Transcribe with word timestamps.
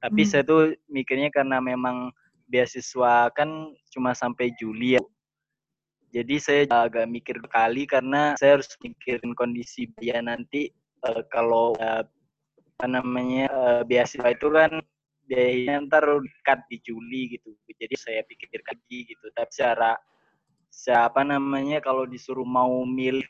Tapi 0.00 0.22
hmm. 0.24 0.30
saya 0.30 0.42
tuh 0.42 0.72
mikirnya 0.88 1.28
karena 1.28 1.60
memang 1.60 2.10
beasiswa 2.48 3.30
kan 3.36 3.72
cuma 3.92 4.16
sampai 4.16 4.50
Juli 4.56 4.96
ya. 4.96 5.02
Jadi 6.10 6.42
saya 6.42 6.66
agak 6.66 7.06
mikir 7.06 7.38
kali 7.46 7.86
karena 7.86 8.34
saya 8.34 8.58
harus 8.58 8.66
mikirin 8.82 9.30
kondisi 9.38 9.86
biaya 9.94 10.26
nanti 10.26 10.74
uh, 11.06 11.22
kalau 11.30 11.78
uh, 11.78 12.02
apa 12.80 12.86
namanya 12.90 13.46
uh, 13.52 13.82
beasiswa 13.86 14.34
itu 14.34 14.50
kan 14.50 14.82
biayanya 15.30 15.86
ntar 15.86 16.02
dekat 16.02 16.66
di 16.66 16.82
Juli 16.82 17.38
gitu. 17.38 17.54
Jadi 17.78 17.94
saya 17.94 18.26
pikir 18.26 18.58
lagi 18.66 19.06
gitu. 19.06 19.30
Tapi 19.30 19.52
secara 19.54 19.94
siapa 20.70 21.22
namanya 21.22 21.78
kalau 21.78 22.02
disuruh 22.06 22.46
mau 22.46 22.82
milih 22.82 23.26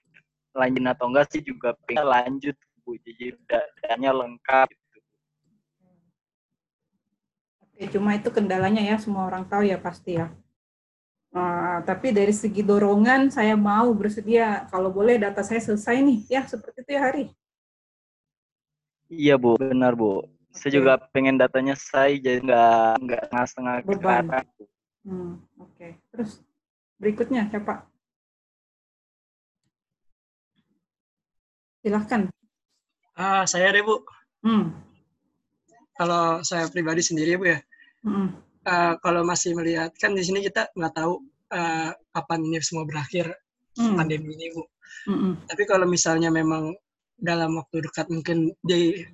lanjut 0.56 0.84
atau 0.88 1.06
enggak 1.12 1.26
sih 1.32 1.42
juga 1.44 1.76
pengen 1.84 2.06
lanjut 2.08 2.56
bu 2.82 2.96
jadi 3.06 3.36
datanya 3.46 4.10
lengkap 4.16 4.68
gitu. 4.72 4.98
Oke, 7.62 7.69
cuma 7.88 8.12
itu 8.12 8.28
kendalanya 8.28 8.84
ya 8.84 9.00
semua 9.00 9.24
orang 9.24 9.48
tahu 9.48 9.64
ya 9.64 9.80
pasti 9.80 10.20
ya. 10.20 10.28
Uh, 11.30 11.78
tapi 11.86 12.10
dari 12.10 12.34
segi 12.34 12.60
dorongan 12.60 13.30
saya 13.30 13.54
mau 13.54 13.88
bersedia 13.94 14.66
kalau 14.66 14.90
boleh 14.90 15.14
data 15.14 15.46
saya 15.46 15.62
selesai 15.62 16.02
nih 16.02 16.18
ya 16.26 16.42
seperti 16.44 16.82
itu 16.84 16.90
ya 16.92 17.00
Hari. 17.06 17.24
Iya 19.08 19.34
bu, 19.40 19.56
benar 19.56 19.94
bu. 19.94 20.26
Okay. 20.50 20.58
Saya 20.58 20.72
juga 20.82 20.92
pengen 21.14 21.38
datanya 21.38 21.78
selesai 21.78 22.18
jadi 22.18 22.38
nggak 22.42 22.90
nggak 23.06 23.46
setengah 23.46 23.74
beban. 23.86 24.24
Hmm, 25.00 25.40
Oke, 25.56 25.72
okay. 25.72 25.90
terus 26.12 26.44
berikutnya 27.00 27.48
siapa? 27.48 27.88
Silahkan. 31.80 32.28
Ah, 33.16 33.48
saya 33.48 33.72
deh 33.72 33.80
Bu. 33.80 34.04
Hmm. 34.44 34.76
Kalau 35.96 36.44
saya 36.44 36.68
pribadi 36.68 37.00
sendiri 37.00 37.40
Bu 37.40 37.48
ya, 37.48 37.58
uh, 38.06 38.94
kalau 39.00 39.22
masih 39.24 39.52
melihat 39.56 39.92
kan 39.98 40.12
di 40.16 40.22
sini 40.24 40.44
kita 40.44 40.68
nggak 40.76 40.94
tahu 40.96 41.20
uh, 41.52 41.90
kapan 42.14 42.40
ini 42.46 42.58
semua 42.62 42.84
berakhir 42.86 43.30
hmm. 43.78 43.96
pandemi 43.96 44.34
ini 44.36 44.46
Bu. 44.54 44.62
Hmm. 45.08 45.34
Tapi 45.48 45.62
kalau 45.64 45.86
misalnya 45.88 46.28
memang 46.28 46.76
dalam 47.20 47.56
waktu 47.56 47.84
dekat 47.84 48.08
mungkin 48.08 48.52
di 48.64 49.04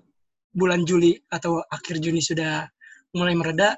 bulan 0.56 0.86
Juli 0.86 1.18
atau 1.30 1.60
akhir 1.68 2.00
Juni 2.00 2.22
sudah 2.22 2.64
mulai 3.12 3.34
mereda, 3.36 3.76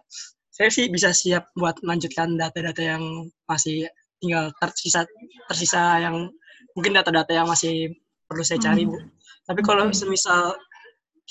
saya 0.52 0.70
sih 0.70 0.86
bisa 0.90 1.10
siap 1.10 1.50
buat 1.58 1.78
melanjutkan 1.82 2.38
data-data 2.38 2.82
yang 2.82 3.02
masih 3.46 3.88
tinggal 4.18 4.50
tersisa 4.58 5.06
tersisa 5.46 6.02
yang 6.02 6.30
mungkin 6.74 6.98
data-data 6.98 7.30
yang 7.30 7.46
masih 7.46 7.94
perlu 8.26 8.44
saya 8.44 8.60
cari 8.60 8.84
bu. 8.84 8.98
Hmm. 8.98 9.10
Tapi 9.48 9.60
kalau 9.64 9.88
semisal 9.90 10.54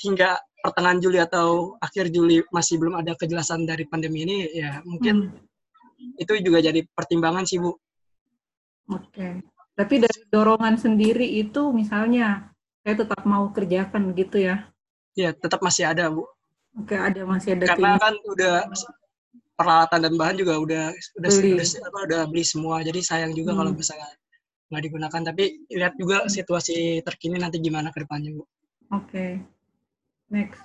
hingga 0.02 0.38
pertengahan 0.68 1.00
Juli 1.00 1.18
atau 1.18 1.80
akhir 1.80 2.12
Juli 2.12 2.44
masih 2.52 2.76
belum 2.76 3.00
ada 3.00 3.16
kejelasan 3.16 3.64
dari 3.64 3.88
pandemi 3.88 4.28
ini, 4.28 4.36
ya 4.52 4.84
mungkin 4.84 5.32
hmm. 5.32 6.20
itu 6.20 6.32
juga 6.44 6.60
jadi 6.60 6.84
pertimbangan 6.92 7.48
sih 7.48 7.56
bu. 7.56 7.72
Oke. 8.92 9.08
Okay. 9.08 9.32
Tapi 9.78 9.94
dari 10.04 10.20
dorongan 10.28 10.76
sendiri 10.76 11.24
itu 11.40 11.72
misalnya 11.72 12.52
saya 12.84 12.94
tetap 13.00 13.22
mau 13.24 13.48
kerjakan 13.48 14.12
gitu 14.12 14.42
ya? 14.42 14.68
Iya, 15.16 15.32
tetap 15.32 15.64
masih 15.64 15.88
ada 15.88 16.12
bu. 16.12 16.28
Oke, 16.76 16.94
ada 16.94 17.24
masih 17.24 17.56
ada. 17.56 17.72
Karena 17.72 17.96
kan 17.96 18.14
udah 18.28 18.68
peralatan 19.58 19.98
dan 20.06 20.14
bahan 20.14 20.36
juga 20.38 20.54
udah 20.60 20.84
udah 21.18 21.30
beli. 21.34 21.58
Udah, 21.58 22.02
udah 22.06 22.20
beli 22.30 22.44
semua, 22.46 22.84
jadi 22.86 23.00
sayang 23.02 23.32
juga 23.34 23.54
hmm. 23.54 23.58
kalau 23.58 23.72
misalnya 23.74 24.08
nggak 24.68 24.82
digunakan 24.84 25.22
tapi 25.32 25.44
lihat 25.72 25.96
juga 25.96 26.28
situasi 26.28 27.00
terkini 27.00 27.40
nanti 27.40 27.56
gimana 27.58 27.88
ke 27.88 28.04
depannya 28.04 28.36
bu. 28.36 28.44
Oke, 28.44 28.52
okay. 28.92 29.30
Next. 30.28 30.60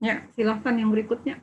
Ya, 0.00 0.28
silahkan 0.36 0.76
yang 0.76 0.92
berikutnya. 0.92 1.40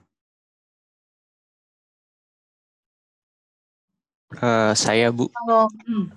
Uh, 4.38 4.74
saya 4.74 5.14
Bu. 5.14 5.30
Halo. 5.42 5.70
Hmm. 5.86 6.10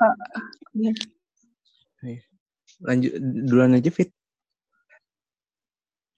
Uh, 0.00 0.14
ya. 0.76 0.92
Lanjut 2.84 3.12
duluan 3.20 3.74
aja 3.76 3.90
Fit. 3.90 4.12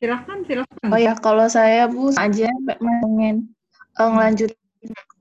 Silahkan, 0.02 0.44
silahkan. 0.44 0.86
Oh 0.90 1.00
ya, 1.00 1.14
kalau 1.18 1.46
saya 1.46 1.86
Bu 1.86 2.10
aja 2.14 2.50
pengen 2.66 3.54
uh, 3.98 4.08
ngelanjut 4.10 4.50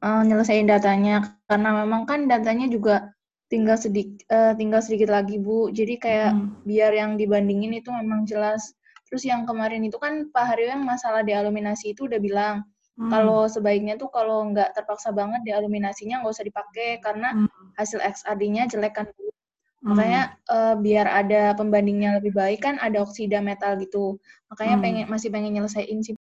uh, 0.03 0.22
nyelesain 0.25 0.68
datanya 0.68 1.38
karena 1.47 1.85
memang 1.85 2.06
kan 2.09 2.25
datanya 2.25 2.68
juga 2.69 3.13
tinggal 3.50 3.76
sedikit 3.76 4.24
uh, 4.30 4.54
tinggal 4.54 4.80
sedikit 4.80 5.10
lagi 5.10 5.42
Bu. 5.42 5.74
Jadi 5.74 5.98
kayak 5.98 6.32
hmm. 6.38 6.64
biar 6.64 6.94
yang 6.94 7.18
dibandingin 7.18 7.82
itu 7.82 7.90
memang 7.90 8.24
jelas. 8.24 8.78
Terus 9.10 9.26
yang 9.26 9.44
kemarin 9.50 9.82
itu 9.82 9.98
kan 9.98 10.30
Pak 10.30 10.46
Haryo 10.54 10.70
yang 10.70 10.86
masalah 10.86 11.26
dealuminasi 11.26 11.98
itu 11.98 12.06
udah 12.06 12.22
bilang 12.22 12.62
hmm. 12.96 13.10
kalau 13.10 13.50
sebaiknya 13.50 13.98
tuh 13.98 14.14
kalau 14.14 14.46
nggak 14.54 14.78
terpaksa 14.78 15.10
banget 15.10 15.42
dealuminasinya 15.50 16.22
nggak 16.22 16.34
usah 16.38 16.46
dipakai 16.46 17.02
karena 17.02 17.34
hmm. 17.34 17.74
hasil 17.76 18.00
XRD-nya 18.00 18.70
jelek 18.70 18.94
kan 19.02 19.10
Bu. 19.18 19.26
Hmm. 19.26 19.98
Makanya 19.98 20.22
uh, 20.46 20.76
biar 20.78 21.10
ada 21.10 21.58
pembandingnya 21.58 22.22
lebih 22.22 22.38
baik 22.38 22.62
kan 22.62 22.78
ada 22.78 23.02
oksida 23.02 23.42
metal 23.42 23.81
gitu. 23.81 24.22
Makanya 24.54 24.78
hmm. 24.78 24.84
pengen 24.86 25.06
masih 25.10 25.30
pengen 25.34 25.58
nyelesain 25.58 26.00
sih. 26.06 26.14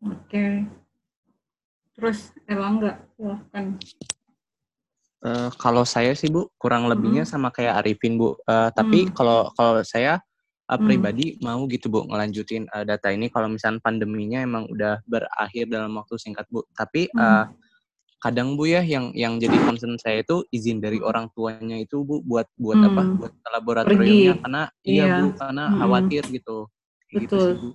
Oke. 0.00 0.16
Okay. 0.32 0.52
Terus 1.94 2.34
Erlangga, 2.50 2.98
silahkan. 3.14 3.78
Uh, 5.24 5.48
kalau 5.56 5.88
saya 5.88 6.12
sih 6.12 6.28
Bu, 6.28 6.52
kurang 6.60 6.84
lebihnya 6.84 7.24
hmm. 7.24 7.32
sama 7.32 7.48
kayak 7.48 7.80
Arifin 7.80 8.20
Bu. 8.20 8.36
Uh, 8.44 8.68
tapi 8.76 9.08
hmm. 9.08 9.16
kalau 9.16 9.48
kalau 9.56 9.80
saya 9.80 10.20
uh, 10.68 10.76
pribadi 10.76 11.40
mau 11.40 11.64
gitu 11.64 11.88
Bu 11.88 12.04
ngelanjutin 12.04 12.68
uh, 12.68 12.84
data 12.84 13.08
ini 13.08 13.32
kalau 13.32 13.48
misalnya 13.48 13.80
pandeminya 13.80 14.44
emang 14.44 14.68
udah 14.68 15.00
berakhir 15.08 15.72
dalam 15.72 15.96
waktu 15.96 16.20
singkat 16.20 16.44
Bu. 16.52 16.60
Tapi 16.76 17.08
hmm. 17.08 17.16
uh, 17.16 17.48
kadang 18.20 18.52
Bu 18.60 18.68
ya 18.68 18.84
yang 18.84 19.16
yang 19.16 19.40
jadi 19.40 19.56
concern 19.64 19.96
saya 19.96 20.20
itu 20.20 20.44
izin 20.52 20.84
dari 20.84 21.00
orang 21.00 21.32
tuanya 21.32 21.80
itu 21.80 22.04
Bu 22.04 22.20
buat 22.20 22.44
buat 22.60 22.76
hmm. 22.76 22.88
apa? 22.92 23.02
Buat 23.24 23.32
laboratoriumnya 23.48 24.34
karena 24.44 24.62
iya, 24.84 25.04
iya 25.08 25.14
Bu 25.24 25.28
karena 25.40 25.64
hmm. 25.72 25.76
khawatir 25.80 26.24
gitu. 26.36 26.58
Betul. 27.08 27.24
Gitu 27.24 27.36
sih, 27.40 27.56
Bu 27.64 27.70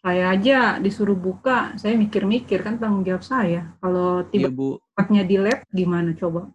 saya 0.00 0.32
aja 0.32 0.80
disuruh 0.80 1.12
buka, 1.12 1.76
saya 1.76 1.92
mikir-mikir 1.92 2.64
kan 2.64 2.80
tanggung 2.80 3.04
jawab 3.04 3.20
saya. 3.20 3.76
Kalau 3.84 4.24
tiba 4.32 4.48
iya, 4.48 5.24
di 5.28 5.36
lab 5.36 5.60
gimana 5.68 6.16
coba? 6.16 6.48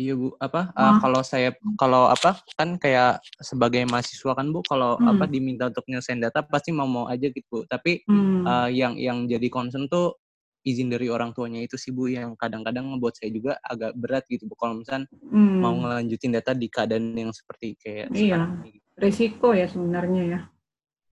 Iya 0.00 0.16
bu, 0.16 0.32
apa? 0.40 0.72
Uh, 0.72 0.96
kalau 0.96 1.20
saya 1.20 1.52
kalau 1.76 2.08
apa 2.08 2.40
kan 2.56 2.80
kayak 2.80 3.20
sebagai 3.36 3.84
mahasiswa 3.84 4.32
kan 4.32 4.48
bu, 4.48 4.64
kalau 4.64 4.96
hmm. 4.96 5.12
apa 5.12 5.28
diminta 5.28 5.68
untuk 5.68 5.84
nyelesain 5.92 6.16
data 6.16 6.40
pasti 6.40 6.72
mau 6.72 6.88
mau 6.88 7.04
aja 7.04 7.28
gitu. 7.28 7.68
Tapi 7.68 8.08
hmm. 8.08 8.48
uh, 8.48 8.68
yang 8.72 8.96
yang 8.96 9.28
jadi 9.28 9.44
concern 9.52 9.92
tuh 9.92 10.16
izin 10.64 10.88
dari 10.88 11.12
orang 11.12 11.36
tuanya 11.36 11.60
itu 11.60 11.76
sih 11.76 11.92
bu 11.92 12.08
yang 12.08 12.32
kadang-kadang 12.36 12.96
ngebuat 12.96 13.16
saya 13.16 13.28
juga 13.28 13.52
agak 13.60 13.92
berat 14.00 14.24
gitu 14.32 14.48
bu. 14.48 14.56
Kalau 14.56 14.80
misalnya 14.80 15.04
hmm. 15.12 15.56
mau 15.60 15.76
ngelanjutin 15.76 16.32
data 16.32 16.56
di 16.56 16.72
keadaan 16.72 17.12
yang 17.12 17.32
seperti 17.36 17.76
kayak 17.76 18.08
iya. 18.16 18.56
Gitu. 18.64 18.80
Risiko 18.96 19.52
ya 19.52 19.68
sebenarnya 19.68 20.22
ya. 20.24 20.40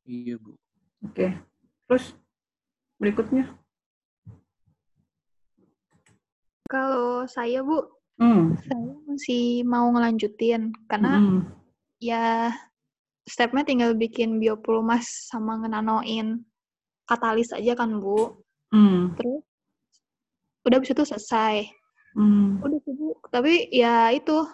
Iya 0.09 0.41
bu. 0.41 0.57
Oke, 1.05 1.37
terus 1.85 2.17
berikutnya. 2.97 3.53
Kalau 6.69 7.25
saya 7.25 7.65
Bu, 7.65 7.81
hmm. 8.19 8.59
saya 8.63 8.91
masih 9.07 9.63
mau 9.67 9.91
ngelanjutin 9.91 10.75
karena 10.87 11.19
hmm. 11.19 11.41
ya 12.03 12.53
stepnya 13.29 13.63
tinggal 13.63 13.93
bikin 13.95 14.41
bioplumas 14.41 15.29
sama 15.29 15.61
ngenanoin 15.61 16.43
katalis 17.09 17.53
aja 17.57 17.73
kan 17.73 17.97
Bu. 18.01 18.37
Hmm. 18.69 19.17
Terus 19.17 19.41
udah 20.69 20.79
bisa 20.81 20.93
tuh 20.93 21.09
selesai. 21.09 21.69
Hmm. 22.13 22.61
Udah 22.61 22.79
sih 22.85 22.93
Bu, 22.93 23.17
tapi 23.33 23.73
ya 23.73 24.13
itu 24.13 24.45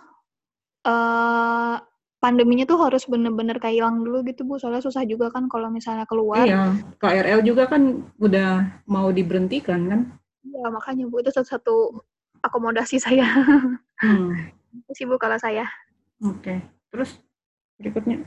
uh, 0.86 1.76
pandeminya 2.22 2.64
tuh 2.64 2.78
harus 2.82 3.04
bener-bener 3.10 3.58
kayak 3.58 3.82
hilang 3.82 4.02
dulu 4.02 4.22
gitu 4.26 4.46
Bu, 4.46 4.58
soalnya 4.62 4.82
susah 4.82 5.02
juga 5.06 5.31
kan 5.34 5.50
kalau 5.50 5.70
misalnya 5.70 6.06
keluar. 6.06 6.46
Iya, 6.46 6.78
KRL 7.02 7.40
juga 7.43 7.66
kan 7.66 8.06
udah 8.22 8.82
mau 8.87 9.11
diberhentikan 9.11 9.81
kan? 9.90 10.00
Iya, 10.46 10.66
makanya 10.70 11.11
Bu, 11.11 11.22
itu 11.22 11.31
satu-satu 11.34 12.05
akomodasi 12.44 13.00
saya. 13.00 13.25
Hmm. 14.05 14.35
itu 14.75 14.93
sih 14.93 15.06
Bu 15.06 15.17
kalau 15.17 15.38
saya. 15.38 15.64
Oke, 16.20 16.43
okay. 16.43 16.58
terus 16.91 17.23
berikutnya? 17.79 18.26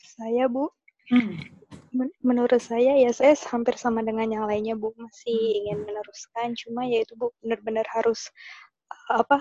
Saya 0.00 0.46
Bu, 0.46 0.68
hmm. 1.10 1.62
Men 1.92 2.08
menurut 2.24 2.60
saya 2.60 2.96
ya 2.96 3.12
saya 3.12 3.36
hampir 3.48 3.76
sama 3.76 4.00
dengan 4.04 4.28
yang 4.28 4.44
lainnya 4.44 4.76
Bu, 4.76 4.92
masih 4.96 5.34
hmm. 5.34 5.58
ingin 5.64 5.78
meneruskan, 5.88 6.48
cuma 6.56 6.84
ya 6.84 7.00
itu 7.04 7.16
Bu 7.16 7.32
benar-benar 7.40 7.84
harus 7.92 8.28
apa 9.08 9.40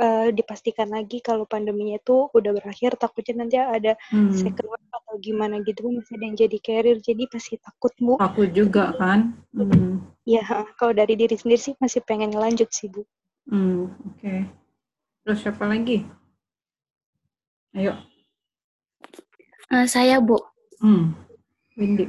uh, 0.00 0.28
dipastikan 0.32 0.88
lagi 0.88 1.20
kalau 1.20 1.44
pandeminya 1.44 1.98
itu 1.98 2.30
udah 2.32 2.50
berakhir 2.54 2.96
takutnya 2.96 3.44
nanti 3.44 3.56
ada 3.58 3.92
hmm. 4.14 4.32
second 4.32 4.68
wave 4.70 4.90
atau 4.94 5.14
gimana 5.20 5.60
gitu 5.66 5.90
masih 5.90 6.16
ada 6.16 6.24
yang 6.24 6.36
jadi 6.38 6.58
carrier 6.62 6.98
jadi 7.02 7.24
pasti 7.28 7.60
takut 7.60 7.92
bu 8.00 8.14
takut 8.16 8.48
juga 8.54 8.94
kan 8.96 9.34
hmm. 9.52 10.00
ya 10.24 10.42
kalau 10.80 10.96
dari 10.96 11.18
diri 11.18 11.36
sendiri 11.36 11.60
sih 11.60 11.74
masih 11.78 12.00
pengen 12.06 12.32
ngelanjut 12.32 12.70
sih 12.72 12.88
bu 12.88 13.02
hmm, 13.50 13.90
oke 13.90 14.18
okay. 14.18 14.48
terus 15.26 15.42
siapa 15.44 15.66
lagi 15.68 16.06
ayo 17.76 17.98
Uh, 19.68 19.84
saya 19.84 20.16
Bu. 20.16 20.40
Hmm. 20.80 21.12
Windy. 21.76 22.08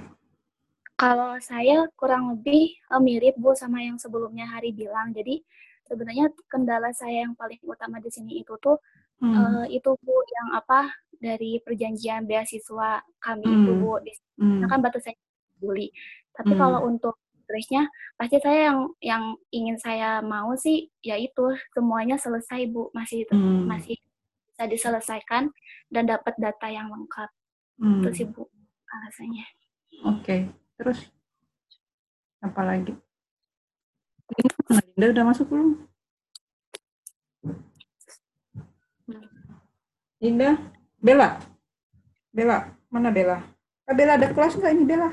Kalau 0.95 1.35
saya 1.43 1.91
kurang 1.99 2.31
lebih 2.31 2.71
uh, 2.87 3.03
mirip 3.03 3.35
Bu 3.35 3.51
sama 3.51 3.83
yang 3.83 3.99
sebelumnya 3.99 4.47
Hari 4.47 4.71
bilang. 4.71 5.11
Jadi 5.11 5.43
sebenarnya 5.89 6.29
kendala 6.45 6.93
saya 6.93 7.25
yang 7.25 7.33
paling 7.33 7.57
utama 7.65 7.97
di 7.97 8.13
sini 8.13 8.45
itu 8.45 8.53
tuh 8.61 8.77
hmm. 9.25 9.33
uh, 9.33 9.65
itu 9.67 9.89
Bu 10.05 10.15
yang 10.29 10.55
apa 10.55 10.93
dari 11.19 11.59
perjanjian 11.59 12.23
beasiswa 12.29 13.03
kami 13.19 13.45
hmm. 13.49 13.57
itu 13.59 13.71
Bu. 13.81 13.93
Di 14.05 14.13
hmm. 14.39 14.69
kan 14.69 14.79
batasnya 14.79 15.17
Juli. 15.59 15.91
Tapi 16.31 16.53
hmm. 16.55 16.61
kalau 16.61 16.79
untuk 16.87 17.19
terusnya 17.49 17.89
pasti 18.13 18.37
saya 18.37 18.69
yang 18.69 18.79
yang 19.01 19.23
ingin 19.49 19.77
saya 19.81 20.21
mau 20.21 20.53
sih 20.53 20.85
yaitu 21.01 21.49
semuanya 21.73 22.15
selesai 22.15 22.69
Bu, 22.69 22.93
masih 22.95 23.25
hmm. 23.33 23.65
masih 23.65 23.97
bisa 24.53 24.63
diselesaikan 24.69 25.49
dan 25.89 26.03
dapat 26.05 26.37
data 26.39 26.67
yang 26.71 26.87
lengkap. 26.93 27.29
Hmm. 27.81 28.05
Itu 28.05 28.09
sih 28.15 28.25
Bu 28.29 28.45
alasannya. 28.89 29.45
Oke, 29.99 30.23
okay. 30.23 30.41
terus 30.79 31.11
apa 32.39 32.61
lagi? 32.63 32.95
Linda 34.69 35.05
udah 35.15 35.25
masuk 35.25 35.47
belum? 35.49 35.69
Linda, 40.19 40.59
Bella, 40.99 41.39
Bella, 42.35 42.75
mana 42.91 43.09
Bella? 43.09 43.39
Ah, 43.87 43.95
Bella 43.95 44.19
ada 44.19 44.29
kelas 44.35 44.59
nggak 44.59 44.73
ini 44.75 44.83
Bella? 44.83 45.09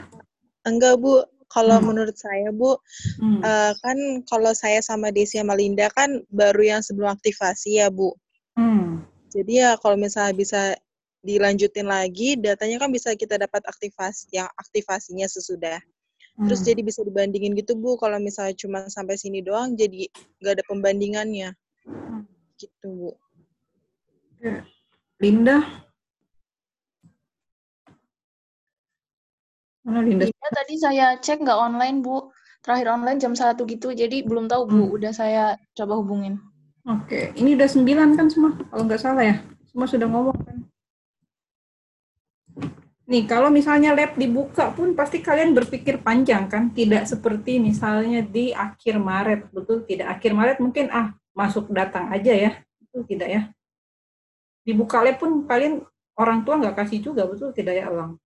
Enggak 0.67 0.99
Bu, 0.99 1.23
kalau 1.47 1.79
hmm. 1.79 1.87
menurut 1.87 2.17
saya 2.19 2.51
Bu, 2.51 2.75
hmm. 3.23 3.41
uh, 3.41 3.73
kan 3.79 3.99
kalau 4.27 4.51
saya 4.51 4.83
sama 4.83 5.15
Desi 5.15 5.39
sama 5.39 5.55
Linda 5.55 5.87
kan 5.95 6.27
baru 6.29 6.77
yang 6.77 6.83
sebelum 6.83 7.15
aktivasi 7.15 7.79
ya 7.79 7.87
Bu. 7.87 8.13
Hmm. 8.59 9.07
Jadi 9.31 9.63
ya 9.63 9.79
kalau 9.79 9.95
misalnya 9.95 10.35
bisa 10.35 10.75
dilanjutin 11.23 11.87
lagi, 11.87 12.35
datanya 12.35 12.83
kan 12.83 12.91
bisa 12.91 13.15
kita 13.15 13.39
dapat 13.39 13.63
aktivasi 13.63 14.35
yang 14.35 14.51
aktivasinya 14.59 15.27
sesudah. 15.31 15.79
Hmm. 16.37 16.53
Terus 16.53 16.61
jadi 16.69 16.81
bisa 16.85 17.01
dibandingin 17.01 17.57
gitu 17.57 17.73
Bu, 17.81 17.97
kalau 17.97 18.21
misalnya 18.21 18.53
cuma 18.61 18.85
sampai 18.93 19.17
sini 19.17 19.41
doang, 19.41 19.73
jadi 19.73 20.05
nggak 20.45 20.53
ada 20.61 20.65
pembandingannya. 20.69 21.57
Hmm. 21.89 22.29
Gitu 22.61 22.87
Bu. 22.93 23.11
Linda, 25.17 25.65
Mana 29.87 30.03
Linda? 30.03 30.27
Linda 30.27 30.49
tadi 30.51 30.75
saya 30.77 31.15
cek 31.17 31.47
nggak 31.47 31.57
online, 31.57 32.03
Bu. 32.03 32.29
Terakhir 32.61 32.91
online 32.91 33.23
jam 33.23 33.39
satu 33.39 33.63
gitu, 33.65 33.95
jadi 33.95 34.27
belum 34.27 34.51
tahu, 34.51 34.67
Bu. 34.67 34.83
Hmm. 34.91 34.95
Udah 34.99 35.13
saya 35.15 35.55
coba 35.79 36.03
hubungin. 36.03 36.43
Oke, 36.85 37.33
ini 37.39 37.55
udah 37.55 37.71
sembilan 37.71 38.19
kan 38.19 38.27
semua, 38.27 38.51
kalau 38.71 38.83
nggak 38.85 39.01
salah 39.01 39.25
ya? 39.25 39.37
Semua 39.71 39.87
sudah 39.87 40.07
ngomong 40.11 40.37
kan? 40.43 40.59
Nih, 43.07 43.23
kalau 43.23 43.55
misalnya 43.55 43.95
lab 43.95 44.19
dibuka 44.19 44.75
pun 44.75 44.91
pasti 44.99 45.23
kalian 45.23 45.55
berpikir 45.55 46.03
panjang 46.03 46.51
kan? 46.51 46.75
Tidak 46.75 47.07
seperti 47.07 47.63
misalnya 47.63 48.27
di 48.27 48.51
akhir 48.51 48.99
Maret, 48.99 49.55
betul 49.55 49.87
tidak? 49.87 50.19
Akhir 50.19 50.35
Maret 50.35 50.59
mungkin 50.59 50.91
ah 50.91 51.15
masuk 51.31 51.71
datang 51.71 52.11
aja 52.11 52.35
ya, 52.35 52.51
betul 52.83 53.07
tidak 53.07 53.29
ya? 53.31 53.43
Dibuka 54.67 55.07
lab 55.07 55.23
pun 55.23 55.47
kalian 55.47 55.87
orang 56.19 56.43
tua 56.43 56.59
nggak 56.59 56.83
kasih 56.83 56.99
juga, 56.99 57.31
betul 57.31 57.55
tidak 57.55 57.79
ya 57.79 57.87
Elang? 57.87 58.19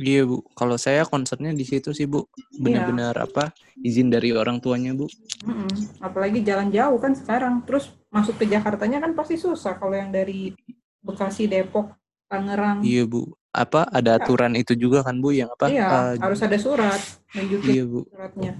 Iya 0.00 0.22
bu, 0.24 0.42
kalau 0.56 0.74
saya 0.80 1.04
concernnya 1.04 1.54
di 1.54 1.62
situ 1.62 1.92
sih 1.92 2.08
bu, 2.08 2.24
benar-benar 2.56 3.14
iya. 3.14 3.26
apa 3.26 3.52
izin 3.84 4.08
dari 4.08 4.32
orang 4.32 4.62
tuanya 4.62 4.96
bu. 4.96 5.06
Mm-mm. 5.44 6.00
Apalagi 6.00 6.40
jalan 6.40 6.72
jauh 6.72 6.98
kan 6.98 7.12
sekarang, 7.12 7.62
terus 7.62 7.94
masuk 8.08 8.38
ke 8.40 8.48
Jakartanya 8.48 8.98
kan 8.98 9.12
pasti 9.12 9.36
susah 9.36 9.76
kalau 9.76 9.94
yang 9.94 10.08
dari 10.10 10.56
Bekasi, 11.04 11.46
Depok, 11.46 11.94
Tangerang. 12.32 12.80
Iya 12.80 13.04
bu, 13.04 13.34
apa 13.50 13.82
ada 13.90 14.14
iya. 14.14 14.22
aturan 14.22 14.54
ya. 14.54 14.62
itu 14.62 14.72
juga 14.78 15.02
kan 15.02 15.18
bu 15.18 15.34
yang 15.34 15.50
apa? 15.50 15.66
Iya, 15.66 15.86
uh, 15.86 16.12
harus 16.22 16.40
ada 16.42 16.58
surat 16.58 17.02
juga 17.34 17.66
iya, 17.66 17.82
bu. 17.82 18.00
suratnya. 18.06 18.52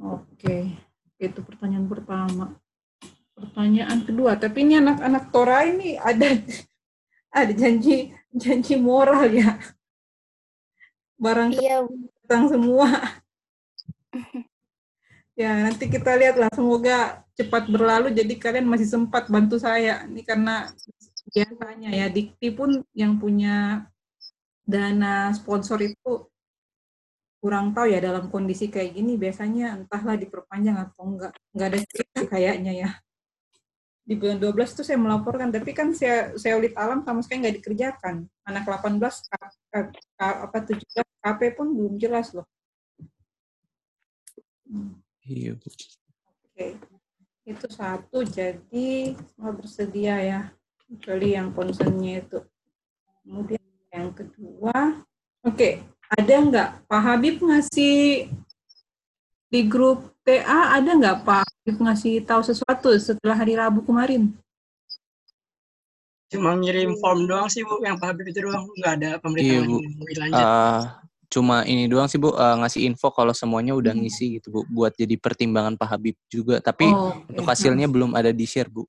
Oke, 0.00 0.72
itu 1.20 1.40
pertanyaan 1.44 1.84
pertama. 1.84 2.56
Pertanyaan 3.36 4.00
kedua, 4.08 4.40
tapi 4.40 4.64
ini 4.64 4.80
anak-anak 4.80 5.28
Tora 5.28 5.68
ini 5.68 6.00
ada 6.00 6.40
ada 7.36 7.52
janji 7.52 8.16
janji 8.32 8.80
moral 8.80 9.28
ya. 9.28 9.60
Barang 11.20 11.52
iya. 11.52 11.84
tentang 12.24 12.56
semua. 12.56 12.88
ya, 15.40 15.68
nanti 15.68 15.92
kita 15.92 16.16
lihatlah 16.16 16.48
semoga 16.56 17.20
cepat 17.36 17.68
berlalu 17.68 18.16
jadi 18.16 18.34
kalian 18.40 18.64
masih 18.64 18.88
sempat 18.88 19.28
bantu 19.28 19.60
saya. 19.60 20.08
Ini 20.08 20.24
karena 20.24 20.72
biasanya 21.26 21.90
ya 21.90 22.06
Dikti 22.06 22.48
pun 22.54 22.82
yang 22.94 23.18
punya 23.18 23.86
dana 24.66 25.30
sponsor 25.34 25.78
itu 25.82 26.30
kurang 27.42 27.70
tahu 27.76 27.86
ya 27.90 28.02
dalam 28.02 28.26
kondisi 28.32 28.66
kayak 28.66 28.96
gini 28.96 29.14
biasanya 29.14 29.78
entahlah 29.78 30.18
diperpanjang 30.18 30.78
atau 30.82 31.02
enggak 31.14 31.32
enggak 31.54 31.68
ada 31.70 31.78
cerita 31.86 32.20
kayaknya 32.26 32.72
ya 32.74 32.90
di 34.06 34.14
bulan 34.14 34.38
12 34.38 34.54
itu 34.54 34.82
saya 34.86 35.02
melaporkan, 35.02 35.50
tapi 35.50 35.74
kan 35.74 35.90
saya 35.90 36.30
seolit 36.38 36.78
alam 36.78 37.02
sama 37.02 37.26
sekali 37.26 37.42
nggak 37.42 37.56
dikerjakan. 37.58 38.22
Anak 38.46 38.62
18, 38.70 39.02
K, 39.02 39.32
K, 39.42 39.74
K, 39.90 40.20
apa 40.46 40.58
17 40.62 41.02
KP 41.02 41.40
pun 41.58 41.74
belum 41.74 41.98
jelas 41.98 42.30
loh. 42.30 42.46
Iya. 45.26 45.58
Oke, 45.58 45.74
okay. 46.54 46.70
itu 47.50 47.66
satu. 47.66 48.22
Jadi 48.22 49.18
semua 49.34 49.50
bersedia 49.50 50.22
ya, 50.22 50.40
kecuali 50.86 51.34
yang 51.34 51.50
concernnya 51.52 52.22
itu. 52.22 52.38
Kemudian 53.26 53.64
yang 53.90 54.10
kedua, 54.14 55.02
oke, 55.42 55.54
okay. 55.54 55.82
ada 56.14 56.34
nggak 56.38 56.68
Pak 56.86 57.00
Habib 57.02 57.42
ngasih 57.42 58.30
di 59.46 59.60
grup 59.66 60.14
TA 60.26 60.74
ada 60.74 60.90
nggak 60.90 61.22
Pak 61.22 61.46
ngasih 61.70 62.22
tahu 62.26 62.42
sesuatu 62.42 62.90
setelah 62.98 63.38
hari 63.38 63.54
Rabu 63.54 63.82
kemarin? 63.86 64.34
Cuma 66.26 66.58
ngirim 66.58 66.98
form 66.98 67.30
doang 67.30 67.46
sih 67.46 67.62
Bu, 67.62 67.78
yang 67.86 67.94
Pak 68.02 68.10
Habib 68.10 68.26
itu 68.34 68.42
doang, 68.42 68.66
nggak 68.82 68.92
ada 68.98 69.10
pemberitahuan 69.22 69.86
iya, 69.86 70.18
lanjut. 70.18 70.42
Uh, 70.42 70.82
cuma 71.30 71.62
ini 71.62 71.86
doang 71.86 72.10
sih 72.10 72.18
Bu, 72.18 72.34
uh, 72.34 72.56
ngasih 72.58 72.82
info 72.90 73.14
kalau 73.14 73.30
semuanya 73.30 73.78
udah 73.78 73.94
hmm. 73.94 74.02
ngisi 74.02 74.42
gitu 74.42 74.50
Bu, 74.50 74.60
buat 74.66 74.90
jadi 74.98 75.14
pertimbangan 75.14 75.78
Pak 75.78 75.88
Habib 75.94 76.18
juga. 76.26 76.58
Tapi 76.58 76.90
oh, 76.90 77.14
okay. 77.14 77.30
untuk 77.30 77.46
hasilnya 77.46 77.86
belum 77.86 78.18
ada 78.18 78.34
di 78.34 78.42
share 78.42 78.66
Bu. 78.66 78.82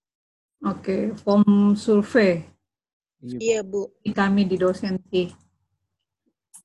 Oke, 0.65 0.81
okay. 0.81 1.01
form 1.21 1.77
survei. 1.77 2.41
Iya 3.21 3.61
Bu. 3.61 3.93
Di 4.01 4.09
kami 4.13 4.49
di 4.49 4.57
dosen 4.57 4.97
sih, 5.09 5.29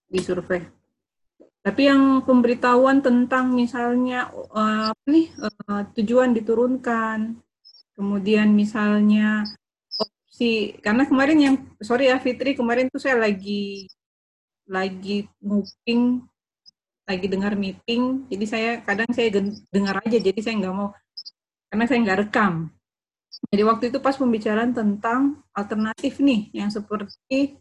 di 0.09 0.21
survei. 0.21 0.65
Tapi 1.63 1.83
yang 1.87 2.27
pemberitahuan 2.27 3.05
tentang 3.05 3.55
misalnya 3.55 4.33
uh, 4.33 4.91
apa 4.91 5.07
nih 5.07 5.31
uh, 5.39 5.87
tujuan 5.95 6.35
diturunkan, 6.35 7.39
kemudian 7.95 8.51
misalnya 8.51 9.47
opsi 10.33 10.75
karena 10.81 11.05
kemarin 11.07 11.39
yang 11.39 11.55
sorry 11.79 12.09
ya 12.09 12.19
Fitri 12.19 12.57
kemarin 12.57 12.89
tuh 12.89 12.99
saya 12.99 13.21
lagi 13.21 13.87
lagi 14.67 15.29
nguping 15.45 16.25
lagi 17.05 17.27
dengar 17.29 17.53
meeting 17.55 18.27
jadi 18.33 18.45
saya 18.49 18.71
kadang 18.81 19.11
saya 19.13 19.29
dengar 19.69 20.01
aja 20.01 20.19
jadi 20.19 20.41
saya 20.41 20.55
nggak 20.57 20.75
mau 20.75 20.91
karena 21.69 21.85
saya 21.85 21.99
nggak 22.01 22.21
rekam 22.27 22.73
jadi 23.49 23.63
waktu 23.65 23.91
itu 23.91 23.99
pas 23.99 24.17
pembicaraan 24.17 24.77
tentang 24.77 25.41
alternatif 25.57 26.21
nih 26.21 26.53
yang 26.53 26.69
seperti 26.69 27.59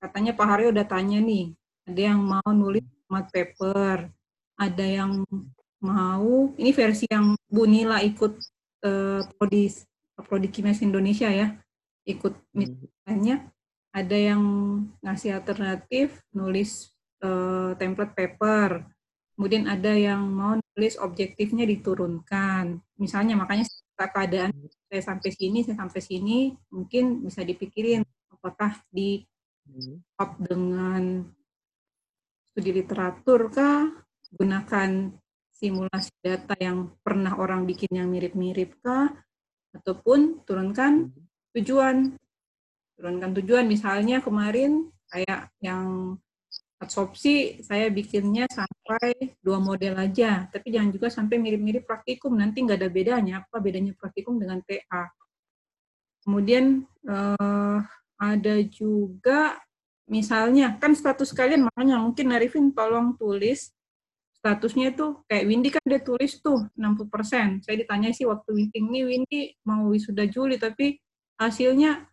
katanya 0.00 0.32
Pak 0.36 0.46
Haryo 0.46 0.68
udah 0.72 0.86
tanya 0.86 1.20
nih 1.20 1.52
ada 1.86 2.00
yang 2.12 2.20
mau 2.20 2.50
nulis 2.50 2.82
white 3.06 3.30
paper, 3.30 4.10
ada 4.58 4.86
yang 4.86 5.22
mau, 5.78 6.50
ini 6.58 6.70
versi 6.74 7.06
yang 7.06 7.38
Bu 7.46 7.64
Nila 7.68 8.02
ikut 8.02 8.32
uh, 8.82 9.22
prodi, 9.38 9.70
prodi 10.26 10.48
Kimia 10.50 10.74
Indonesia 10.82 11.30
ya, 11.30 11.54
ikut 12.06 12.34
misalnya, 12.50 13.46
ada 13.94 14.16
yang 14.16 14.42
ngasih 15.00 15.38
alternatif 15.38 16.20
nulis 16.34 16.90
uh, 17.22 17.72
template 17.78 18.12
paper, 18.12 18.84
kemudian 19.38 19.70
ada 19.70 19.94
yang 19.94 20.26
mau 20.26 20.58
nulis 20.76 21.00
objektifnya 21.00 21.64
diturunkan. 21.64 22.76
Misalnya 23.00 23.32
makanya 23.32 23.64
keadaan 23.96 24.52
saya 24.92 25.00
sampai 25.00 25.32
sini, 25.32 25.64
saya 25.64 25.80
sampai 25.80 26.00
sini, 26.04 26.52
mungkin 26.68 27.24
bisa 27.24 27.40
dipikirin 27.40 28.04
apakah 28.28 28.76
di 28.92 29.24
up 30.20 30.36
dengan 30.36 31.24
studi 32.52 32.70
literatur 32.76 33.48
kah, 33.48 33.88
gunakan 34.36 35.16
simulasi 35.48 36.12
data 36.20 36.52
yang 36.60 36.92
pernah 37.00 37.40
orang 37.40 37.64
bikin 37.64 37.96
yang 37.96 38.12
mirip-mirip 38.12 38.76
kah, 38.84 39.08
ataupun 39.72 40.44
turunkan 40.44 41.08
tujuan. 41.56 42.20
Turunkan 42.96 43.32
tujuan 43.40 43.64
misalnya 43.64 44.20
kemarin 44.20 44.92
kayak 45.08 45.52
yang 45.64 46.16
absorpsi 46.76 47.64
saya 47.64 47.88
bikinnya 47.88 48.44
sampai 48.52 49.36
dua 49.40 49.56
model 49.56 49.96
aja, 49.96 50.44
tapi 50.52 50.72
jangan 50.72 50.90
juga 50.92 51.08
sampai 51.08 51.40
mirip-mirip 51.40 51.88
praktikum, 51.88 52.36
nanti 52.36 52.60
nggak 52.60 52.78
ada 52.84 52.90
bedanya. 52.92 53.34
Apa 53.44 53.58
bedanya 53.64 53.96
praktikum 53.96 54.36
dengan 54.36 54.60
TA? 54.60 55.08
Kemudian 56.20 56.84
eh, 57.06 57.78
ada 58.16 58.54
juga 58.68 59.56
misalnya 60.06 60.78
kan 60.78 60.94
status 60.94 61.34
kalian 61.34 61.66
makanya 61.66 61.98
mungkin 61.98 62.30
Arifin 62.30 62.70
tolong 62.70 63.18
tulis 63.18 63.74
statusnya 64.38 64.94
itu 64.94 65.18
kayak 65.26 65.44
Windy 65.50 65.68
kan 65.74 65.82
dia 65.82 65.98
tulis 65.98 66.38
tuh 66.38 66.70
60%. 66.78 67.66
Saya 67.66 67.76
ditanya 67.82 68.14
sih 68.14 68.22
waktu 68.30 68.54
meeting 68.54 68.94
ini 68.94 69.00
Windy 69.02 69.40
mau 69.66 69.90
wisuda 69.90 70.22
Juli 70.30 70.54
tapi 70.54 71.02
hasilnya 71.34 72.06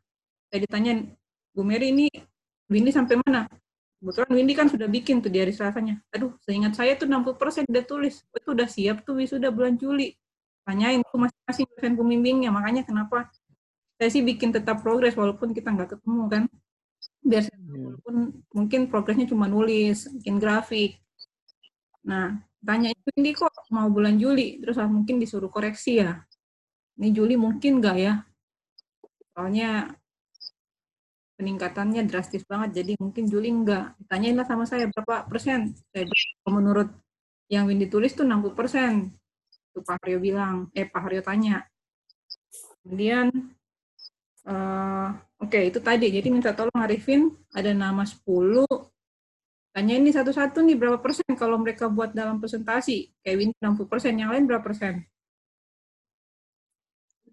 saya 0.49 0.59
ditanya 0.65 1.05
Bu 1.53 1.61
Mary 1.61 1.93
ini 1.93 2.09
Windy 2.65 2.89
sampai 2.89 3.21
mana? 3.21 3.45
Kebetulan 4.03 4.31
Windy 4.35 4.53
kan 4.59 4.67
sudah 4.67 4.87
bikin 4.91 5.23
tuh 5.23 5.31
di 5.31 5.39
hari 5.39 5.55
Selasanya. 5.55 6.03
Aduh, 6.11 6.35
seingat 6.43 6.75
saya 6.75 6.99
tuh 6.99 7.07
60% 7.07 7.63
dia 7.71 7.87
tulis. 7.87 8.19
Itu 8.35 8.51
udah 8.51 8.67
siap 8.67 9.07
tuh 9.07 9.15
wisuda 9.15 9.47
bulan 9.47 9.79
Juli. 9.79 10.11
Tanyain 10.67 10.99
tuh 11.07 11.23
masing-masing 11.23 11.65
dosen 11.71 11.93
pembimbingnya. 11.95 12.51
Makanya 12.51 12.83
kenapa 12.83 13.31
saya 13.95 14.11
sih 14.11 14.19
bikin 14.19 14.51
tetap 14.51 14.83
progres 14.83 15.15
walaupun 15.15 15.55
kita 15.55 15.71
nggak 15.71 15.95
ketemu 15.95 16.23
kan. 16.27 16.43
Biar 17.23 17.47
hmm. 17.47 17.79
walaupun 17.79 18.15
mungkin 18.51 18.81
progresnya 18.91 19.31
cuma 19.31 19.47
nulis, 19.47 20.11
bikin 20.19 20.35
grafik, 20.35 20.99
Nah, 22.03 22.35
tanya 22.59 22.91
itu 22.91 23.09
ini 23.15 23.31
kok 23.31 23.51
mau 23.71 23.87
bulan 23.87 24.19
Juli, 24.19 24.59
terus 24.59 24.75
ah, 24.75 24.87
mungkin 24.91 25.19
disuruh 25.23 25.47
koreksi 25.47 26.03
ya. 26.03 26.19
Ini 26.99 27.09
Juli 27.15 27.35
mungkin 27.39 27.79
nggak 27.79 27.97
ya? 27.97 28.13
Soalnya 29.33 29.95
peningkatannya 31.37 32.05
drastis 32.05 32.45
banget, 32.45 32.83
jadi 32.83 32.91
mungkin 33.01 33.25
Juli 33.27 33.49
enggak. 33.49 33.97
Ditanyain 33.99 34.37
lah 34.37 34.47
sama 34.47 34.63
saya 34.69 34.85
berapa 34.89 35.25
persen. 35.25 35.73
Saya 35.91 36.05
menurut 36.49 36.89
yang 37.49 37.67
Windy 37.69 37.89
tulis 37.89 38.13
tuh 38.13 38.25
60 38.25 38.53
persen. 38.53 39.13
Itu 39.73 39.81
Pak 39.81 40.01
Haryo 40.05 40.17
bilang, 40.21 40.69
eh 40.77 40.85
Pak 40.85 41.01
Haryo 41.09 41.21
tanya. 41.25 41.65
Kemudian, 42.83 43.31
uh, 44.45 45.09
oke 45.39 45.49
okay, 45.49 45.71
itu 45.71 45.79
tadi, 45.81 46.11
jadi 46.13 46.27
minta 46.29 46.51
tolong 46.53 46.77
Arifin, 46.77 47.31
ada 47.55 47.71
nama 47.71 48.03
10, 48.03 48.65
Tanya 49.73 49.97
ini 49.97 50.13
satu-satu 50.13 50.61
nih 50.61 50.77
berapa 50.77 51.01
persen 51.01 51.25
kalau 51.33 51.57
mereka 51.57 51.89
buat 51.89 52.13
dalam 52.13 52.37
presentasi. 52.37 53.09
Kevin 53.25 53.57
60 53.57 53.89
persen, 53.89 54.13
yang 54.13 54.29
lain 54.29 54.45
berapa 54.45 54.61
persen? 54.61 55.01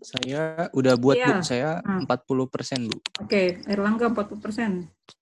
Saya 0.00 0.72
udah 0.72 0.96
buat 0.96 1.20
iya. 1.20 1.28
Bu, 1.28 1.44
saya 1.44 1.70
hmm. 1.84 2.08
40 2.08 2.48
persen 2.48 2.80
Bu. 2.88 2.96
Oke, 2.96 3.04
okay. 3.20 3.46
Erlangga 3.68 4.08
40 4.08 4.40
persen. 4.40 4.70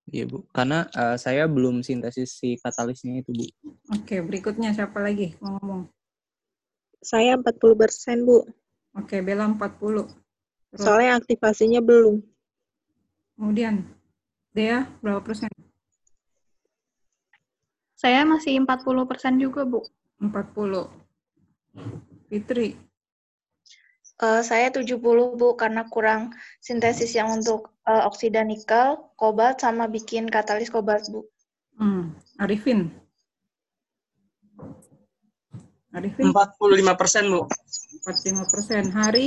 Iya 0.06 0.24
Bu, 0.30 0.46
karena 0.54 0.86
uh, 0.94 1.18
saya 1.18 1.50
belum 1.50 1.82
sintesis 1.82 2.38
si 2.38 2.54
katalisnya 2.62 3.18
itu 3.18 3.34
Bu. 3.34 3.42
Oke, 3.42 3.74
okay, 4.06 4.20
berikutnya 4.22 4.70
siapa 4.70 5.02
lagi 5.02 5.34
mau 5.42 5.58
ngomong? 5.58 5.82
Saya 7.02 7.34
40 7.34 7.74
persen 7.74 8.22
Bu. 8.22 8.46
Oke, 8.94 9.18
okay, 9.18 9.20
Bella 9.20 9.50
40. 9.50 9.58
Terus. 9.58 10.78
Soalnya 10.78 11.18
aktivasinya 11.18 11.82
belum. 11.82 12.22
Kemudian, 13.34 13.82
Dea 14.54 14.86
berapa 15.02 15.22
persen? 15.22 15.50
Saya 17.98 18.22
masih 18.22 18.62
40% 18.62 19.42
juga, 19.42 19.66
Bu. 19.66 19.82
40. 20.22 20.86
Fitri? 22.30 22.87
Uh, 24.18 24.42
saya 24.42 24.66
70, 24.74 24.98
Bu, 25.38 25.54
karena 25.54 25.86
kurang 25.86 26.34
sintesis 26.58 27.14
yang 27.14 27.30
untuk 27.30 27.70
uh, 27.86 28.02
oksida 28.10 28.42
nikel, 28.42 28.98
kobalt, 29.14 29.62
sama 29.62 29.86
bikin 29.86 30.26
katalis 30.26 30.74
kobalt, 30.74 31.06
Bu. 31.06 31.22
Hmm. 31.78 32.18
Arifin? 32.42 32.90
Arifin? 35.94 36.34
45 36.34 36.98
persen, 36.98 37.30
Bu. 37.30 37.46
45 38.02 38.50
persen. 38.50 38.82
Hari? 38.90 39.26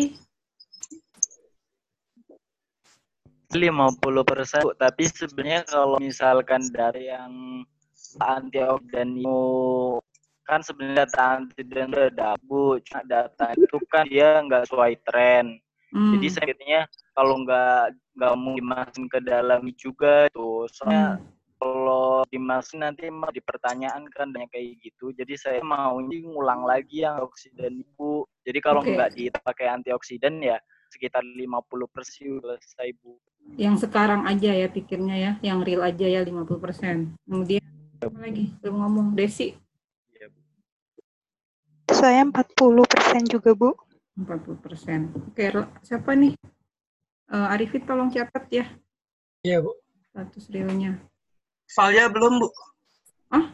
50 3.52 4.28
persen, 4.28 4.64
tapi 4.76 5.04
sebenarnya 5.08 5.68
kalau 5.68 6.00
misalkan 6.00 6.68
dari 6.72 7.12
yang 7.12 7.64
antioksidan 8.20 9.24
kan 10.48 10.60
sebenarnya 10.66 11.06
data 11.06 11.24
antioksidan 11.42 11.90
itu 11.94 12.02
ada 12.12 12.30
bu 12.46 12.82
cuma 12.84 13.02
data 13.06 13.46
itu 13.54 13.78
kan 13.88 14.06
dia 14.10 14.42
nggak 14.42 14.68
sesuai 14.68 14.94
tren 15.06 15.46
hmm. 15.94 16.12
jadi 16.18 16.28
saya 16.32 16.82
kalau 17.14 17.46
nggak 17.46 17.96
nggak 18.18 18.34
mau 18.36 18.54
dimasukin 18.58 19.06
ke 19.08 19.20
dalam 19.24 19.62
juga 19.78 20.28
itu 20.28 20.66
soalnya 20.74 21.18
hmm. 21.18 21.24
kalau 21.62 22.26
dimasukin 22.34 22.82
nanti 22.84 23.06
mau 23.08 23.30
dipertanyaan 23.30 24.10
kan 24.12 24.34
banyak 24.34 24.50
kayak 24.50 24.82
gitu 24.82 25.14
jadi 25.14 25.34
saya 25.38 25.62
mau 25.62 26.02
ngulang 26.02 26.66
lagi 26.66 27.06
yang 27.06 27.22
oksidan 27.22 27.82
ibu 27.82 28.26
jadi 28.44 28.60
kalau 28.60 28.82
okay. 28.82 28.98
nggak 28.98 29.12
dipakai 29.16 29.68
antioksidan 29.70 30.42
ya 30.42 30.58
sekitar 30.92 31.24
50 31.24 31.48
persen 31.94 32.44
selesai 32.44 32.90
bu 33.00 33.16
yang 33.56 33.80
sekarang 33.80 34.28
aja 34.28 34.52
ya 34.54 34.68
pikirnya 34.68 35.16
ya 35.16 35.32
yang 35.42 35.64
real 35.64 35.82
aja 35.88 36.04
ya 36.04 36.22
50 36.22 36.46
persen 36.60 37.16
kemudian 37.24 37.62
apa 38.02 38.18
lagi? 38.18 38.50
Belum 38.62 38.82
ngomong. 38.82 39.08
Desi? 39.14 39.54
Saya 42.02 42.26
40 42.26 42.82
persen 42.90 43.22
juga, 43.30 43.54
Bu. 43.54 43.78
40 44.18 44.58
persen. 44.58 45.14
Oke, 45.14 45.54
siapa 45.86 46.18
nih? 46.18 46.34
Uh, 47.30 47.54
Arifin 47.54 47.86
tolong 47.86 48.10
catat 48.10 48.50
ya. 48.50 48.66
Iya, 49.46 49.62
Bu. 49.62 49.78
Status 50.10 50.50
realnya. 50.50 50.98
Valia 51.78 52.10
belum, 52.10 52.42
Bu. 52.42 52.50
Ah, 53.30 53.54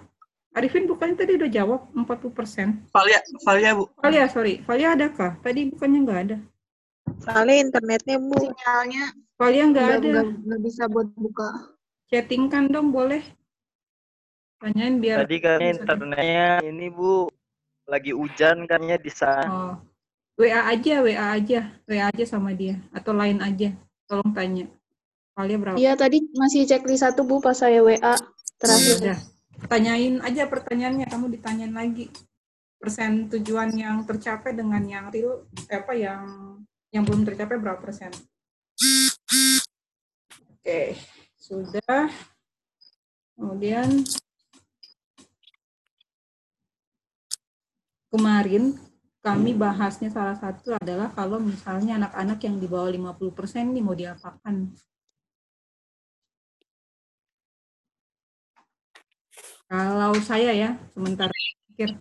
Arifin 0.55 0.87
bukannya 0.87 1.19
tadi 1.19 1.35
udah 1.35 1.51
jawab 1.51 1.91
40 1.91 2.31
persen. 2.31 2.87
Valia, 2.95 3.19
Valia, 3.43 3.75
Bu. 3.75 3.91
Valia, 3.99 4.31
sorry. 4.31 4.63
Valia 4.63 4.95
adakah? 4.95 5.35
Tadi 5.43 5.67
bukannya 5.67 5.99
nggak 6.07 6.21
ada. 6.31 6.37
Valia 7.27 7.59
internetnya, 7.59 8.15
Bu. 8.15 8.47
Sinyalnya. 8.47 9.05
Valia 9.35 9.63
nggak 9.67 9.87
ada. 9.99 10.23
Nggak 10.23 10.61
bisa 10.63 10.87
buat 10.87 11.11
buka. 11.19 11.75
Chattingkan 12.07 12.71
dong, 12.71 12.95
boleh. 12.95 13.27
Tanyain 14.57 14.97
biar 14.97 15.21
Tadi 15.21 15.37
kan 15.37 15.61
internetnya 15.61 16.65
ini 16.65 16.89
Bu 16.89 17.29
lagi 17.87 18.11
hujan 18.11 18.67
kannya 18.67 18.99
di 18.99 19.11
sana. 19.11 19.47
Oh. 19.47 19.75
WA 20.37 20.69
aja, 20.69 21.01
WA 21.01 21.33
aja, 21.33 21.73
WA 21.89 22.13
aja 22.13 22.25
sama 22.29 22.53
dia 22.53 22.77
atau 22.93 23.09
lain 23.15 23.41
aja. 23.41 23.73
Tolong 24.05 24.31
tanya. 24.37 24.69
Kalian 25.33 25.59
berapa? 25.63 25.77
Iya, 25.81 25.97
tadi 25.97 26.21
masih 26.37 26.69
checklist 26.69 27.01
satu 27.01 27.25
Bu 27.25 27.41
pas 27.41 27.57
saya 27.57 27.81
WA 27.81 28.13
terakhir. 28.61 28.95
Udah. 29.01 29.19
Tanyain 29.65 30.21
aja 30.21 30.45
pertanyaannya, 30.45 31.09
kamu 31.09 31.33
ditanyain 31.33 31.73
lagi. 31.73 32.13
Persen 32.77 33.25
tujuan 33.33 33.73
yang 33.73 34.05
tercapai 34.05 34.53
dengan 34.53 34.85
yang 34.85 35.09
real 35.09 35.49
apa 35.73 35.97
yang 35.97 36.21
yang 36.93 37.01
belum 37.01 37.25
tercapai 37.25 37.57
berapa 37.57 37.81
persen? 37.81 38.13
Oke, 40.53 40.93
sudah. 41.41 42.13
Kemudian 43.33 44.05
kemarin 48.11 48.75
kami 49.27 49.51
bahasnya 49.57 50.07
salah 50.07 50.37
satu 50.39 50.77
adalah 50.79 51.11
kalau 51.11 51.37
misalnya 51.41 51.99
anak-anak 51.99 52.39
yang 52.47 52.55
di 52.61 52.67
bawah 52.69 52.87
50% 52.87 53.71
ini 53.75 53.81
mau 53.83 53.95
diapakan. 53.97 54.55
Kalau 59.67 60.15
saya 60.23 60.55
ya, 60.55 60.79
sementara 60.95 61.33
pikir, 61.67 61.99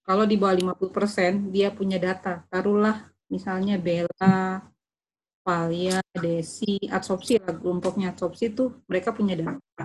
kalau 0.00 0.24
di 0.24 0.40
bawah 0.40 0.56
50% 0.56 1.52
dia 1.52 1.68
punya 1.68 2.00
data, 2.00 2.40
taruhlah 2.48 3.12
misalnya 3.28 3.76
Bella, 3.76 4.64
Valia, 5.44 6.00
Desi, 6.16 6.80
absorpsi 6.88 7.36
lah, 7.36 7.52
kelompoknya 7.52 8.16
absorpsi 8.16 8.48
itu 8.48 8.72
mereka 8.88 9.12
punya 9.12 9.36
data. 9.36 9.84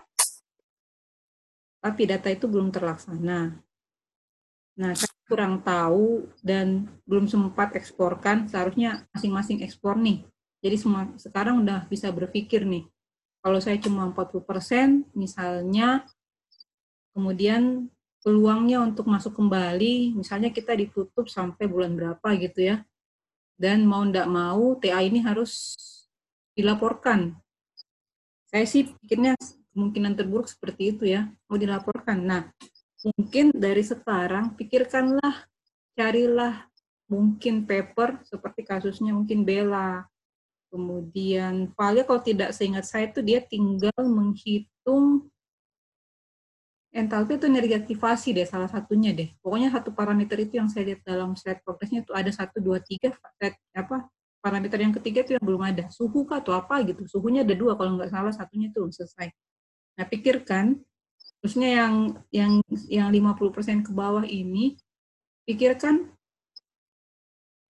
Tapi 1.83 2.01
data 2.07 2.31
itu 2.31 2.45
belum 2.47 2.71
terlaksana. 2.71 3.59
Nah, 4.79 4.93
kurang 5.31 5.63
tahu 5.63 6.27
dan 6.43 6.91
belum 7.07 7.31
sempat 7.31 7.71
eksporkan, 7.79 8.51
seharusnya 8.51 9.07
masing-masing 9.15 9.63
ekspor 9.63 9.95
nih. 9.95 10.27
Jadi 10.59 10.75
semua, 10.75 11.07
sekarang 11.15 11.63
udah 11.63 11.87
bisa 11.87 12.11
berpikir 12.11 12.67
nih, 12.67 12.83
kalau 13.39 13.63
saya 13.63 13.79
cuma 13.79 14.11
40%, 14.11 15.07
misalnya, 15.15 16.03
kemudian 17.15 17.87
peluangnya 18.19 18.83
untuk 18.83 19.07
masuk 19.07 19.33
kembali, 19.39 20.13
misalnya 20.13 20.51
kita 20.51 20.75
ditutup 20.75 21.31
sampai 21.31 21.65
bulan 21.65 21.95
berapa 21.95 22.27
gitu 22.37 22.67
ya, 22.67 22.83
dan 23.55 23.87
mau 23.87 24.03
ndak 24.03 24.27
mau 24.27 24.75
TA 24.77 24.99
ini 24.99 25.23
harus 25.23 25.79
dilaporkan. 26.53 27.39
Saya 28.51 28.67
sih 28.67 28.91
pikirnya 28.99 29.39
kemungkinan 29.71 30.13
terburuk 30.19 30.51
seperti 30.51 30.93
itu 30.93 31.07
ya, 31.07 31.31
mau 31.47 31.55
dilaporkan. 31.55 32.19
Nah, 32.19 32.43
mungkin 33.05 33.49
dari 33.55 33.81
sekarang 33.81 34.53
pikirkanlah, 34.53 35.47
carilah 35.97 36.67
mungkin 37.11 37.67
paper 37.67 38.23
seperti 38.23 38.61
kasusnya 38.63 39.11
mungkin 39.11 39.43
Bella, 39.43 40.05
kemudian 40.71 41.73
Valia 41.75 42.07
kalau 42.07 42.23
tidak 42.23 42.55
seingat 42.55 42.87
saya 42.87 43.11
itu 43.11 43.19
dia 43.19 43.43
tinggal 43.43 43.95
menghitung 43.99 45.27
entalpi 46.91 47.39
itu 47.39 47.47
energi 47.47 47.75
aktivasi 47.75 48.35
deh 48.35 48.47
salah 48.47 48.67
satunya 48.67 49.15
deh. 49.15 49.31
Pokoknya 49.39 49.71
satu 49.71 49.95
parameter 49.95 50.39
itu 50.43 50.59
yang 50.59 50.67
saya 50.67 50.91
lihat 50.91 51.03
dalam 51.07 51.35
slide 51.39 51.63
progresnya 51.63 52.03
itu 52.03 52.11
ada 52.11 52.31
satu 52.31 52.59
dua 52.59 52.83
tiga 52.83 53.15
apa 53.75 54.11
parameter 54.41 54.81
yang 54.81 54.91
ketiga 54.97 55.21
itu 55.23 55.37
yang 55.37 55.45
belum 55.45 55.61
ada. 55.61 55.87
Suhu 55.93 56.25
kah 56.25 56.41
atau 56.41 56.57
apa 56.57 56.81
gitu. 56.83 57.05
Suhunya 57.05 57.45
ada 57.45 57.53
dua, 57.53 57.77
kalau 57.77 57.95
nggak 57.95 58.11
salah 58.11 58.33
satunya 58.33 58.73
itu 58.73 58.81
selesai. 58.89 59.29
Nah, 59.95 60.05
pikirkan, 60.09 60.81
terusnya 61.41 61.69
yang 61.83 61.95
yang 62.29 62.53
yang 62.85 63.09
50% 63.09 63.81
ke 63.81 63.91
bawah 63.91 64.21
ini, 64.21 64.77
pikirkan 65.49 66.13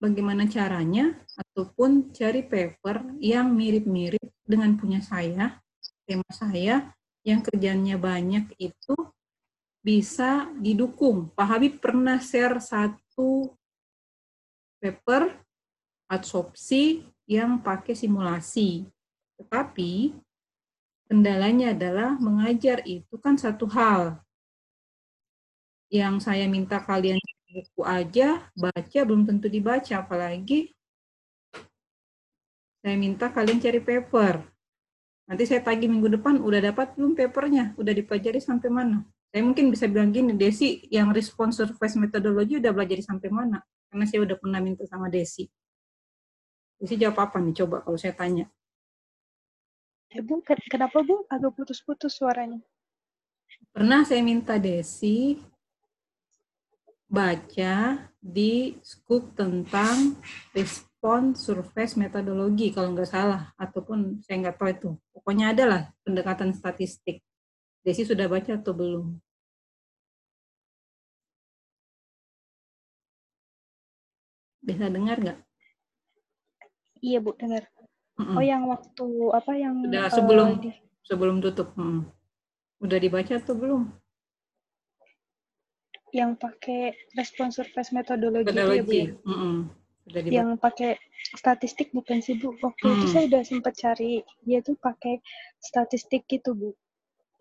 bagaimana 0.04 0.44
caranya 0.52 1.16
ataupun 1.40 2.12
cari 2.12 2.44
paper 2.44 3.16
yang 3.24 3.56
mirip-mirip 3.56 4.28
dengan 4.44 4.76
punya 4.76 5.00
saya, 5.00 5.64
tema 6.04 6.28
saya, 6.36 6.92
yang 7.24 7.40
kerjanya 7.40 7.96
banyak 7.96 8.52
itu 8.60 8.94
bisa 9.80 10.52
didukung. 10.60 11.32
Pak 11.32 11.48
Habib 11.48 11.74
pernah 11.80 12.20
share 12.20 12.60
satu 12.60 13.56
paper 14.84 15.32
adsorpsi 16.12 17.08
yang 17.30 17.64
pakai 17.64 17.96
simulasi. 17.96 18.84
Tetapi 19.40 20.12
kendalanya 21.12 21.76
adalah 21.76 22.16
mengajar 22.24 22.80
itu 22.88 23.20
kan 23.20 23.36
satu 23.36 23.68
hal. 23.68 24.24
Yang 25.92 26.24
saya 26.24 26.48
minta 26.48 26.80
kalian 26.80 27.20
buku 27.52 27.84
aja, 27.84 28.48
baca 28.56 29.00
belum 29.04 29.28
tentu 29.28 29.52
dibaca, 29.52 30.00
apalagi 30.00 30.72
saya 32.80 32.96
minta 32.96 33.28
kalian 33.28 33.60
cari 33.60 33.84
paper. 33.84 34.40
Nanti 35.28 35.44
saya 35.44 35.60
tagih 35.60 35.92
minggu 35.92 36.16
depan, 36.16 36.40
udah 36.40 36.72
dapat 36.72 36.96
belum 36.96 37.20
papernya? 37.20 37.76
Udah 37.76 37.92
dipelajari 37.92 38.40
sampai 38.40 38.72
mana? 38.72 39.04
Saya 39.36 39.44
mungkin 39.44 39.68
bisa 39.68 39.92
bilang 39.92 40.16
gini, 40.16 40.32
Desi, 40.32 40.88
yang 40.88 41.12
respons 41.12 41.60
surface 41.60 42.00
metodologi 42.00 42.56
udah 42.56 42.72
belajar 42.72 43.04
sampai 43.04 43.28
mana? 43.28 43.60
Karena 43.92 44.08
saya 44.08 44.24
udah 44.24 44.40
pernah 44.40 44.64
minta 44.64 44.88
sama 44.88 45.12
Desi. 45.12 45.44
Desi 46.80 46.96
jawab 46.96 47.20
apa 47.20 47.44
nih? 47.44 47.52
Coba 47.52 47.84
kalau 47.84 48.00
saya 48.00 48.16
tanya. 48.16 48.48
Ya, 50.12 50.20
Bu, 50.20 50.44
kenapa 50.44 51.00
Bu 51.08 51.24
agak 51.32 51.56
putus-putus 51.56 52.20
suaranya? 52.20 52.60
Pernah 53.72 54.04
saya 54.04 54.20
minta 54.20 54.60
Desi 54.60 55.40
baca 57.08 58.08
di 58.20 58.76
scoop 58.84 59.32
tentang 59.40 60.20
respon 60.52 61.32
surface 61.32 61.96
metodologi 61.96 62.76
kalau 62.76 62.92
nggak 62.92 63.08
salah 63.08 63.56
ataupun 63.56 64.20
saya 64.28 64.44
nggak 64.44 64.58
tahu 64.60 64.70
itu. 64.76 64.90
Pokoknya 65.16 65.56
adalah 65.56 65.96
pendekatan 66.04 66.52
statistik. 66.52 67.24
Desi 67.80 68.04
sudah 68.04 68.28
baca 68.28 68.60
atau 68.60 68.76
belum? 68.76 69.16
Bisa 74.60 74.92
dengar 74.92 75.24
nggak? 75.24 75.40
Iya 77.00 77.24
bu 77.24 77.32
dengar 77.40 77.64
mm 78.18 78.24
-mm. 78.24 78.36
oh 78.38 78.44
yang 78.44 78.64
waktu 78.68 79.08
apa 79.32 79.52
yang 79.56 79.76
sudah 79.86 80.10
sebelum 80.12 80.48
uh, 80.48 80.60
di... 80.60 80.72
sebelum 81.06 81.36
tutup 81.40 81.70
hmm. 81.78 82.08
udah 82.82 82.98
dibaca 82.98 83.34
atau 83.38 83.56
belum 83.56 83.82
yang 86.12 86.36
pakai 86.36 86.92
respon 87.16 87.56
surface 87.56 87.96
metodologi, 87.96 88.52
metodologi. 88.52 88.76
ya 88.76 88.84
Bu 88.84 88.92
ya? 88.92 89.08
Mm 89.24 89.36
-hmm. 89.40 89.58
yang 90.28 90.50
pakai 90.60 91.00
statistik 91.40 91.96
bukan 91.96 92.20
sih 92.20 92.36
Bu. 92.36 92.52
Waktu 92.60 92.84
hmm. 92.84 92.96
itu 93.00 93.06
saya 93.08 93.24
udah 93.32 93.44
sempat 93.48 93.74
cari 93.80 94.20
dia 94.44 94.60
tuh 94.60 94.76
pakai 94.76 95.24
statistik 95.64 96.28
gitu 96.28 96.52
Bu. 96.52 96.76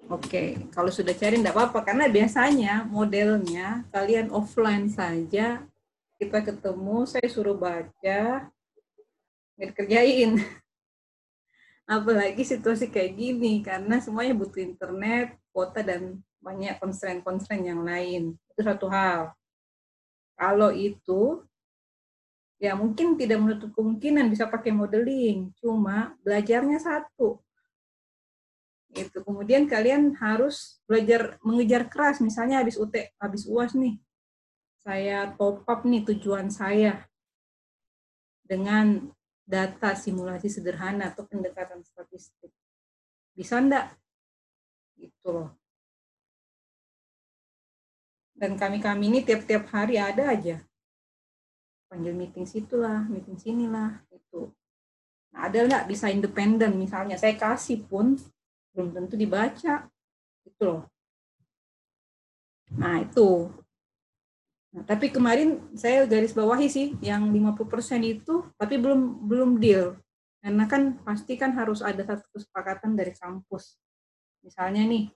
Oke, 0.09 0.25
okay. 0.25 0.49
kalau 0.73 0.89
sudah 0.89 1.13
cari 1.13 1.37
enggak 1.37 1.53
apa-apa 1.53 1.85
karena 1.85 2.09
biasanya 2.09 2.89
modelnya 2.89 3.85
kalian 3.93 4.33
offline 4.33 4.89
saja 4.89 5.61
kita 6.17 6.41
ketemu, 6.45 7.05
saya 7.09 7.29
suruh 7.29 7.57
baca, 7.57 8.49
nggak 9.61 9.77
kerjain. 9.77 10.41
Apalagi 11.85 12.41
situasi 12.41 12.89
kayak 12.89 13.13
gini 13.13 13.61
karena 13.61 14.01
semuanya 14.01 14.33
butuh 14.33 14.65
internet, 14.65 15.37
kuota 15.53 15.85
dan 15.85 16.25
banyak 16.41 16.81
constraint-constraint 16.81 17.69
yang 17.69 17.85
lain. 17.85 18.41
Itu 18.57 18.65
satu 18.65 18.89
hal. 18.89 19.37
Kalau 20.41 20.73
itu, 20.73 21.45
ya 22.57 22.73
mungkin 22.73 23.21
tidak 23.21 23.37
menutup 23.37 23.77
kemungkinan 23.77 24.33
bisa 24.33 24.49
pakai 24.49 24.73
modeling, 24.73 25.53
cuma 25.61 26.17
belajarnya 26.25 26.81
satu. 26.81 27.45
Itu. 28.97 29.21
Kemudian 29.21 29.69
kalian 29.69 30.17
harus 30.17 30.81
belajar 30.89 31.37
mengejar 31.45 31.93
keras, 31.93 32.25
misalnya 32.25 32.65
habis 32.65 32.81
UT, 32.81 32.97
habis 33.21 33.45
UAS 33.45 33.77
nih, 33.77 34.01
saya 34.81 35.37
top 35.37 35.69
up 35.69 35.85
nih 35.85 36.01
tujuan 36.09 36.49
saya 36.49 37.05
dengan 38.49 39.13
data 39.51 39.99
simulasi 39.99 40.47
sederhana 40.47 41.11
atau 41.11 41.27
pendekatan 41.27 41.83
statistik. 41.83 42.55
Bisa 43.35 43.59
enggak? 43.59 43.91
Gitu 44.95 45.27
loh 45.27 45.51
dan 48.41 48.57
kami-kami 48.57 49.13
ini 49.13 49.21
tiap-tiap 49.21 49.69
hari 49.69 50.01
ada 50.01 50.33
aja 50.33 50.65
panggil 51.91 52.15
meeting 52.15 52.47
situlah, 52.47 53.03
meeting 53.11 53.35
sinilah, 53.35 53.99
itu. 54.15 54.47
Nah, 55.35 55.51
ada 55.51 55.67
nggak 55.67 55.91
bisa 55.91 56.07
independen 56.07 56.79
misalnya, 56.79 57.19
saya 57.19 57.35
kasih 57.35 57.83
pun 57.83 58.15
belum 58.71 58.95
tentu 58.95 59.19
dibaca, 59.19 59.91
itu 60.47 60.63
loh. 60.63 60.87
Nah, 62.79 63.03
itu. 63.03 63.51
Nah, 64.71 64.87
tapi 64.87 65.11
kemarin 65.11 65.59
saya 65.75 66.07
garis 66.07 66.31
bawahi 66.31 66.71
sih, 66.71 66.95
yang 67.03 67.27
50% 67.27 68.07
itu, 68.07 68.47
tapi 68.55 68.79
belum 68.79 69.27
belum 69.27 69.51
deal. 69.59 69.99
Karena 70.39 70.65
kan 70.71 71.03
pasti 71.03 71.35
kan 71.35 71.53
harus 71.59 71.83
ada 71.83 72.01
satu 72.07 72.27
kesepakatan 72.33 72.95
dari 72.95 73.11
kampus. 73.13 73.77
Misalnya 74.41 74.87
nih, 74.87 75.11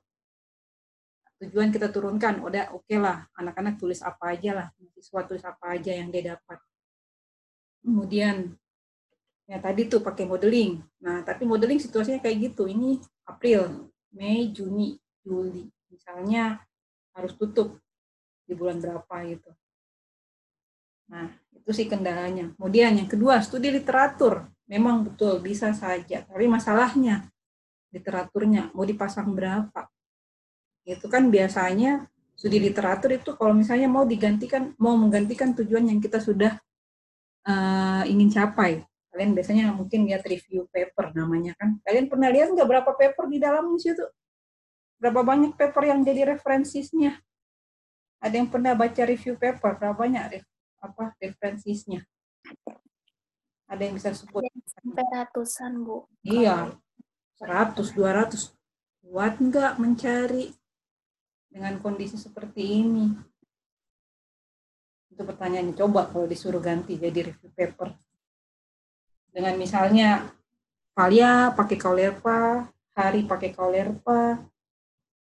tujuan 1.45 1.69
kita 1.69 1.93
turunkan 1.93 2.41
udah 2.41 2.73
oke 2.73 2.89
okay 2.89 2.97
lah 2.97 3.29
anak-anak 3.37 3.77
tulis 3.77 4.01
apa 4.01 4.33
aja 4.33 4.51
lah 4.57 4.69
siswa 4.97 5.21
tulis 5.29 5.45
apa 5.45 5.77
aja 5.77 5.93
yang 5.93 6.09
dia 6.09 6.35
dapat 6.37 6.59
kemudian 7.85 8.57
ya 9.45 9.61
tadi 9.61 9.91
tuh 9.91 10.01
pakai 10.01 10.25
modeling 10.25 10.81
nah 11.03 11.21
tapi 11.21 11.45
modeling 11.45 11.77
situasinya 11.77 12.23
kayak 12.25 12.53
gitu 12.53 12.65
ini 12.65 12.97
April 13.29 13.93
Mei 14.17 14.49
Juni 14.55 14.97
Juli 15.21 15.69
misalnya 15.93 16.65
harus 17.13 17.37
tutup 17.37 17.84
di 18.45 18.53
bulan 18.53 18.81
berapa 18.81 19.15
gitu. 19.29 19.51
Nah 21.11 21.29
itu 21.53 21.71
sih 21.73 21.87
kendalanya. 21.89 22.53
Kemudian 22.57 22.97
yang 22.97 23.09
kedua 23.09 23.41
studi 23.41 23.73
literatur. 23.73 24.49
Memang 24.65 25.05
betul 25.05 25.45
bisa 25.45 25.77
saja. 25.77 26.25
Tapi 26.25 26.49
masalahnya 26.49 27.29
literaturnya 27.93 28.73
mau 28.73 28.85
dipasang 28.89 29.33
berapa? 29.37 29.89
Itu 30.85 31.09
kan 31.09 31.29
biasanya 31.29 32.09
studi 32.37 32.61
literatur 32.61 33.17
itu 33.17 33.37
kalau 33.37 33.53
misalnya 33.57 33.89
mau 33.89 34.05
digantikan 34.05 34.73
mau 34.81 34.97
menggantikan 34.97 35.53
tujuan 35.57 35.89
yang 35.89 36.01
kita 36.01 36.21
sudah 36.21 36.57
uh, 37.49 38.03
ingin 38.09 38.33
capai. 38.33 38.85
Kalian 39.15 39.31
biasanya 39.31 39.71
mungkin 39.71 40.11
lihat 40.11 40.27
review 40.27 40.67
paper 40.75 41.15
namanya 41.15 41.55
kan. 41.55 41.79
Kalian 41.87 42.11
pernah 42.11 42.29
lihat 42.35 42.51
nggak 42.51 42.67
berapa 42.67 42.91
paper 42.99 43.25
di 43.31 43.39
dalam 43.39 43.71
situ? 43.79 44.03
Berapa 44.99 45.23
banyak 45.23 45.55
paper 45.55 45.85
yang 45.87 46.01
jadi 46.03 46.35
referensinya 46.35 47.15
ada 48.25 48.35
yang 48.35 48.49
pernah 48.49 48.73
baca 48.73 49.03
review 49.05 49.37
paper 49.37 49.77
berapa 49.77 49.93
banyak 49.93 50.41
apa 50.81 51.13
referensinya 51.21 52.01
ada 53.69 53.81
yang 53.85 54.01
bisa 54.01 54.17
sebut 54.17 54.49
sampai 54.81 55.05
ratusan 55.13 55.85
bu 55.85 56.09
iya 56.25 56.73
seratus 57.37 57.93
dua 57.93 58.17
ratus 58.17 58.57
kuat 59.05 59.37
nggak 59.37 59.77
mencari 59.77 60.49
dengan 61.55 61.79
kondisi 61.79 62.19
seperti 62.19 62.83
ini? 62.83 63.15
Itu 65.07 65.23
pertanyaannya. 65.23 65.79
Coba 65.79 66.11
kalau 66.11 66.27
disuruh 66.27 66.59
ganti 66.59 66.99
jadi 66.99 67.31
review 67.31 67.55
paper. 67.55 67.95
Dengan 69.31 69.55
misalnya 69.55 70.27
Valia 70.99 71.55
pakai 71.55 71.79
Kaulerpa, 71.79 72.67
Hari 72.95 73.27
pakai 73.27 73.51
Kaulerpa, 73.55 74.39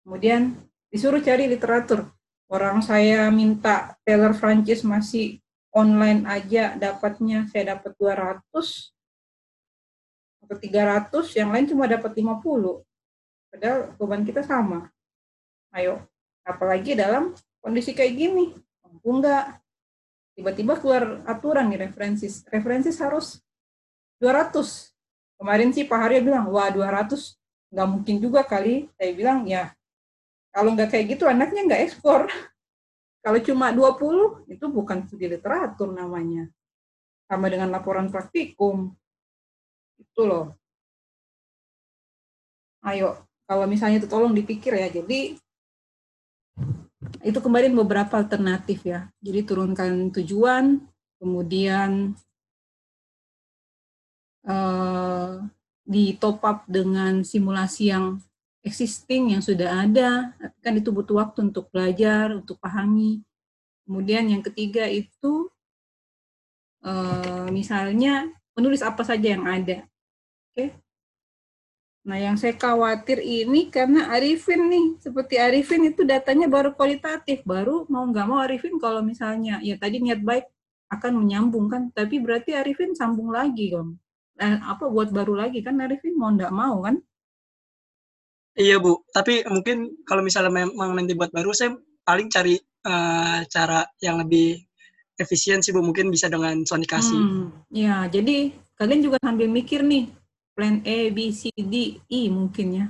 kemudian 0.03 0.55
disuruh 0.91 1.23
cari 1.23 1.47
literatur. 1.47 2.11
Orang 2.49 2.85
saya 2.85 3.29
minta 3.33 3.97
Taylor 4.05 4.37
Francis 4.37 4.85
masih 4.85 5.41
online 5.75 6.23
aja 6.29 6.77
dapatnya 6.77 7.49
saya 7.51 7.75
dapat 7.75 7.93
200 7.99 8.41
atau 10.45 10.57
300, 10.61 11.41
yang 11.41 11.51
lain 11.51 11.67
cuma 11.73 11.89
dapat 11.89 12.13
50. 12.13 12.85
Padahal 13.49 13.97
beban 13.97 14.23
kita 14.29 14.45
sama. 14.45 14.93
Ayo, 15.73 16.05
Apalagi 16.45 16.93
dalam 16.93 17.33
kondisi 17.65 17.97
kayak 17.97 18.15
gini, 18.15 18.53
mampu 18.85 19.09
enggak? 19.09 19.65
Tiba-tiba 20.37 20.77
keluar 20.77 21.25
aturan 21.25 21.73
nih 21.73 21.89
referensi. 21.89 22.29
Referensi 22.53 22.93
harus 23.01 23.41
200. 24.21 24.93
Kemarin 25.41 25.73
sih 25.73 25.89
Pak 25.89 25.99
Harya 25.99 26.21
bilang, 26.21 26.53
wah 26.53 26.69
200 26.69 27.41
nggak 27.73 27.89
mungkin 27.89 28.17
juga 28.21 28.45
kali. 28.45 28.93
Saya 29.01 29.11
bilang, 29.17 29.49
ya 29.49 29.73
kalau 30.55 30.71
nggak 30.79 30.95
kayak 30.95 31.19
gitu 31.19 31.27
anaknya 31.27 31.67
nggak 31.67 31.83
ekspor. 31.91 32.31
Kalau 33.25 33.39
cuma 33.43 33.75
20, 33.75 34.47
itu 34.53 34.65
bukan 34.71 35.03
studi 35.11 35.27
literatur 35.27 35.91
namanya. 35.91 36.47
sama 37.25 37.49
dengan 37.49 37.73
laporan 37.73 38.13
praktikum. 38.13 38.93
Itu 39.97 40.29
loh. 40.29 40.53
Ayo, 42.85 43.17
kalau 43.49 43.65
misalnya 43.65 44.05
itu 44.05 44.09
tolong 44.13 44.37
dipikir 44.37 44.77
ya. 44.77 44.93
Jadi 44.93 45.41
itu 47.25 47.39
kemarin 47.41 47.73
beberapa 47.73 48.21
alternatif 48.21 48.85
ya. 48.85 49.09
Jadi 49.25 49.41
turunkan 49.41 50.13
tujuan, 50.13 50.85
kemudian 51.17 52.13
uh, 54.45 55.41
di 55.81 56.17
up 56.21 56.69
dengan 56.69 57.25
simulasi 57.25 57.89
yang 57.89 58.21
existing 58.65 59.37
yang 59.37 59.43
sudah 59.45 59.85
ada, 59.85 60.33
kan 60.65 60.73
itu 60.73 60.89
butuh 60.89 61.21
waktu 61.21 61.53
untuk 61.53 61.69
belajar, 61.69 62.33
untuk 62.33 62.57
pahami. 62.57 63.21
Kemudian 63.85 64.25
yang 64.33 64.41
ketiga 64.41 64.89
itu 64.89 65.53
uh, 66.81 67.47
misalnya 67.53 68.33
menulis 68.57 68.81
apa 68.81 69.05
saja 69.05 69.37
yang 69.37 69.45
ada. 69.45 69.85
Oke. 70.51 70.73
Nah, 72.05 72.21
yang 72.21 72.37
saya 72.37 72.53
khawatir 72.57 73.21
ini 73.21 73.73
karena 73.73 74.13
Arifin 74.13 74.69
nih, 74.69 74.87
seperti 75.01 75.41
Arifin 75.41 75.89
itu 75.89 76.05
datanya 76.05 76.49
baru 76.49 76.73
kualitatif, 76.77 77.45
baru 77.49 77.89
mau 77.89 78.05
nggak 78.05 78.27
mau 78.29 78.41
Arifin 78.45 78.77
kalau 78.77 79.01
misalnya, 79.01 79.61
ya 79.65 79.77
tadi 79.81 80.05
niat 80.05 80.21
baik 80.21 80.49
akan 80.93 81.25
menyambung 81.25 81.69
kan, 81.73 81.89
tapi 81.97 82.21
berarti 82.21 82.53
Arifin 82.57 82.93
sambung 82.93 83.33
lagi 83.33 83.73
dong. 83.73 83.97
Dan 84.37 84.61
apa 84.61 84.85
buat 84.89 85.13
baru 85.13 85.37
lagi 85.49 85.65
kan 85.65 85.81
Arifin 85.81 86.13
mau 86.17 86.29
nggak 86.33 86.53
mau 86.53 86.85
kan? 86.85 87.01
Iya 88.55 88.79
Bu, 88.79 89.03
tapi 89.11 89.43
mungkin 89.51 90.07
kalau 90.07 90.23
misalnya 90.23 90.51
memang 90.51 90.95
nanti 90.95 91.19
buat 91.19 91.35
baru, 91.35 91.51
saya 91.51 91.75
paling 92.07 92.31
cari 92.31 92.55
uh, 92.87 93.43
cara 93.51 93.83
yang 93.99 94.23
lebih 94.23 94.63
efisien 95.19 95.59
sih 95.59 95.75
Bu, 95.75 95.83
mungkin 95.83 96.07
bisa 96.07 96.31
dengan 96.31 96.63
sonikasi. 96.63 97.19
Hmm, 97.19 97.51
ya, 97.75 98.07
jadi 98.07 98.55
kalian 98.79 99.03
juga 99.03 99.19
sambil 99.19 99.51
mikir 99.51 99.83
nih, 99.83 100.07
plan 100.55 100.79
A, 100.87 100.99
B, 101.11 101.35
C, 101.35 101.51
D, 101.51 101.99
E 102.07 102.31
mungkin 102.31 102.67
ya. 102.79 102.87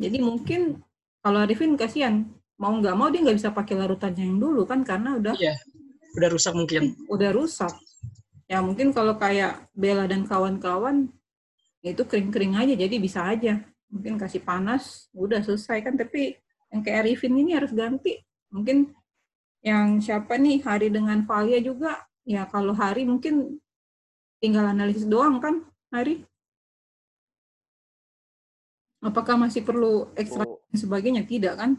Jadi 0.00 0.16
mungkin 0.16 0.80
kalau 1.20 1.44
Arifin 1.44 1.76
kasihan, 1.76 2.24
mau 2.56 2.72
nggak 2.72 2.96
mau 2.96 3.12
dia 3.12 3.20
nggak 3.20 3.38
bisa 3.38 3.52
pakai 3.52 3.76
larutannya 3.76 4.24
yang 4.32 4.40
dulu 4.40 4.64
kan 4.64 4.80
karena 4.80 5.14
udah 5.20 5.36
iya, 5.36 5.54
udah 6.16 6.28
rusak 6.32 6.56
mungkin. 6.56 6.96
Udah 7.06 7.30
rusak. 7.36 7.70
Ya 8.48 8.64
mungkin 8.64 8.96
kalau 8.96 9.20
kayak 9.20 9.68
Bella 9.76 10.08
dan 10.08 10.24
kawan-kawan 10.24 11.12
itu 11.84 12.02
kering-kering 12.02 12.56
aja 12.56 12.74
jadi 12.74 12.96
bisa 12.96 13.28
aja. 13.28 13.60
Mungkin 13.88 14.20
kasih 14.20 14.44
panas, 14.44 15.08
udah 15.16 15.40
selesai 15.40 15.80
kan 15.80 15.96
tapi 15.96 16.36
yang 16.68 16.80
kayak 16.84 17.08
Arifin 17.08 17.34
ini 17.36 17.56
harus 17.56 17.72
ganti. 17.72 18.20
Mungkin 18.52 18.92
yang 19.64 19.98
siapa 19.98 20.36
nih 20.36 20.62
Hari 20.62 20.92
dengan 20.92 21.24
Valia 21.24 21.58
juga 21.58 21.98
ya 22.28 22.44
kalau 22.46 22.76
Hari 22.76 23.08
mungkin 23.08 23.58
tinggal 24.38 24.70
analisis 24.70 25.08
doang 25.08 25.42
kan 25.42 25.66
Hari 25.90 26.22
Apakah 28.98 29.38
masih 29.38 29.62
perlu 29.62 30.10
ekstra 30.18 30.42
oh. 30.42 30.58
dan 30.70 30.78
sebagainya? 30.78 31.22
Tidak 31.22 31.54
kan? 31.54 31.78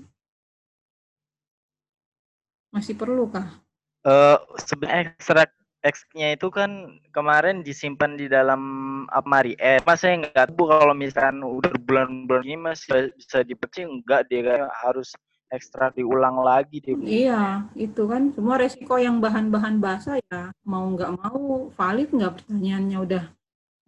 Masih 2.71 2.95
perlu 2.95 3.27
kah? 3.27 3.59
Uh, 4.07 4.39
sebenarnya 4.63 5.11
ekstrak 5.11 5.51
X-nya 5.79 6.35
itu 6.35 6.51
kan 6.51 6.99
kemarin 7.15 7.63
disimpan 7.63 8.19
di 8.19 8.27
dalam 8.27 8.61
apmari. 9.07 9.55
Eh, 9.55 9.79
pas 9.79 9.95
saya 9.95 10.19
nggak 10.19 10.51
tahu 10.51 10.67
kalau 10.67 10.91
misalkan 10.91 11.39
udah 11.39 11.71
bulan-bulan 11.87 12.43
ini 12.43 12.57
masih 12.59 13.15
bisa 13.15 13.47
dipecing, 13.47 13.87
enggak 13.87 14.27
dia 14.27 14.43
kan 14.43 14.67
harus 14.83 15.15
ekstrak 15.49 15.95
diulang 15.95 16.43
lagi 16.43 16.83
deh. 16.83 16.93
Iya, 16.99 17.71
itu 17.73 18.05
kan 18.05 18.35
semua 18.35 18.61
resiko 18.61 18.99
yang 18.99 19.17
bahan-bahan 19.23 19.81
basah 19.81 20.21
ya 20.29 20.53
mau 20.67 20.85
nggak 20.93 21.11
mau 21.17 21.71
valid 21.73 22.13
nggak 22.13 22.43
pertanyaannya 22.43 22.97
udah 22.99 23.23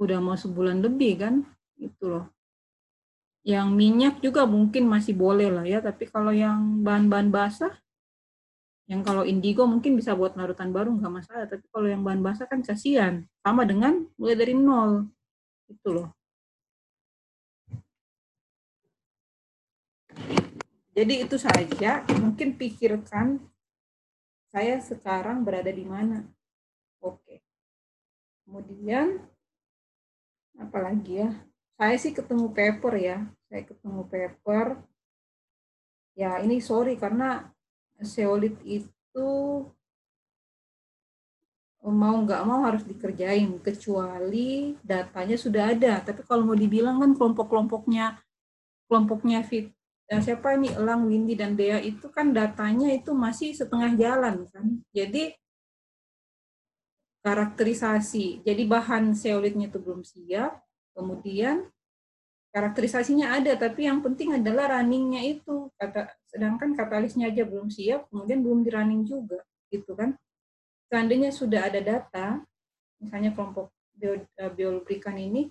udah 0.02 0.18
mau 0.18 0.34
sebulan 0.34 0.82
lebih 0.82 1.22
kan 1.22 1.46
itu 1.78 2.08
loh. 2.08 2.26
Yang 3.42 3.68
minyak 3.74 4.16
juga 4.22 4.46
mungkin 4.46 4.86
masih 4.86 5.18
boleh 5.18 5.50
lah 5.50 5.66
ya, 5.66 5.82
tapi 5.82 6.06
kalau 6.10 6.30
yang 6.30 6.86
bahan-bahan 6.86 7.34
basah, 7.34 7.74
yang 8.92 9.08
kalau 9.08 9.24
indigo 9.24 9.64
mungkin 9.64 9.96
bisa 9.96 10.12
buat 10.12 10.36
larutan 10.36 10.76
baru 10.76 10.92
nggak 10.92 11.14
masalah, 11.24 11.48
tapi 11.48 11.64
kalau 11.72 11.88
yang 11.88 12.04
bahan 12.04 12.20
basah 12.20 12.44
kan 12.44 12.60
kasihan. 12.60 13.24
Sama 13.40 13.64
dengan 13.64 14.04
mulai 14.20 14.36
dari 14.36 14.52
nol. 14.52 15.08
Itu 15.72 15.96
loh. 15.96 16.10
Jadi 20.92 21.24
itu 21.24 21.40
saja, 21.40 22.04
mungkin 22.20 22.60
pikirkan 22.60 23.40
saya 24.52 24.84
sekarang 24.84 25.48
berada 25.48 25.72
di 25.72 25.88
mana. 25.88 26.28
Oke. 27.00 27.40
Kemudian, 28.44 29.24
apalagi 30.60 31.24
ya? 31.24 31.32
saya 31.82 31.98
sih 31.98 32.14
ketemu 32.14 32.54
paper 32.54 32.94
ya 32.94 33.18
saya 33.50 33.66
ketemu 33.66 34.06
paper 34.06 34.86
ya 36.14 36.38
ini 36.46 36.62
sorry 36.62 36.94
karena 36.94 37.50
seolit 38.04 38.56
itu 38.66 39.30
mau 41.82 42.16
nggak 42.22 42.42
mau 42.46 42.62
harus 42.62 42.86
dikerjain 42.86 43.58
kecuali 43.58 44.78
datanya 44.86 45.38
sudah 45.38 45.74
ada. 45.74 46.02
Tapi 46.02 46.22
kalau 46.26 46.46
mau 46.46 46.58
dibilang 46.58 47.02
kan 47.02 47.12
kelompok-kelompoknya 47.18 48.22
kelompoknya 48.86 49.42
fit 49.42 49.74
dan 50.12 50.20
siapa 50.20 50.60
ini? 50.60 50.68
Elang, 50.76 51.08
Windy 51.08 51.40
dan 51.40 51.56
Dea 51.56 51.80
itu 51.80 52.12
kan 52.12 52.36
datanya 52.36 52.92
itu 52.92 53.16
masih 53.16 53.56
setengah 53.56 53.96
jalan 53.96 54.44
kan. 54.52 54.84
Jadi 54.92 55.32
karakterisasi. 57.24 58.44
Jadi 58.44 58.68
bahan 58.68 59.16
seolitnya 59.16 59.72
itu 59.72 59.80
belum 59.80 60.04
siap. 60.04 60.60
Kemudian 60.92 61.64
karakterisasinya 62.52 63.40
ada, 63.40 63.56
tapi 63.56 63.88
yang 63.88 64.04
penting 64.04 64.36
adalah 64.36 64.78
runningnya 64.78 65.24
itu. 65.24 65.72
Kata, 65.80 66.12
sedangkan 66.28 66.76
katalisnya 66.76 67.32
aja 67.32 67.48
belum 67.48 67.72
siap, 67.72 68.12
kemudian 68.12 68.44
belum 68.44 68.68
di 68.68 68.70
running 68.70 69.04
juga, 69.08 69.40
gitu 69.72 69.96
kan? 69.96 70.20
Seandainya 70.92 71.32
sudah 71.32 71.72
ada 71.72 71.80
data, 71.80 72.44
misalnya 73.00 73.32
kelompok 73.32 73.72
bio, 73.96 74.20
eh, 74.20 75.16
ini 75.24 75.48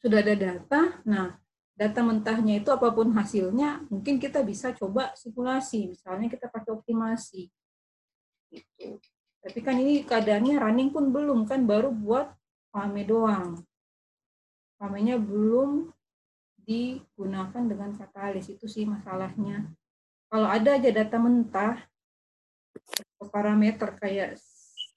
sudah 0.00 0.18
ada 0.24 0.34
data, 0.34 0.80
nah 1.04 1.36
data 1.76 2.00
mentahnya 2.00 2.64
itu 2.64 2.72
apa 2.72 2.88
pun 2.90 3.12
hasilnya, 3.12 3.84
mungkin 3.92 4.16
kita 4.16 4.40
bisa 4.40 4.72
coba 4.72 5.12
simulasi, 5.12 5.92
misalnya 5.92 6.32
kita 6.32 6.48
pakai 6.48 6.72
optimasi. 6.72 7.52
Gitu. 8.48 8.96
Tapi 9.42 9.58
kan 9.60 9.76
ini 9.76 10.04
keadaannya 10.08 10.56
running 10.56 10.88
pun 10.88 11.12
belum 11.12 11.44
kan, 11.44 11.68
baru 11.68 11.92
buat 11.92 12.32
pame 12.72 13.04
doang 13.04 13.60
umpamanya 14.82 15.14
belum 15.14 15.94
digunakan 16.66 17.62
dengan 17.70 17.94
katalis 17.94 18.50
itu 18.50 18.66
sih 18.66 18.82
masalahnya. 18.82 19.70
Kalau 20.26 20.50
ada 20.50 20.74
aja 20.74 20.90
data 20.90 21.22
mentah 21.22 21.78
parameter 23.30 23.94
kayak 23.94 24.42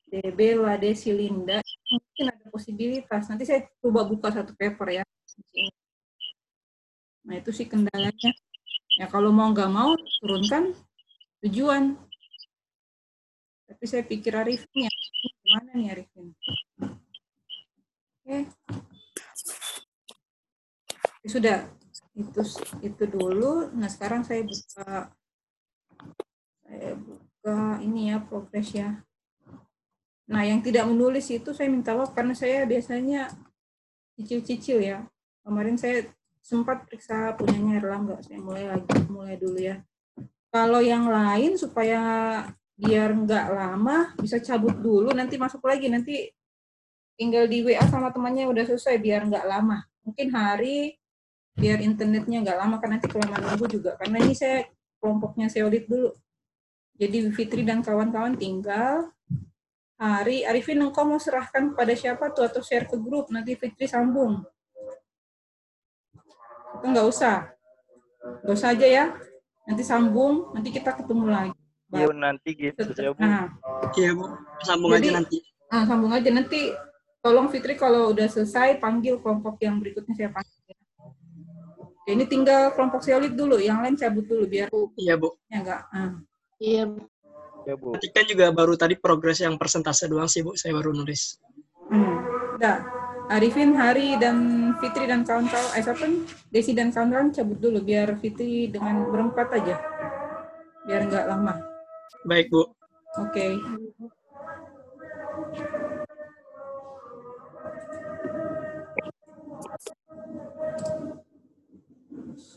DB, 0.10 0.58
LAD, 0.58 0.90
silinda 0.98 1.62
mungkin 1.94 2.26
ada 2.34 2.50
posibilitas. 2.50 3.30
Nanti 3.30 3.46
saya 3.46 3.62
coba 3.78 4.10
buka 4.10 4.34
satu 4.34 4.58
paper 4.58 4.90
ya. 4.90 5.04
Nah 7.30 7.38
itu 7.38 7.54
sih 7.54 7.70
kendalanya. 7.70 8.34
Ya 8.98 9.06
kalau 9.06 9.30
mau 9.30 9.54
nggak 9.54 9.70
mau 9.70 9.94
turunkan 10.18 10.74
tujuan. 11.46 11.94
Tapi 13.70 13.86
saya 13.86 14.02
pikir 14.02 14.34
Arifin 14.34 14.90
ya 14.90 14.92
gimana 15.46 15.78
nih 15.78 15.94
Arifin 15.94 16.34
oke 18.26 18.50
sudah 21.30 21.70
itu 22.16 22.42
itu 22.82 23.04
dulu. 23.10 23.70
Nah 23.76 23.90
sekarang 23.92 24.24
saya 24.24 24.46
buka 24.46 25.12
saya 26.66 26.92
buka 26.96 27.60
ini 27.84 28.14
ya 28.14 28.18
progres 28.24 28.70
ya. 28.72 28.90
Nah 30.26 30.42
yang 30.42 30.64
tidak 30.66 30.90
menulis 30.90 31.30
itu 31.30 31.54
saya 31.54 31.70
minta 31.70 31.94
maaf 31.94 32.16
karena 32.16 32.34
saya 32.34 32.66
biasanya 32.66 33.30
cicil-cicil 34.18 34.82
ya. 34.82 35.06
Kemarin 35.46 35.78
saya 35.78 36.10
sempat 36.42 36.86
periksa 36.90 37.36
punyanya 37.38 37.78
Erlangga. 37.78 38.18
Saya 38.26 38.42
mulai 38.42 38.66
lagi 38.66 38.96
mulai 39.12 39.36
dulu 39.38 39.60
ya. 39.62 39.82
Kalau 40.50 40.80
yang 40.80 41.12
lain 41.12 41.60
supaya 41.60 42.00
biar 42.76 43.12
nggak 43.12 43.46
lama 43.54 44.16
bisa 44.18 44.42
cabut 44.42 44.74
dulu. 44.80 45.14
Nanti 45.14 45.36
masuk 45.38 45.62
lagi. 45.68 45.92
Nanti 45.92 46.32
tinggal 47.16 47.48
di 47.48 47.64
WA 47.64 47.84
sama 47.88 48.10
temannya 48.12 48.50
udah 48.50 48.64
selesai 48.66 48.98
biar 48.98 49.28
nggak 49.30 49.46
lama. 49.46 49.84
Mungkin 50.06 50.28
hari 50.34 50.96
biar 51.56 51.80
internetnya 51.80 52.44
nggak 52.44 52.58
lama 52.60 52.76
kan 52.84 53.00
nanti 53.00 53.08
kelamaan 53.08 53.40
nunggu 53.48 53.66
juga 53.72 53.96
karena 53.96 54.20
ini 54.20 54.36
saya 54.36 54.68
kelompoknya 55.00 55.48
seolit 55.48 55.88
dulu. 55.88 56.12
Jadi 56.96 57.28
Fitri 57.32 57.62
dan 57.64 57.84
kawan-kawan 57.84 58.40
tinggal. 58.40 59.12
Hari 59.96 60.44
Arifin 60.44 60.84
engkau 60.84 61.08
mau 61.08 61.20
serahkan 61.20 61.72
pada 61.72 61.96
siapa 61.96 62.32
tuh 62.32 62.48
atau 62.48 62.60
share 62.60 62.88
ke 62.88 63.00
grup? 63.00 63.32
Nanti 63.32 63.56
Fitri 63.56 63.88
sambung. 63.88 64.44
Itu 66.80 66.86
nggak 66.88 67.08
usah. 67.08 67.52
Nggak 68.44 68.56
usah 68.56 68.70
aja 68.76 68.88
ya. 68.88 69.06
Nanti 69.68 69.84
sambung 69.84 70.52
nanti 70.52 70.72
kita 70.72 70.96
ketemu 70.96 71.26
lagi. 71.32 71.60
Iya 71.96 72.12
nanti 72.12 72.50
gitu 72.58 72.82
ya 72.98 73.12
bu. 73.16 73.22
Nah, 73.24 73.48
iya 73.96 74.12
bu. 74.12 74.26
Sambung 74.68 74.92
jadi, 75.00 75.08
aja 75.08 75.10
nanti. 75.24 75.38
Ah, 75.72 75.84
sambung 75.88 76.12
aja. 76.12 76.30
Nanti 76.32 76.60
tolong 77.24 77.48
Fitri 77.48 77.80
kalau 77.80 78.12
udah 78.12 78.28
selesai 78.28 78.80
panggil 78.84 79.20
kelompok 79.24 79.60
yang 79.64 79.80
berikutnya 79.80 80.16
saya 80.16 80.30
panggil. 80.32 80.76
Oke, 82.06 82.14
ini 82.14 82.30
tinggal 82.30 82.70
kelompok 82.78 83.02
solid 83.02 83.34
dulu, 83.34 83.58
yang 83.58 83.82
lain 83.82 83.98
cabut 83.98 84.30
dulu 84.30 84.46
biar 84.46 84.70
Iya, 84.94 85.18
Bu. 85.18 85.34
ya 85.50 85.58
enggak. 85.58 85.82
Ah. 85.90 86.14
Iya. 86.62 86.86
Ya, 87.66 87.74
Bu. 87.74 87.98
Nanti 87.98 88.14
kan 88.14 88.30
juga 88.30 88.54
baru 88.54 88.78
tadi 88.78 88.94
progres 88.94 89.42
yang 89.42 89.58
persentase 89.58 90.06
doang 90.06 90.30
sih, 90.30 90.46
Bu. 90.46 90.54
Saya 90.54 90.78
baru 90.78 90.94
nulis. 90.94 91.42
Hmm. 91.90 92.22
Udah. 92.62 92.86
Arifin, 93.34 93.74
Hari, 93.74 94.22
dan 94.22 94.38
Fitri 94.78 95.10
dan 95.10 95.26
kawan-kawan, 95.26 95.66
eh 95.74 95.82
siapa 95.82 96.06
nih? 96.06 96.22
Desi 96.54 96.78
dan 96.78 96.94
kawan-kawan 96.94 97.34
cabut 97.34 97.58
dulu 97.58 97.82
biar 97.82 98.22
Fitri 98.22 98.70
dengan 98.70 99.10
berempat 99.10 99.50
aja. 99.58 99.82
Biar 100.86 101.10
nggak 101.10 101.26
lama. 101.26 101.58
Baik, 102.22 102.54
Bu. 102.54 102.70
Oke. 103.18 103.58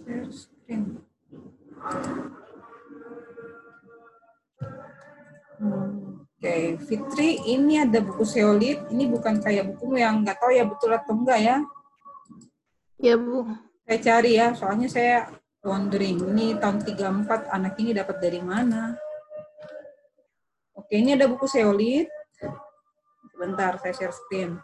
Share 0.08 0.32
screen. 0.32 1.04
Hmm, 5.60 6.24
Oke, 6.24 6.80
Fitri, 6.88 7.44
ini 7.44 7.76
ada 7.84 8.00
buku 8.00 8.24
Seolit. 8.24 8.88
Ini 8.88 9.04
bukan 9.12 9.36
kayak 9.44 9.76
bukumu 9.76 10.00
yang 10.00 10.24
nggak 10.24 10.40
tahu 10.40 10.56
ya 10.56 10.64
betul 10.64 10.96
atau 10.96 11.12
enggak 11.12 11.38
ya. 11.44 11.56
Iya, 12.96 13.20
Bu. 13.20 13.52
Saya 13.84 13.98
cari 14.00 14.32
ya, 14.40 14.56
soalnya 14.56 14.88
saya 14.88 15.28
wondering, 15.60 16.24
ini 16.32 16.56
tahun 16.56 16.80
34 16.88 17.52
anak 17.52 17.76
ini 17.76 17.92
dapat 17.92 18.16
dari 18.16 18.40
mana? 18.40 18.96
Oke, 20.72 20.96
ini 20.96 21.12
ada 21.20 21.28
buku 21.28 21.44
Seolit. 21.44 22.08
Sebentar, 23.28 23.76
saya 23.84 23.92
share 23.92 24.16
screen. 24.16 24.56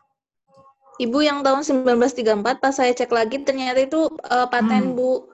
Ibu 0.97 1.21
yang 1.21 1.45
tahun 1.45 1.69
1934 1.93 2.65
pas 2.65 2.73
saya 2.73 2.97
cek 2.97 3.13
lagi 3.13 3.45
ternyata 3.45 3.85
itu 3.85 4.09
uh, 4.09 4.49
paten, 4.49 4.95
Hmm. 4.95 4.97
Bu. 4.97 5.34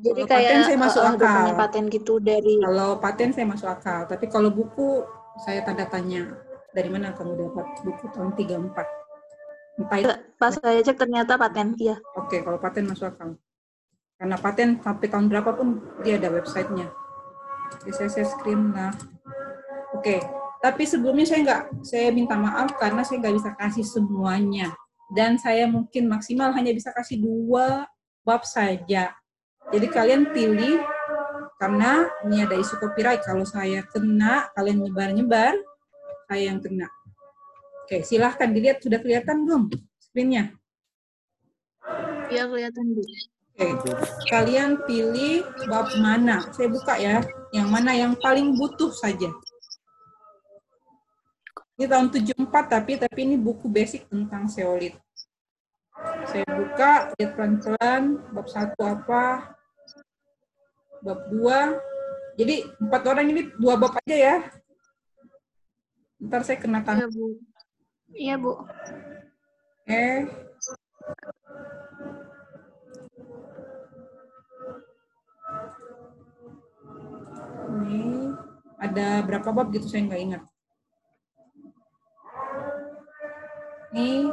Jadi 0.00 0.20
Kalau 0.24 0.30
kayak 0.32 0.48
paten 0.48 0.60
saya 0.64 0.78
masuk 0.80 1.02
uh, 1.04 1.10
akal. 1.12 1.44
paten 1.56 1.84
gitu 1.92 2.14
dari 2.18 2.54
Kalau 2.56 2.90
paten 2.96 3.30
saya 3.36 3.46
masuk 3.46 3.68
akal, 3.68 4.00
tapi 4.08 4.24
kalau 4.32 4.48
buku 4.48 5.04
saya 5.44 5.60
tanda 5.60 5.84
tanya. 5.84 6.24
Dari 6.70 6.86
mana 6.86 7.10
kamu 7.12 7.34
dapat 7.34 7.66
buku 7.82 8.04
tahun 8.14 8.30
34? 8.38 9.80
Entah 9.80 9.98
itu. 9.98 10.10
pas 10.38 10.54
saya 10.54 10.80
cek 10.80 10.96
ternyata 10.96 11.34
paten. 11.36 11.74
Iya. 11.76 11.98
Oke, 12.16 12.40
kalau 12.40 12.56
paten 12.62 12.88
masuk 12.88 13.10
akal. 13.12 13.36
Karena 14.20 14.36
paten 14.36 14.78
sampai 14.80 15.06
tahun 15.08 15.26
berapa 15.32 15.50
pun 15.56 15.80
dia 16.04 16.16
ada 16.20 16.28
websitenya. 16.30 16.92
Oke, 17.80 17.90
saya 17.92 18.08
share 18.12 18.28
screen 18.28 18.70
lah. 18.70 18.92
Oke, 19.96 20.20
tapi 20.60 20.84
sebelumnya 20.84 21.24
saya 21.24 21.40
nggak, 21.40 21.62
saya 21.82 22.08
minta 22.12 22.36
maaf 22.36 22.76
karena 22.76 23.00
saya 23.00 23.24
nggak 23.24 23.36
bisa 23.40 23.50
kasih 23.56 23.86
semuanya. 23.86 24.68
Dan 25.10 25.40
saya 25.40 25.66
mungkin 25.66 26.06
maksimal 26.06 26.54
hanya 26.54 26.70
bisa 26.70 26.94
kasih 26.94 27.18
dua 27.18 27.88
bab 28.22 28.44
saja. 28.46 29.16
Jadi 29.70 29.86
kalian 29.86 30.34
pilih, 30.34 30.82
karena 31.62 32.10
ini 32.26 32.42
ada 32.42 32.58
isu 32.58 32.74
copyright. 32.82 33.22
Kalau 33.22 33.46
saya 33.46 33.86
kena, 33.86 34.50
kalian 34.58 34.82
nyebar-nyebar, 34.82 35.54
saya 36.26 36.50
yang 36.50 36.58
kena. 36.58 36.90
Oke, 37.86 38.02
silahkan 38.02 38.50
dilihat. 38.50 38.82
Sudah 38.82 38.98
kelihatan 38.98 39.46
belum 39.46 39.70
screen-nya? 39.98 40.54
Iya 42.30 42.46
kelihatan, 42.50 42.98
Bu. 42.98 43.02
Oke, 43.02 43.66
kalian 44.30 44.80
pilih 44.88 45.46
bab 45.68 45.90
mana? 45.98 46.42
Saya 46.50 46.70
buka 46.70 46.98
ya. 46.98 47.22
Yang 47.50 47.68
mana 47.68 47.92
yang 47.94 48.14
paling 48.18 48.54
butuh 48.54 48.90
saja. 48.94 49.30
Ini 51.78 51.86
tahun 51.88 52.12
74 52.12 52.46
tapi 52.68 53.00
tapi 53.00 53.18
ini 53.24 53.36
buku 53.40 53.66
basic 53.66 54.06
tentang 54.06 54.46
seolit. 54.46 54.94
Saya 56.24 56.46
buka, 56.46 57.12
lihat 57.18 57.36
pelan-pelan, 57.36 58.22
bab 58.32 58.46
satu 58.48 58.80
apa, 58.84 59.56
bab 61.04 61.20
dua. 61.32 61.58
Jadi 62.36 62.64
empat 62.80 63.02
orang 63.04 63.26
ini 63.32 63.42
dua 63.56 63.74
bab 63.76 63.96
aja 64.00 64.16
ya. 64.16 64.36
Ntar 66.20 66.44
saya 66.44 66.60
kena 66.60 66.84
Iya. 66.84 67.06
Bu. 67.08 67.24
Iya, 68.12 68.34
Bu. 68.36 68.52
Oke. 68.60 70.06
Ini 77.70 78.34
ada 78.80 79.06
berapa 79.24 79.48
bab 79.52 79.72
gitu 79.72 79.88
saya 79.88 80.04
nggak 80.04 80.22
ingat. 80.22 80.42
Ini 83.90 84.30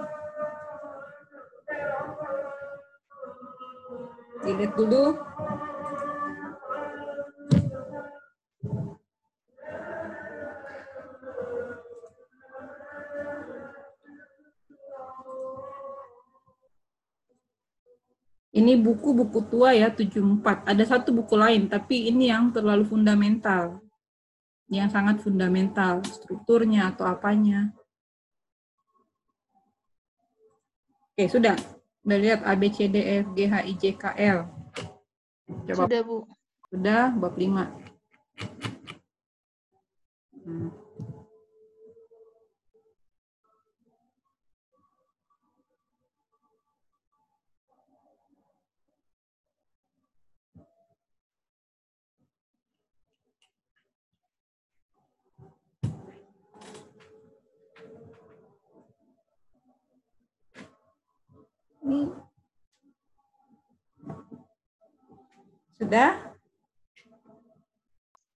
dilihat 4.46 4.74
dulu. 4.78 5.18
Ini 18.68 18.84
buku-buku 18.84 19.48
tua 19.48 19.72
ya, 19.72 19.88
74. 19.88 20.68
Ada 20.68 20.84
satu 20.84 21.16
buku 21.16 21.40
lain, 21.40 21.72
tapi 21.72 22.12
ini 22.12 22.28
yang 22.28 22.52
terlalu 22.52 22.84
fundamental. 22.84 23.80
Yang 24.68 24.92
sangat 24.92 25.24
fundamental, 25.24 26.04
strukturnya 26.04 26.92
atau 26.92 27.08
apanya. 27.08 27.72
Oke, 31.16 31.32
sudah. 31.32 31.56
Sudah 32.04 32.18
lihat 32.20 32.44
A, 32.44 32.60
B, 32.60 32.68
C, 32.68 32.92
D, 32.92 33.00
E, 33.00 33.24
F, 33.24 33.32
G, 33.32 33.48
H, 33.48 33.56
I, 33.64 33.74
J, 33.80 33.84
K, 33.96 34.04
L. 34.20 34.40
Coba. 35.48 35.88
Sudah, 35.88 36.02
Bu. 36.04 36.28
Sudah, 36.68 37.04
bab 37.16 37.40
5. 37.40 37.72
Hmm. 40.44 40.87
Ini 61.88 62.04
sudah? 65.80 66.36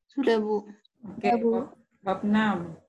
Sudah, 0.07 0.39
Bu. 0.39 0.71
Oke, 1.03 1.35
bab, 1.35 1.75
bab 1.99 2.19
6. 2.23 2.79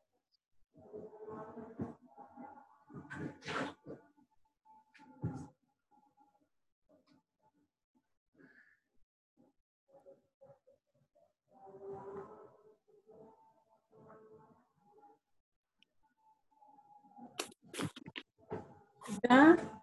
Sudah? 19.11 19.82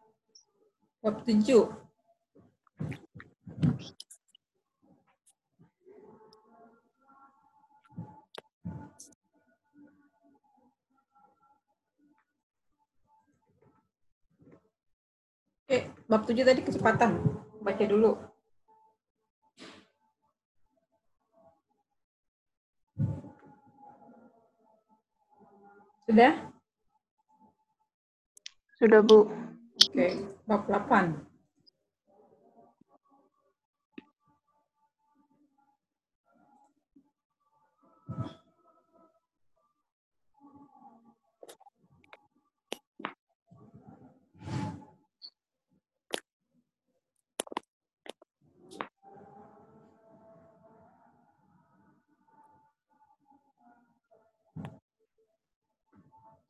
Bab 0.99 1.23
7. 1.23 1.71
Oke, 15.69 15.87
bab 16.11 16.27
7 16.27 16.43
tadi 16.43 16.61
kecepatan. 16.67 17.15
Baca 17.63 17.83
dulu. 17.87 18.19
Sudah? 26.09 26.33
Sudah, 28.75 28.99
Bu. 28.99 29.48
Oke, 29.79 29.91
okay. 29.95 30.13
bab 30.47 30.67
8. 30.67 31.15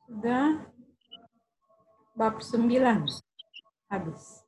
Sudah 0.08 0.66
Bab 2.20 2.44
9. 2.44 2.68
Habis. 3.88 4.44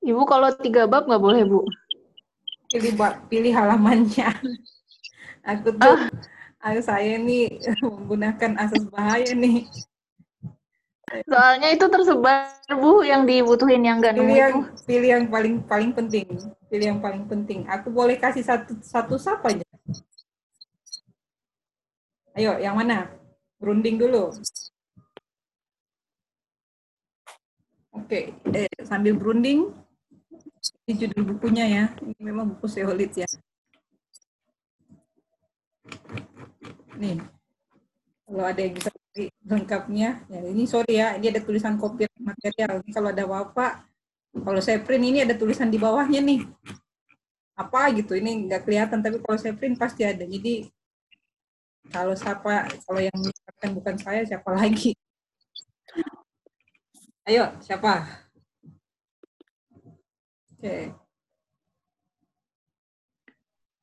Ibu 0.00 0.24
kalau 0.24 0.48
tiga 0.56 0.88
bab 0.88 1.04
nggak 1.04 1.20
boleh, 1.20 1.44
Bu? 1.44 1.68
Pilih 2.72 2.96
bab, 2.96 3.28
pilih 3.28 3.52
halamannya. 3.52 4.32
Aku 5.52 5.76
tuh, 5.76 6.08
ah. 6.64 6.80
saya 6.80 7.20
nih 7.20 7.52
menggunakan 7.84 8.56
asas 8.64 8.88
bahaya 8.88 9.36
nih. 9.36 9.68
Soalnya 11.28 11.68
itu 11.76 11.84
tersebar 11.92 12.56
Bu 12.72 13.04
yang 13.04 13.28
dibutuhin 13.28 13.84
yang 13.84 14.00
enggak 14.00 14.16
pilih 14.16 14.32
yang, 14.32 14.56
itu. 14.64 14.84
Pilih 14.88 15.08
yang 15.12 15.24
paling 15.28 15.54
paling 15.68 15.92
penting. 15.92 16.24
Pilih 16.72 16.86
yang 16.96 17.00
paling 17.04 17.28
penting. 17.28 17.68
Aku 17.68 17.92
boleh 17.92 18.16
kasih 18.16 18.40
satu 18.40 18.80
satu 18.80 19.20
siapa 19.20 19.52
aja. 19.52 19.73
Ayo, 22.34 22.58
yang 22.58 22.74
mana? 22.74 23.14
Berunding 23.62 23.94
dulu. 23.94 24.34
Oke, 27.94 28.34
eh, 28.50 28.66
sambil 28.82 29.14
berunding, 29.14 29.70
ini 30.82 30.92
judul 30.98 31.22
bukunya 31.30 31.64
ya. 31.70 31.84
Ini 32.02 32.18
memang 32.18 32.58
buku 32.58 32.66
seolit 32.66 33.14
ya. 33.14 33.28
Nih, 36.98 37.22
kalau 38.26 38.44
ada 38.50 38.60
yang 38.66 38.74
bisa 38.74 38.90
lengkapnya. 39.46 40.26
Ya, 40.26 40.40
ini 40.42 40.66
sorry 40.66 40.98
ya, 40.98 41.14
ini 41.14 41.30
ada 41.30 41.38
tulisan 41.38 41.78
kopi 41.78 42.10
material. 42.18 42.82
Ini 42.82 42.90
kalau 42.90 43.14
ada 43.14 43.24
apa 43.30 43.86
kalau 44.34 44.58
saya 44.58 44.82
print 44.82 45.04
ini 45.06 45.18
ada 45.22 45.38
tulisan 45.38 45.70
di 45.70 45.78
bawahnya 45.78 46.18
nih. 46.18 46.42
Apa 47.54 47.94
gitu, 47.94 48.18
ini 48.18 48.50
nggak 48.50 48.66
kelihatan, 48.66 48.98
tapi 48.98 49.22
kalau 49.22 49.38
saya 49.38 49.54
print 49.54 49.78
pasti 49.78 50.02
ada. 50.02 50.26
Jadi 50.26 50.66
kalau 51.92 52.14
siapa, 52.16 52.70
kalau 52.88 53.00
yang 53.00 53.16
menyiapkan 53.16 53.70
bukan 53.76 53.96
saya, 54.00 54.20
siapa 54.24 54.48
lagi? 54.54 54.96
Ayo, 57.24 57.48
siapa? 57.60 58.04
Oke. 60.52 60.92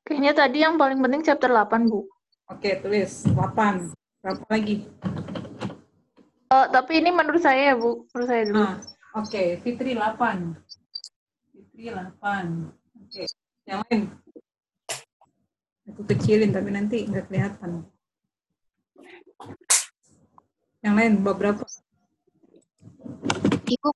Kayaknya 0.06 0.34
tadi 0.34 0.58
yang 0.62 0.78
paling 0.78 1.02
penting 1.02 1.22
chapter 1.26 1.50
8, 1.50 1.90
Bu. 1.90 2.06
Oke, 2.50 2.78
tulis 2.82 3.26
8. 3.30 3.94
Berapa 4.22 4.46
lagi? 4.50 4.86
Oh, 6.52 6.66
tapi 6.68 7.00
ini 7.00 7.10
menurut 7.10 7.42
saya 7.42 7.74
ya, 7.74 7.76
Bu. 7.78 8.06
Menurut 8.12 8.28
saya 8.30 8.44
dulu. 8.46 8.62
Ah, 8.62 8.76
Oke, 9.18 9.28
okay. 9.28 9.48
Fitri 9.64 9.98
8. 9.98 10.52
Fitri 11.52 11.90
8. 11.90 11.98
Oke. 11.98 12.14
Okay. 13.08 13.28
Yang 13.66 13.80
lain? 13.88 14.02
Aku 15.92 16.02
kecilin, 16.08 16.56
tapi 16.56 16.70
nanti 16.72 17.04
nggak 17.06 17.28
kelihatan. 17.28 17.86
Yang 20.82 20.96
lain, 20.98 21.14
berapa? 21.22 21.62
Ibu 23.68 23.90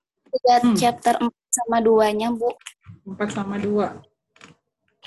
lihat 0.46 0.64
hmm. 0.68 0.78
chapter 0.78 1.16
4 1.18 1.32
sama 1.50 1.78
2-nya, 1.82 2.30
Bu. 2.36 2.52
4 3.08 3.18
sama 3.32 3.56
2. 3.58 4.04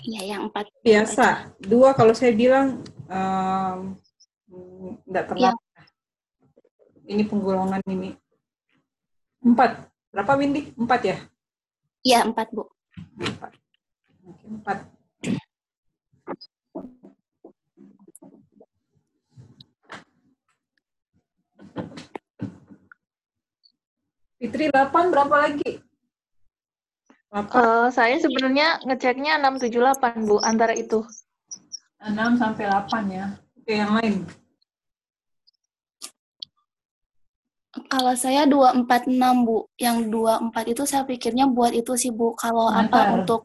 Iya, 0.09 0.21
yang 0.35 0.51
4. 0.51 0.83
Biasa. 0.83 1.55
2 1.63 1.99
kalau 1.99 2.15
saya 2.17 2.33
bilang 2.33 2.81
um, 3.07 3.99
Enggak 5.09 5.25
terlalu. 5.33 5.45
Ya. 5.45 5.53
Ini 7.09 7.23
penggolongan 7.25 7.83
ini. 7.89 8.11
Empat. 9.45 9.89
Berapa 10.13 10.33
Windy? 10.41 10.73
Empat 10.77 11.01
ya? 11.05 11.17
Iya, 12.05 12.25
empat, 12.25 12.49
Bu. 12.53 12.69
Empat. 13.21 13.53
Oke, 14.25 14.45
empat. 14.49 14.79
Fitri 24.39 24.71
8 24.71 25.11
berapa 25.11 25.35
lagi? 25.35 25.83
Uh, 27.29 27.91
saya 27.91 28.17
sebenarnya 28.23 28.79
ngeceknya 28.87 29.37
678 29.43 30.25
Bu, 30.25 30.39
antara 30.41 30.73
itu. 30.79 31.03
6 31.99 32.39
sampai 32.39 32.71
8 32.71 33.11
ya. 33.11 33.27
Oke, 33.59 33.75
yang 33.75 33.93
lain. 33.99 34.15
Kalau 37.91 38.15
saya 38.15 38.47
246, 38.47 39.45
Bu. 39.45 39.67
Yang 39.75 39.97
24 40.07 40.73
itu 40.73 40.83
saya 40.87 41.03
pikirnya 41.03 41.51
buat 41.51 41.75
itu 41.75 41.99
sih, 41.99 42.15
Bu. 42.15 42.39
Kalau 42.39 42.71
Mantap. 42.71 42.95
apa 42.95 43.01
untuk 43.19 43.43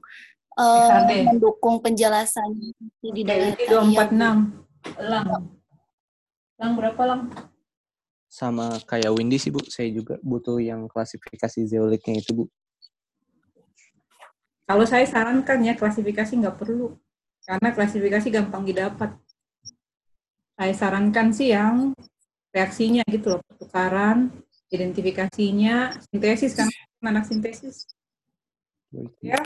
uh, 0.61 1.03
mendukung 1.09 1.81
penjelasan 1.81 2.53
di 3.01 3.21
dalam 3.25 3.57
Ini 3.57 3.65
246. 3.97 5.01
Lang. 5.09 5.27
Lang 6.61 6.71
berapa, 6.77 7.01
Lang? 7.01 7.21
Sama 8.33 8.81
kayak 8.89 9.13
Windy 9.13 9.37
sih, 9.37 9.53
Bu. 9.53 9.61
Saya 9.69 9.93
juga 9.93 10.17
butuh 10.25 10.57
yang 10.57 10.89
klasifikasi 10.89 11.69
zeolitnya 11.69 12.17
itu, 12.17 12.33
Bu. 12.33 12.45
Kalau 14.65 14.89
saya 14.89 15.05
sarankan 15.05 15.61
ya, 15.61 15.77
klasifikasi 15.77 16.33
nggak 16.41 16.57
perlu. 16.57 16.97
Karena 17.45 17.69
klasifikasi 17.69 18.25
gampang 18.33 18.65
didapat. 18.65 19.13
Saya 20.57 20.73
sarankan 20.73 21.29
sih 21.29 21.53
yang 21.53 21.93
reaksinya 22.49 23.05
gitu 23.05 23.37
loh, 23.37 23.41
pertukaran, 23.45 24.33
identifikasinya, 24.73 26.01
sintesis 26.09 26.57
kan, 26.57 26.69
anak 27.05 27.29
sintesis. 27.29 27.85
Ya. 29.21 29.37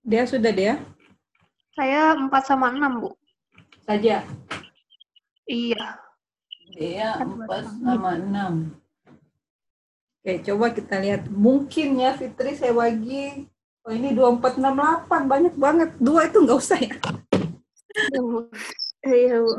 Dia 0.00 0.24
sudah 0.24 0.52
dia? 0.52 0.80
Saya 1.76 2.16
4 2.16 2.32
sama 2.40 2.72
6, 2.72 3.04
Bu. 3.04 3.10
Saja? 3.84 4.24
Iya. 5.46 5.84
Dia 6.74 7.22
4 7.22 7.80
sama 7.80 8.18
6. 8.18 8.74
Oke, 10.20 10.32
coba 10.42 10.66
kita 10.74 10.98
lihat. 10.98 11.30
Mungkin 11.30 12.02
ya 12.02 12.18
Fitri 12.18 12.58
saya 12.58 12.74
bagi, 12.74 13.46
oh 13.86 13.94
ini 13.94 14.10
2468, 14.10 15.30
banyak 15.30 15.54
banget. 15.54 15.90
Dua 16.02 16.26
itu 16.26 16.42
nggak 16.42 16.58
usah 16.58 16.78
ya. 16.82 16.98
Iya, 19.06 19.38
Bu. 19.38 19.54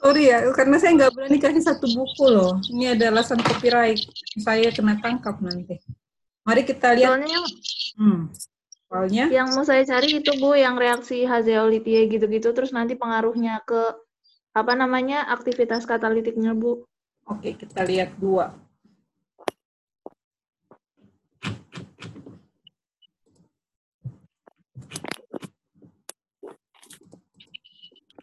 Sorry 0.00 0.32
ya, 0.32 0.40
karena 0.56 0.80
saya 0.80 0.96
nggak 0.96 1.12
berani 1.12 1.36
kasih 1.36 1.60
satu 1.60 1.84
buku 1.84 2.24
loh. 2.32 2.56
Ini 2.72 2.96
ada 2.96 3.12
alasan 3.12 3.44
copyright. 3.44 4.00
Saya 4.40 4.72
kena 4.72 4.96
tangkap 5.04 5.36
nanti. 5.44 5.76
Mari 6.48 6.64
kita 6.64 6.96
lihat. 6.96 7.20
Soalnya, 7.20 7.38
hmm. 8.00 8.20
Soalnya? 8.88 9.24
Yang 9.28 9.48
mau 9.52 9.64
saya 9.68 9.84
cari 9.84 10.24
itu 10.24 10.32
Bu, 10.40 10.56
yang 10.56 10.80
reaksi 10.80 11.28
Hazeolitia 11.28 12.08
gitu-gitu, 12.08 12.56
terus 12.56 12.72
nanti 12.72 12.96
pengaruhnya 12.96 13.60
ke 13.68 13.94
apa 14.50 14.72
namanya 14.74 15.30
aktivitas 15.30 15.86
katalitiknya 15.86 16.54
Bu. 16.54 16.82
Oke, 17.30 17.54
kita 17.54 17.86
lihat 17.86 18.18
dua. 18.18 18.50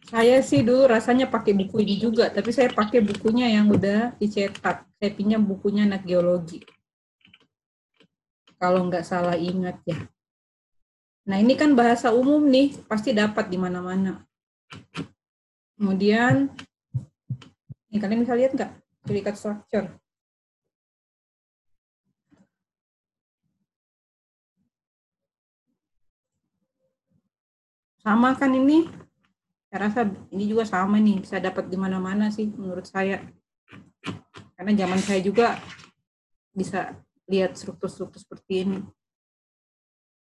Saya 0.08 0.40
sih 0.40 0.64
dulu 0.64 0.88
rasanya 0.88 1.28
pakai 1.28 1.52
buku 1.52 1.84
ini 1.84 2.00
juga, 2.00 2.32
tapi 2.32 2.56
saya 2.56 2.72
pakai 2.72 3.04
bukunya 3.04 3.52
yang 3.52 3.68
udah 3.68 4.16
dicetak. 4.16 4.88
Saya 4.96 5.12
pinjam 5.12 5.44
bukunya 5.44 5.84
anak 5.84 6.08
geologi. 6.08 6.64
Kalau 8.56 8.88
nggak 8.88 9.04
salah 9.04 9.36
ingat 9.36 9.84
ya. 9.84 10.00
Nah 11.28 11.44
ini 11.44 11.60
kan 11.60 11.76
bahasa 11.76 12.16
umum 12.16 12.40
nih, 12.48 12.72
pasti 12.88 13.12
dapat 13.12 13.52
di 13.52 13.60
mana-mana. 13.60 14.24
Kemudian, 15.78 16.50
ini 17.94 17.98
kalian 18.02 18.26
bisa 18.26 18.34
lihat 18.34 18.52
nggak? 18.58 18.72
Predikat 19.06 19.38
structure. 19.38 19.88
Sama 28.02 28.34
kan 28.36 28.52
ini? 28.58 29.08
saya 29.68 29.80
rasa 29.92 30.02
ini 30.32 30.48
juga 30.48 30.64
sama 30.64 30.96
nih 30.96 31.20
bisa 31.20 31.44
dapat 31.44 31.68
di 31.68 31.76
mana-mana 31.76 32.32
sih 32.32 32.48
menurut 32.56 32.88
saya 32.88 33.20
karena 34.56 34.72
zaman 34.80 35.00
saya 35.04 35.20
juga 35.20 35.60
bisa 36.56 36.96
lihat 37.28 37.60
struktur-struktur 37.60 38.16
seperti 38.16 38.64
ini 38.64 38.80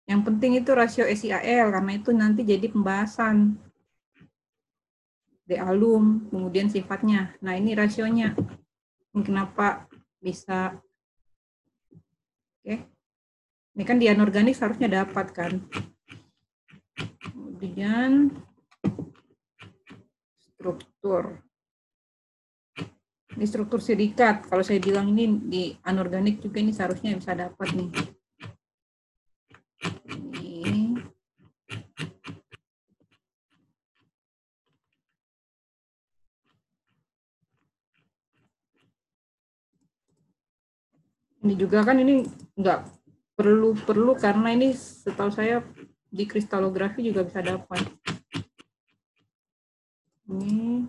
yang 0.05 0.21
penting 0.21 0.61
itu 0.61 0.69
rasio 0.77 1.09
SIAL 1.09 1.73
karena 1.73 1.93
itu 1.97 2.13
nanti 2.13 2.45
jadi 2.45 2.69
pembahasan 2.69 3.57
alum 5.57 6.29
kemudian 6.29 6.69
sifatnya 6.69 7.35
nah 7.41 7.57
ini 7.57 7.73
rasionya 7.77 8.37
kenapa 9.13 9.89
bisa 10.23 10.77
oke 12.63 12.77
ini 13.73 13.83
kan 13.89 13.97
di 13.97 14.07
anorganik 14.09 14.57
seharusnya 14.57 14.89
dapat 14.89 15.27
kan 15.33 15.53
kemudian 17.33 18.31
struktur. 20.63 21.43
Ini 23.35 23.47
struktur 23.51 23.83
silikat. 23.83 24.47
Kalau 24.47 24.63
saya 24.63 24.79
bilang 24.79 25.11
ini 25.11 25.27
di 25.43 25.65
anorganik 25.83 26.39
juga 26.39 26.63
ini 26.63 26.71
seharusnya 26.71 27.19
bisa 27.19 27.35
dapat 27.35 27.75
nih. 27.75 27.91
Ini 41.43 41.55
juga 41.59 41.83
kan 41.83 41.99
ini 41.99 42.23
nggak 42.55 42.79
perlu 43.35 43.75
perlu 43.75 44.15
karena 44.15 44.55
ini 44.55 44.71
setahu 44.71 45.31
saya 45.35 45.67
di 46.07 46.25
kristalografi 46.25 47.03
juga 47.03 47.27
bisa 47.27 47.43
dapat. 47.43 47.83
Ini 50.31 50.87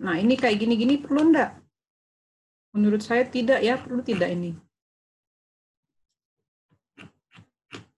Nah, 0.00 0.16
ini 0.16 0.32
kayak 0.32 0.56
gini-gini 0.56 0.96
perlu 0.96 1.28
enggak? 1.28 1.60
Menurut 2.72 3.04
saya 3.04 3.28
tidak 3.28 3.60
ya, 3.60 3.76
perlu 3.76 4.00
tidak 4.00 4.32
ini. 4.32 4.56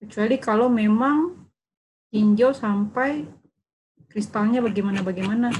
Kecuali 0.02 0.36
kalau 0.42 0.66
memang 0.66 1.46
tinjau 2.10 2.50
sampai 2.50 3.22
kristalnya 4.10 4.58
bagaimana-bagaimana. 4.58 5.54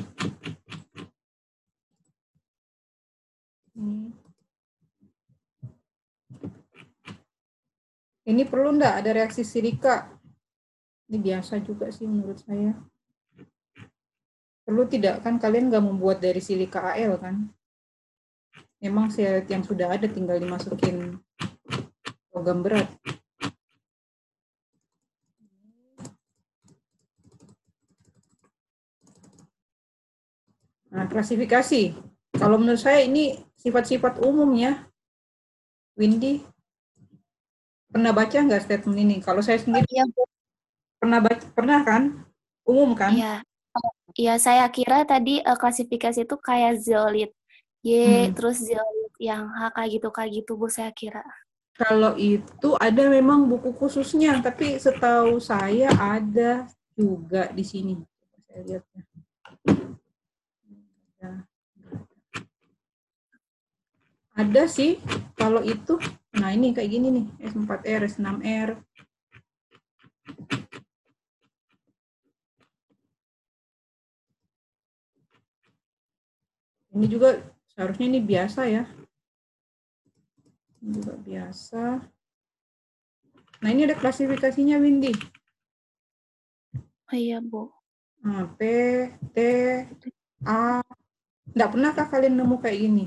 Ini 8.22 8.46
perlu 8.46 8.78
enggak 8.78 9.02
ada 9.02 9.10
reaksi 9.10 9.42
silika? 9.42 10.06
Ini 11.10 11.18
biasa 11.18 11.58
juga 11.58 11.90
sih 11.90 12.06
menurut 12.06 12.38
saya. 12.38 12.78
Perlu 14.62 14.86
tidak? 14.86 15.26
Kan 15.26 15.42
kalian 15.42 15.66
nggak 15.66 15.82
membuat 15.82 16.22
dari 16.22 16.38
silika 16.38 16.94
AL 16.94 17.18
kan? 17.18 17.50
Memang 18.78 19.10
silit 19.10 19.50
yang 19.50 19.66
sudah 19.66 19.90
ada 19.90 20.06
tinggal 20.06 20.38
dimasukin 20.38 21.18
logam 22.30 22.62
berat. 22.62 22.86
Nah, 30.92 31.08
klasifikasi. 31.08 31.96
Kalau 32.36 32.56
menurut 32.60 32.78
saya 32.78 33.02
ini 33.02 33.40
sifat-sifat 33.58 34.20
umum 34.22 34.52
ya. 34.54 34.86
Windy, 35.96 36.44
pernah 37.92 38.10
baca 38.16 38.32
nggak 38.32 38.62
statement 38.64 38.98
ini? 38.98 39.16
Kalau 39.20 39.44
saya 39.44 39.60
sendiri 39.60 39.86
ya, 39.92 40.08
pernah 40.96 41.20
baca, 41.20 41.44
pernah 41.52 41.78
kan? 41.84 42.24
Umum 42.64 42.96
kan? 42.96 43.12
Iya. 43.12 43.34
Iya, 44.12 44.36
saya 44.36 44.68
kira 44.68 45.08
tadi 45.08 45.40
uh, 45.40 45.56
klasifikasi 45.56 46.28
itu 46.28 46.36
kayak 46.36 46.80
zeolit. 46.84 47.32
Y, 47.82 48.28
hmm. 48.28 48.36
terus 48.36 48.60
zeolit 48.60 49.12
yang 49.18 49.48
H 49.48 49.72
kayak 49.74 49.90
gitu 49.98 50.08
kayak 50.12 50.30
gitu 50.42 50.52
Bu 50.54 50.68
saya 50.68 50.92
kira. 50.92 51.24
Kalau 51.72 52.14
itu 52.20 52.76
ada 52.76 53.08
memang 53.08 53.48
buku 53.48 53.72
khususnya, 53.72 54.36
tapi 54.44 54.76
setahu 54.76 55.40
saya 55.40 55.88
ada 55.96 56.68
juga 56.92 57.48
di 57.50 57.64
sini. 57.64 57.96
Saya 58.44 58.60
lihat 58.68 58.84
ya. 58.92 59.02
Ada 64.36 64.62
sih 64.68 65.00
kalau 65.36 65.64
itu. 65.64 65.96
Nah, 66.32 66.48
ini 66.56 66.72
kayak 66.72 66.88
gini 66.88 67.08
nih, 67.12 67.26
S4R, 67.52 68.02
S6R. 68.08 68.70
Ini 76.92 77.06
juga 77.08 77.40
seharusnya 77.72 78.06
ini 78.08 78.20
biasa 78.20 78.60
ya. 78.68 78.84
Ini 80.80 80.90
juga 80.96 81.14
biasa. 81.20 81.84
Nah, 83.60 83.68
ini 83.68 83.84
ada 83.84 83.96
klasifikasinya, 83.96 84.80
Windy. 84.80 85.12
Oh 87.12 87.16
iya, 87.16 87.44
Bu. 87.44 87.68
Nah, 88.24 88.48
P, 88.56 88.60
T, 89.36 89.36
A. 90.48 90.80
Enggak 91.52 91.70
pernahkah 91.76 92.06
kalian 92.08 92.40
nemu 92.40 92.56
kayak 92.56 92.78
gini? 92.80 93.06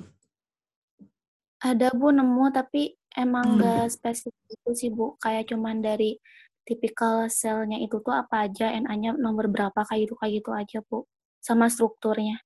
Ada 1.66 1.90
Bu 1.98 2.14
nemu 2.14 2.54
tapi 2.54 2.94
emang 3.18 3.60
nggak 3.60 3.88
hmm. 3.88 3.94
spesifik 3.94 4.46
itu 4.52 4.72
sih 4.76 4.90
Bu. 4.92 5.16
Kayak 5.20 5.52
cuman 5.52 5.82
dari 5.84 6.20
tipikal 6.68 7.30
selnya 7.30 7.78
itu 7.82 8.02
tuh 8.02 8.14
apa 8.14 8.50
aja, 8.50 8.74
NA-nya 8.74 9.16
nomor 9.16 9.48
berapa 9.52 9.86
kayak 9.86 10.10
gitu 10.10 10.16
kayak 10.20 10.34
gitu 10.42 10.52
aja 10.52 10.78
Bu. 10.86 11.08
Sama 11.40 11.70
strukturnya. 11.72 12.42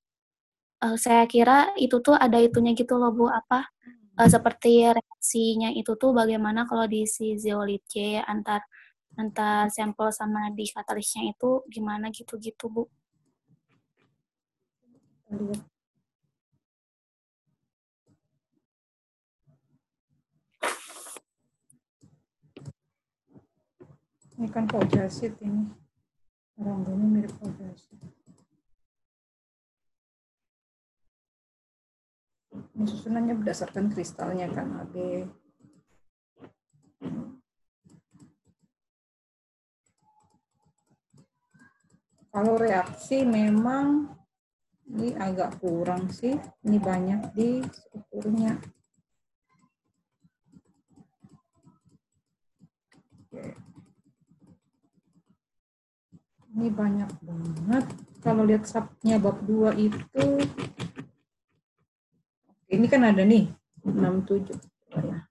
Uh, 0.79 0.95
saya 0.95 1.27
kira 1.27 1.75
itu 1.75 1.99
tuh 1.99 2.15
ada 2.15 2.39
itunya 2.39 2.71
gitu 2.71 2.95
loh 2.95 3.11
Bu 3.11 3.27
apa 3.27 3.67
uh, 4.19 4.29
seperti 4.31 4.87
reaksinya 4.87 5.75
itu 5.75 5.91
tuh 5.99 6.11
bagaimana 6.15 6.63
kalau 6.63 6.87
diisi 6.87 7.35
zeolit 7.35 7.83
C 7.87 8.15
antar 8.19 8.63
antar 9.19 9.67
sampel 9.67 10.07
sama 10.15 10.51
di 10.55 10.63
katalisnya 10.71 11.35
itu 11.35 11.63
gimana 11.67 12.07
gitu-gitu 12.11 12.65
Bu. 12.71 12.83
Ini 24.39 24.47
kan 24.55 24.63
pojasit 24.71 25.35
ini. 25.43 25.67
Rambutnya 26.55 27.07
mirip 27.11 27.35
pojasit. 27.35 27.99
Ini 32.71 32.85
susunannya 32.87 33.35
berdasarkan 33.35 33.91
kristalnya 33.91 34.47
kan 34.47 34.87
AB. 34.87 35.27
Kalau 42.31 42.55
reaksi 42.55 43.27
memang 43.27 44.15
ini 44.87 45.19
agak 45.19 45.59
kurang 45.59 46.07
sih. 46.15 46.39
Ini 46.63 46.79
banyak 46.79 47.35
di 47.35 47.59
strukturnya. 47.67 48.55
Oke. 53.27 53.67
Ini 56.59 56.75
banyak 56.75 57.23
banget. 57.23 57.85
Kalau 58.19 58.43
lihat 58.43 58.67
subnya 58.67 59.15
bab 59.15 59.39
2 59.47 59.71
itu, 59.79 60.43
ini 62.67 62.83
kan 62.91 63.07
ada 63.07 63.23
nih, 63.23 63.47
67. 63.87 64.59
Ya. 64.91 65.23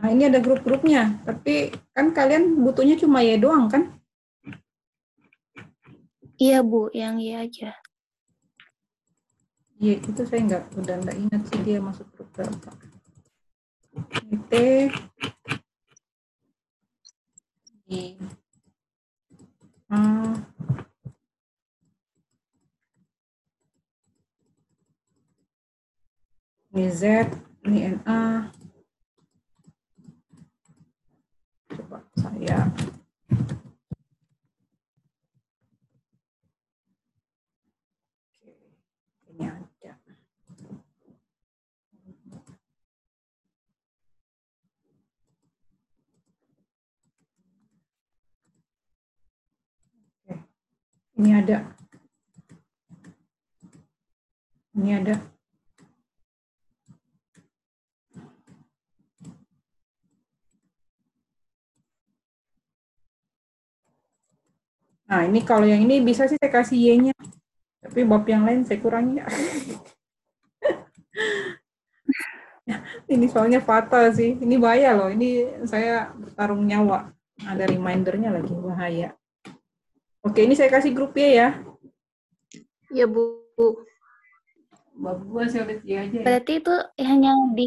Nah, 0.00 0.08
ini 0.16 0.32
ada 0.32 0.40
grup-grupnya. 0.40 1.20
Tapi 1.28 1.76
kan 1.92 2.16
kalian 2.16 2.64
butuhnya 2.64 2.96
cuma 2.96 3.20
ya 3.20 3.36
doang, 3.36 3.68
kan? 3.68 4.00
Iya, 6.40 6.64
Bu. 6.64 6.88
Yang 6.96 7.16
iya 7.20 7.36
aja. 7.44 7.70
Iya, 9.76 10.00
itu 10.00 10.24
saya 10.24 10.40
nggak, 10.40 10.64
udah 10.72 10.94
nggak 11.04 11.16
ingat 11.20 11.42
sih 11.52 11.60
dia 11.68 11.84
masuk 11.84 12.08
grup 12.16 12.32
berapa. 12.32 12.89
T 14.08 14.52
I 17.90 18.16
A 19.90 20.00
ini 26.70 26.86
Z, 26.86 27.26
ini 27.66 27.90
NA. 27.98 28.46
Coba 31.74 31.98
saya 32.14 32.70
Ini 51.20 51.36
ada. 51.36 51.68
Ini 54.72 55.04
ada. 55.04 55.20
Nah, 65.12 65.28
ini 65.28 65.44
kalau 65.44 65.68
yang 65.68 65.84
ini 65.84 66.00
bisa 66.00 66.24
sih 66.24 66.40
saya 66.40 66.48
kasih 66.48 66.80
Y-nya. 66.80 67.12
Tapi 67.84 68.00
bab 68.08 68.24
yang 68.24 68.48
lain 68.48 68.64
saya 68.64 68.80
kurangi 68.80 69.20
ini 73.12 73.28
soalnya 73.28 73.60
fatal 73.60 74.08
sih. 74.16 74.40
Ini 74.40 74.56
bahaya 74.56 74.96
loh. 74.96 75.12
Ini 75.12 75.60
saya 75.68 76.16
bertarung 76.16 76.64
nyawa. 76.64 77.12
Ada 77.44 77.68
remindernya 77.68 78.32
lagi 78.32 78.56
bahaya. 78.56 79.19
Oke, 80.20 80.44
ini 80.44 80.52
saya 80.52 80.68
kasih 80.68 80.92
grup 80.92 81.16
ya. 81.16 81.64
Iya, 82.92 83.08
Bu. 83.08 83.40
Lihat 85.00 85.80
ya 85.80 86.04
aja. 86.04 86.18
Ya. 86.20 86.24
Berarti 86.28 86.52
itu 86.60 86.74
hanya 87.00 87.32
di 87.56 87.64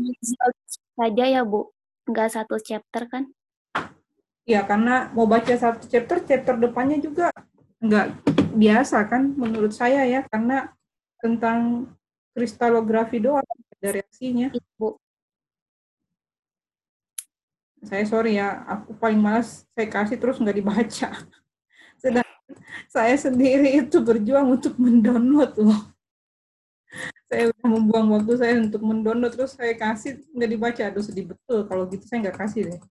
saja 0.94 1.26
ya, 1.26 1.42
Bu? 1.42 1.74
Enggak 2.06 2.30
satu 2.30 2.62
chapter 2.62 3.10
kan? 3.10 3.26
Ya, 4.46 4.62
karena 4.68 5.10
mau 5.16 5.26
baca 5.26 5.50
satu 5.56 5.88
chapter, 5.90 6.22
chapter 6.22 6.60
depannya 6.60 7.02
juga 7.02 7.34
nggak 7.82 8.22
biasa 8.54 9.08
kan 9.10 9.34
menurut 9.34 9.74
saya 9.74 10.06
ya, 10.06 10.22
karena 10.30 10.70
tentang 11.24 11.90
kristalografi 12.36 13.18
doang 13.18 13.48
ada 13.48 13.90
reaksinya. 13.98 14.54
Ibu. 14.54 15.00
Saya 17.88 18.04
sorry 18.06 18.38
ya, 18.38 18.62
aku 18.68 18.94
paling 19.00 19.18
malas 19.18 19.66
saya 19.74 19.88
kasih 19.90 20.22
terus 20.22 20.38
nggak 20.38 20.58
dibaca. 20.60 21.10
Saya 22.90 23.16
sendiri 23.18 23.84
itu 23.84 23.98
berjuang 24.02 24.60
untuk 24.60 24.78
mendownload 24.78 25.54
loh. 25.60 25.82
Saya 27.30 27.50
udah 27.50 27.68
membuang 27.68 28.08
waktu 28.20 28.34
saya 28.38 28.54
untuk 28.62 28.82
mendownload 28.86 29.34
terus 29.34 29.58
saya 29.58 29.74
kasih 29.74 30.22
nggak 30.34 30.52
dibaca. 30.54 30.82
Aduh 30.86 31.04
sedih 31.04 31.34
betul 31.34 31.66
kalau 31.66 31.90
gitu 31.90 32.06
saya 32.06 32.30
nggak 32.30 32.38
kasih 32.38 32.62
deh. 32.70 32.82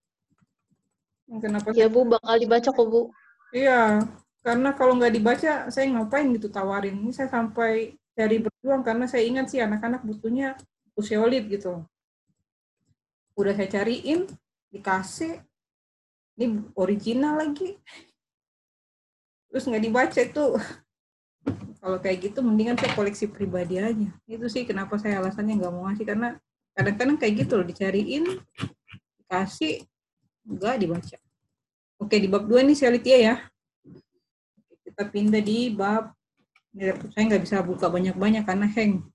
Kenapa? 1.40 1.72
Ya 1.72 1.88
Bu, 1.88 2.04
bakal 2.04 2.36
dibaca 2.36 2.68
kok 2.68 2.86
Bu. 2.90 3.08
Iya, 3.56 4.04
karena 4.44 4.74
kalau 4.76 4.98
nggak 4.98 5.14
dibaca, 5.14 5.52
saya 5.72 5.86
ngapain 5.88 6.28
gitu 6.36 6.52
tawarin. 6.52 6.98
Ini 6.98 7.12
saya 7.14 7.32
sampai 7.32 7.96
cari 8.12 8.36
berjuang 8.42 8.84
karena 8.84 9.08
saya 9.08 9.24
ingat 9.24 9.48
sih 9.48 9.60
anak-anak 9.64 10.04
butuhnya 10.04 10.58
usiolit 10.92 11.48
gitu. 11.48 11.80
Udah 13.32 13.56
saya 13.56 13.68
cariin, 13.70 14.28
dikasih, 14.68 15.40
ini 16.36 16.60
original 16.76 17.40
lagi. 17.40 17.80
Terus 19.52 19.68
nggak 19.68 19.84
dibaca 19.84 20.20
itu. 20.24 20.46
Kalau 21.82 21.98
kayak 22.00 22.18
gitu, 22.30 22.40
mendingan 22.40 22.80
saya 22.80 22.96
koleksi 22.96 23.28
pribadi 23.28 23.76
aja. 23.76 24.08
Itu 24.24 24.48
sih 24.48 24.64
kenapa 24.64 24.96
saya 24.96 25.20
alasannya 25.20 25.60
nggak 25.60 25.72
mau 25.74 25.84
ngasih, 25.90 26.06
karena 26.08 26.28
kadang-kadang 26.72 27.20
kayak 27.20 27.34
gitu 27.44 27.60
loh, 27.60 27.66
dicariin, 27.68 28.24
dikasih, 29.20 29.84
Enggak 30.42 30.74
dibaca. 30.82 31.18
Oke, 32.02 32.18
di 32.18 32.26
bab 32.26 32.50
2 32.50 32.66
ini 32.66 32.74
Selitia 32.74 33.18
ya. 33.18 33.34
Kita 34.82 35.06
pindah 35.06 35.38
di 35.38 35.70
bab, 35.70 36.10
ini 36.74 36.90
saya 37.14 37.24
nggak 37.30 37.42
bisa 37.46 37.62
buka 37.62 37.86
banyak-banyak 37.86 38.42
karena 38.42 38.66
hang. 38.66 39.06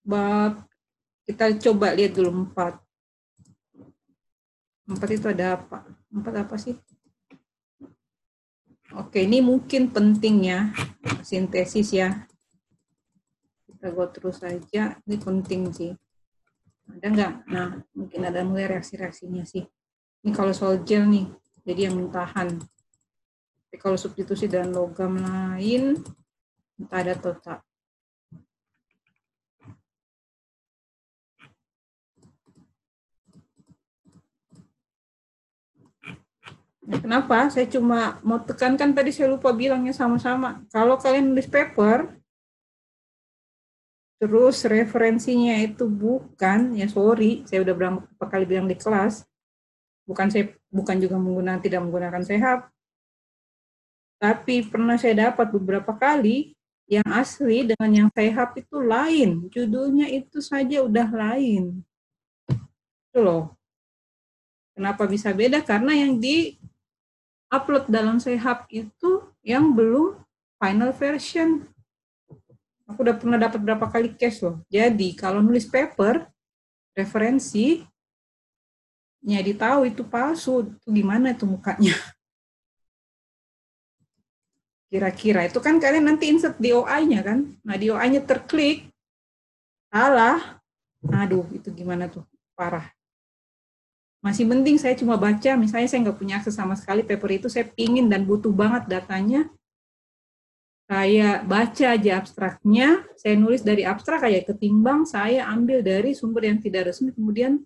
Bab, 0.00 0.64
kita 1.28 1.60
coba 1.60 1.92
lihat 1.92 2.16
dulu 2.16 2.48
4. 2.56 2.80
4 4.88 5.16
itu 5.16 5.26
ada 5.28 5.60
apa? 5.60 5.84
4 6.08 6.34
apa 6.40 6.56
sih? 6.56 6.74
Oke, 8.90 9.22
ini 9.22 9.38
mungkin 9.38 9.94
pentingnya 9.94 10.74
sintesis 11.22 11.94
ya. 11.94 12.26
Kita 13.62 13.94
go 13.94 14.10
terus 14.10 14.42
saja. 14.42 14.98
Ini 15.06 15.16
penting 15.22 15.70
sih. 15.70 15.94
Ada 16.90 17.06
nggak? 17.06 17.32
Nah, 17.54 17.78
mungkin 17.94 18.20
ada 18.26 18.42
mulai 18.42 18.66
reaksi-reaksinya 18.66 19.46
sih. 19.46 19.62
Ini 20.26 20.34
kalau 20.34 20.50
soal 20.50 20.82
gel 20.82 21.06
nih, 21.06 21.30
jadi 21.62 21.86
yang 21.86 22.02
mentahan. 22.02 22.58
Tapi 23.70 23.76
kalau 23.78 23.94
substitusi 23.94 24.50
dan 24.50 24.74
logam 24.74 25.22
lain, 25.22 25.94
entah 26.74 26.98
ada 26.98 27.14
atau 27.14 27.38
tak. 27.38 27.62
Kenapa? 36.98 37.46
Saya 37.54 37.70
cuma 37.70 38.18
mau 38.26 38.42
tekankan 38.42 38.90
tadi 38.90 39.14
saya 39.14 39.30
lupa 39.30 39.54
bilangnya 39.54 39.94
sama-sama. 39.94 40.66
Kalau 40.74 40.98
kalian 40.98 41.30
nulis 41.30 41.46
paper, 41.46 42.10
terus 44.18 44.66
referensinya 44.66 45.54
itu 45.62 45.86
bukan, 45.86 46.74
ya 46.74 46.90
sorry, 46.90 47.46
saya 47.46 47.62
udah 47.62 47.74
berapa 47.78 48.24
kali 48.26 48.44
bilang 48.44 48.66
di 48.66 48.74
kelas, 48.74 49.22
bukan 50.04 50.26
saya 50.26 50.50
bukan 50.68 50.96
juga 50.98 51.16
menggunakan 51.16 51.62
tidak 51.62 51.80
menggunakan 51.86 52.22
sehat 52.26 52.66
tapi 54.20 54.60
pernah 54.68 55.00
saya 55.00 55.32
dapat 55.32 55.48
beberapa 55.48 55.96
kali 55.96 56.52
yang 56.84 57.08
asli 57.08 57.64
dengan 57.64 58.04
yang 58.04 58.10
sehat 58.12 58.52
itu 58.52 58.76
lain. 58.76 59.48
Judulnya 59.48 60.12
itu 60.12 60.44
saja 60.44 60.84
udah 60.84 61.08
lain. 61.08 61.80
Itu 63.08 63.18
loh. 63.24 63.56
Kenapa 64.76 65.08
bisa 65.08 65.32
beda? 65.32 65.64
Karena 65.64 65.96
yang 65.96 66.20
di 66.20 66.60
upload 67.50 67.90
dalam 67.90 68.16
sehat 68.22 68.64
itu 68.70 69.26
yang 69.44 69.74
belum 69.74 70.16
final 70.56 70.94
version 70.94 71.66
aku 72.86 73.02
udah 73.06 73.16
pernah 73.18 73.38
dapat 73.38 73.60
berapa 73.60 73.86
kali 73.90 74.14
case 74.14 74.40
loh 74.46 74.62
jadi 74.70 75.08
kalau 75.18 75.42
nulis 75.42 75.66
paper 75.66 76.30
referensi 76.94 77.84
nyari 79.20 79.52
tahu 79.52 79.80
itu 79.88 80.02
palsu, 80.04 80.64
itu 80.68 80.88
gimana 80.88 81.36
itu 81.36 81.44
mukanya. 81.44 81.92
Kira-kira 84.90 85.46
itu 85.46 85.62
kan 85.62 85.78
kalian 85.78 86.10
nanti 86.10 86.26
insert 86.26 86.58
di 86.58 86.74
OI-nya 86.74 87.22
kan. 87.22 87.38
Nah 87.62 87.76
di 87.78 87.92
OI-nya 87.94 88.26
terklik, 88.26 88.90
salah, 89.86 90.58
aduh 91.06 91.46
itu 91.54 91.70
gimana 91.70 92.10
tuh, 92.10 92.26
parah. 92.58 92.90
Masih 94.20 94.44
penting 94.44 94.76
saya 94.76 94.92
cuma 94.96 95.16
baca, 95.16 95.56
misalnya 95.56 95.88
saya 95.88 96.00
nggak 96.04 96.18
punya 96.20 96.36
akses 96.40 96.52
sama 96.52 96.76
sekali 96.76 97.00
paper 97.00 97.40
itu, 97.40 97.48
saya 97.48 97.64
pingin 97.64 98.06
dan 98.06 98.28
butuh 98.28 98.52
banget 98.52 98.84
datanya, 98.84 99.48
saya 100.84 101.40
baca 101.40 101.86
aja 101.96 102.20
abstraknya, 102.20 103.00
saya 103.16 103.34
nulis 103.40 103.64
dari 103.64 103.88
abstrak 103.88 104.20
kayak 104.28 104.44
ketimbang 104.52 105.08
saya 105.08 105.48
ambil 105.48 105.80
dari 105.80 106.12
sumber 106.12 106.52
yang 106.52 106.60
tidak 106.60 106.92
resmi, 106.92 107.16
kemudian 107.16 107.64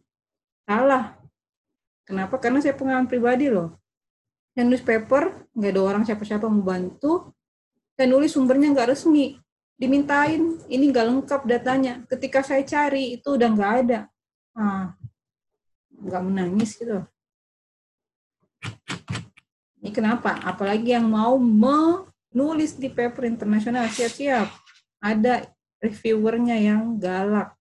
salah 0.62 1.18
Kenapa? 2.04 2.36
Karena 2.36 2.60
saya 2.60 2.76
pengalaman 2.76 3.08
pribadi 3.08 3.48
loh. 3.48 3.80
Saya 4.52 4.68
nulis 4.68 4.84
paper, 4.84 5.48
nggak 5.56 5.72
ada 5.72 5.82
orang 5.82 6.02
siapa-siapa 6.04 6.46
mau 6.46 6.62
bantu. 6.62 7.32
Saya 7.96 8.06
nulis 8.12 8.30
sumbernya 8.36 8.70
nggak 8.76 8.92
resmi. 8.92 9.40
Dimintain, 9.74 10.60
ini 10.70 10.84
nggak 10.92 11.06
lengkap 11.10 11.42
datanya. 11.48 12.04
Ketika 12.06 12.44
saya 12.44 12.62
cari, 12.62 13.18
itu 13.18 13.34
udah 13.34 13.48
nggak 13.50 13.72
ada. 13.82 13.98
Ah, 14.54 14.94
nggak 16.04 16.22
menangis 16.22 16.76
gitu. 16.76 17.00
Ini 19.80 19.90
kenapa? 19.92 20.40
Apalagi 20.44 20.96
yang 20.96 21.08
mau 21.08 21.36
menulis 21.36 22.76
di 22.76 22.88
paper 22.88 23.28
internasional, 23.28 23.88
siap-siap. 23.88 24.48
Ada 25.00 25.44
reviewernya 25.80 26.56
yang 26.56 26.96
galak 26.96 27.52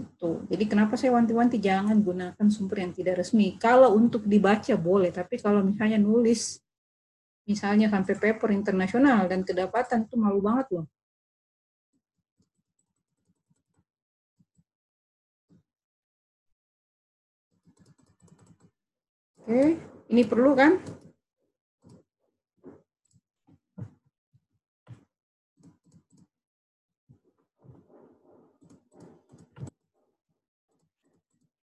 Itu. 0.00 0.48
Jadi 0.48 0.64
kenapa 0.64 0.96
saya 0.96 1.12
wanti-wanti 1.12 1.60
jangan 1.60 2.00
gunakan 2.00 2.46
sumber 2.48 2.88
yang 2.88 2.92
tidak 2.96 3.20
resmi. 3.20 3.60
Kalau 3.60 3.92
untuk 3.92 4.24
dibaca 4.24 4.72
boleh, 4.80 5.12
tapi 5.12 5.36
kalau 5.36 5.60
misalnya 5.60 6.00
nulis, 6.00 6.60
misalnya 7.44 7.92
sampai 7.92 8.14
paper 8.16 8.48
internasional 8.54 9.28
dan 9.28 9.44
kedapatan 9.44 10.08
itu 10.08 10.16
malu 10.16 10.40
banget 10.40 10.66
loh. 10.72 10.86
Oke, 19.50 19.74
ini 20.14 20.22
perlu 20.22 20.54
kan? 20.54 20.78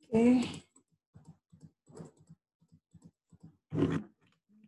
Oke. 0.04 0.28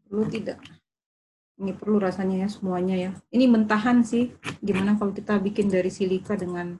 Perlu 0.07 0.23
tidak? 0.31 0.63
Ini 1.59 1.75
perlu 1.75 1.99
rasanya 1.99 2.47
ya 2.47 2.47
semuanya 2.47 2.95
ya. 2.95 3.11
Ini 3.35 3.51
mentahan 3.51 3.99
sih. 3.99 4.31
Gimana 4.63 4.95
kalau 4.95 5.11
kita 5.11 5.35
bikin 5.43 5.67
dari 5.67 5.91
silika 5.91 6.39
dengan 6.39 6.79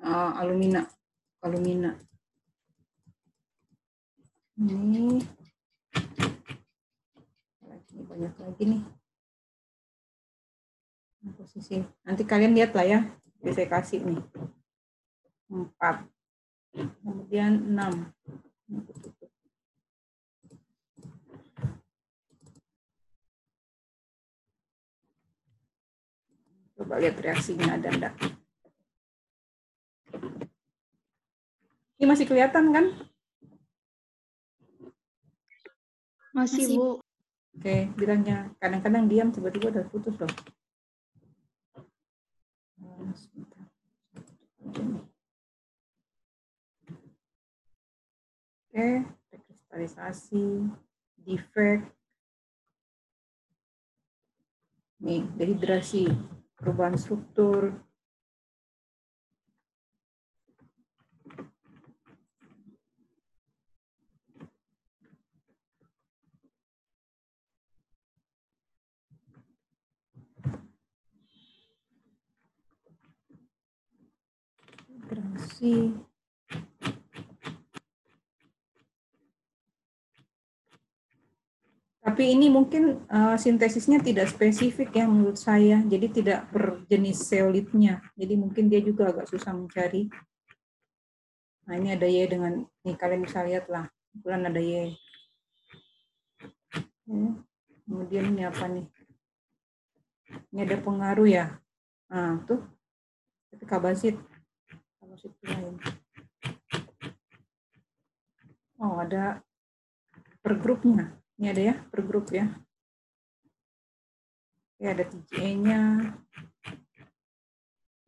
uh, 0.00 0.40
alumina? 0.40 0.88
Alumina. 1.44 2.07
Ini 4.58 5.22
lagi 7.62 7.96
banyak 8.02 8.34
lagi 8.42 8.62
nih. 8.66 8.82
Posisi. 11.38 11.78
Nanti 12.02 12.26
kalian 12.26 12.58
lihat 12.58 12.74
lah 12.74 12.82
ya. 12.82 13.00
Bisa 13.38 13.62
saya 13.62 13.70
kasih 13.70 14.02
nih. 14.02 14.18
Empat 15.46 16.10
kemudian 16.74 17.70
6. 17.70 18.10
Coba 26.74 26.98
lihat 26.98 27.14
reaksinya 27.22 27.78
ada 27.78 27.94
enggak. 27.94 28.14
Ini 31.98 32.10
masih 32.10 32.26
kelihatan 32.26 32.74
kan? 32.74 33.07
Masih, 36.36 36.64
masih. 36.68 36.76
Bu. 36.76 36.88
Oke, 37.58 37.90
bilangnya 37.98 38.54
kadang-kadang 38.62 39.10
diam 39.10 39.28
tiba-tiba 39.34 39.74
udah 39.74 39.84
putus 39.90 40.14
loh. 40.14 40.30
Sebentar. 43.18 43.64
Oke, 48.68 48.88
rekristalisasi, 49.32 50.70
defect. 51.26 51.82
Nih, 55.02 55.26
dehidrasi, 55.34 56.06
perubahan 56.54 56.94
struktur, 56.94 57.74
Migrasi. 74.98 75.94
Tapi 82.02 82.34
ini 82.34 82.48
mungkin 82.50 83.04
uh, 83.12 83.36
sintesisnya 83.36 84.00
tidak 84.00 84.32
spesifik 84.32 84.96
ya 84.96 85.04
menurut 85.06 85.38
saya, 85.38 85.84
jadi 85.84 86.06
tidak 86.08 86.40
per 86.50 86.82
jenis 86.88 87.20
selitnya. 87.30 88.00
Jadi 88.16 88.34
mungkin 88.34 88.66
dia 88.66 88.80
juga 88.82 89.12
agak 89.12 89.28
susah 89.30 89.54
mencari. 89.54 90.08
Nah 91.68 91.74
ini 91.76 91.92
ada 91.92 92.08
Y 92.08 92.24
dengan, 92.24 92.64
nih 92.82 92.96
kalian 92.96 93.22
bisa 93.22 93.44
lihat 93.44 93.68
lah, 93.68 93.86
kebetulan 94.10 94.50
ada 94.50 94.56
Y. 94.56 94.96
Kemudian 97.84 98.24
ini 98.32 98.42
apa 98.48 98.64
nih? 98.66 98.86
Ini 100.48 100.64
ada 100.64 100.76
pengaruh 100.80 101.28
ya. 101.28 101.60
Nah 102.08 102.40
tuh, 102.48 102.64
tapi 103.52 103.64
kabasit 103.68 104.16
lain. 105.24 105.74
Oh, 108.78 109.02
ada 109.02 109.42
per 110.38 110.54
grupnya. 110.58 111.18
Ini 111.38 111.46
ada 111.50 111.62
ya, 111.62 111.74
per 111.90 112.00
grup 112.06 112.30
ya. 112.30 112.46
Ya, 114.78 114.94
ada 114.94 115.02
TJE-nya. 115.06 116.14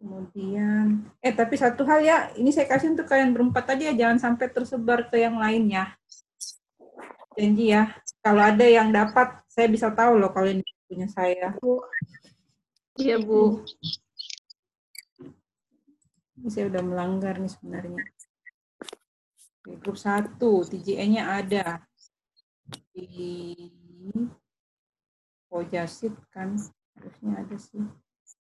Kemudian, 0.00 1.12
eh 1.20 1.34
tapi 1.34 1.61
satu 1.61 1.84
hal 1.84 2.00
ya, 2.00 2.18
ini 2.32 2.48
saya 2.54 2.64
kasih 2.64 2.96
untuk 2.96 3.04
kalian 3.04 3.36
berempat 3.36 3.68
tadi 3.68 3.84
ya, 3.84 3.92
jangan 3.92 4.16
sampai 4.16 4.48
tersebar 4.48 5.12
ke 5.12 5.20
yang 5.20 5.36
lainnya. 5.36 5.92
Janji 7.36 7.76
ya, 7.76 7.92
kalau 8.24 8.40
ada 8.40 8.64
yang 8.64 8.88
dapat, 8.88 9.44
saya 9.50 9.68
bisa 9.68 9.92
tahu 9.92 10.16
loh 10.16 10.32
kalau 10.32 10.48
ini 10.48 10.64
punya 10.88 11.04
saya. 11.11 11.52
Iya, 12.96 13.20
Bu. 13.20 13.61
Ini 16.41 16.49
saya 16.49 16.72
udah 16.72 16.80
melanggar 16.80 17.36
nih 17.36 17.53
sebenarnya. 17.53 18.01
Oke, 19.61 19.76
grup 19.76 20.01
1, 20.01 20.41
TJE-nya 20.41 21.28
ada. 21.28 21.84
Di 22.97 23.61
Pojasit 25.53 26.16
kan, 26.32 26.57
harusnya 26.97 27.45
ada 27.45 27.57
sih. 27.61 27.84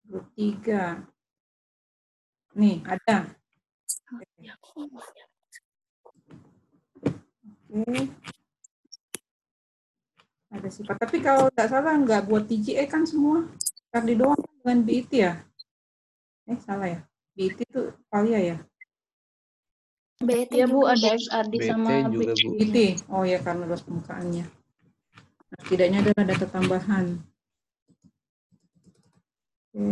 Grup 0.03 0.27
3. 0.35 1.07
Nih, 2.59 2.83
ada. 2.83 3.31
Oke. 4.19 4.51
Oke. 7.71 8.11
Ada 10.51 10.69
sifat. 10.75 10.97
Tapi 10.99 11.23
kalau 11.23 11.47
tidak 11.55 11.71
salah 11.71 11.95
nggak 12.03 12.27
buat 12.27 12.51
TJE 12.51 12.83
kan 12.91 13.07
semua. 13.07 13.47
Kardi 13.95 14.19
doang 14.19 14.43
dengan 14.43 14.83
BIT 14.83 15.11
ya? 15.23 15.39
Eh, 16.51 16.59
salah 16.59 16.91
ya? 16.91 17.01
BT 17.37 17.69
itu 17.69 17.83
Valia 18.09 18.41
ya? 18.41 18.57
BT 20.25 20.53
ya 20.57 20.65
Bu, 20.65 20.89
ada 20.89 21.13
XRD 21.13 21.53
BT 21.61 21.69
sama 21.69 22.09
juga 22.09 22.33
Bu. 22.33 22.57
BT. 22.57 22.77
Oh 23.13 23.29
ya 23.29 23.37
karena 23.45 23.69
luas 23.69 23.85
permukaannya. 23.85 24.49
Nah, 25.47 25.59
setidaknya 25.61 26.01
ada 26.01 26.25
data 26.25 26.47
tambahan. 26.49 27.21
Oke. 29.77 29.85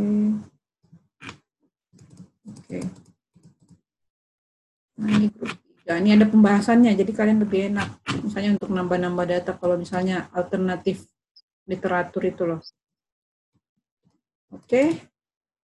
Oke. 2.49 2.81
Nah 4.97 5.09
ini 5.13 5.29
grup 5.29 5.53
tiga. 5.61 6.01
Ini 6.01 6.11
ada 6.17 6.25
pembahasannya, 6.25 6.97
jadi 6.97 7.13
kalian 7.13 7.45
lebih 7.45 7.61
enak. 7.77 7.89
Misalnya 8.25 8.57
untuk 8.57 8.73
nambah-nambah 8.73 9.27
data 9.29 9.53
kalau 9.61 9.77
misalnya 9.77 10.33
alternatif 10.33 11.05
literatur 11.69 12.25
itu 12.25 12.49
loh. 12.49 12.65
Oke 14.49 15.13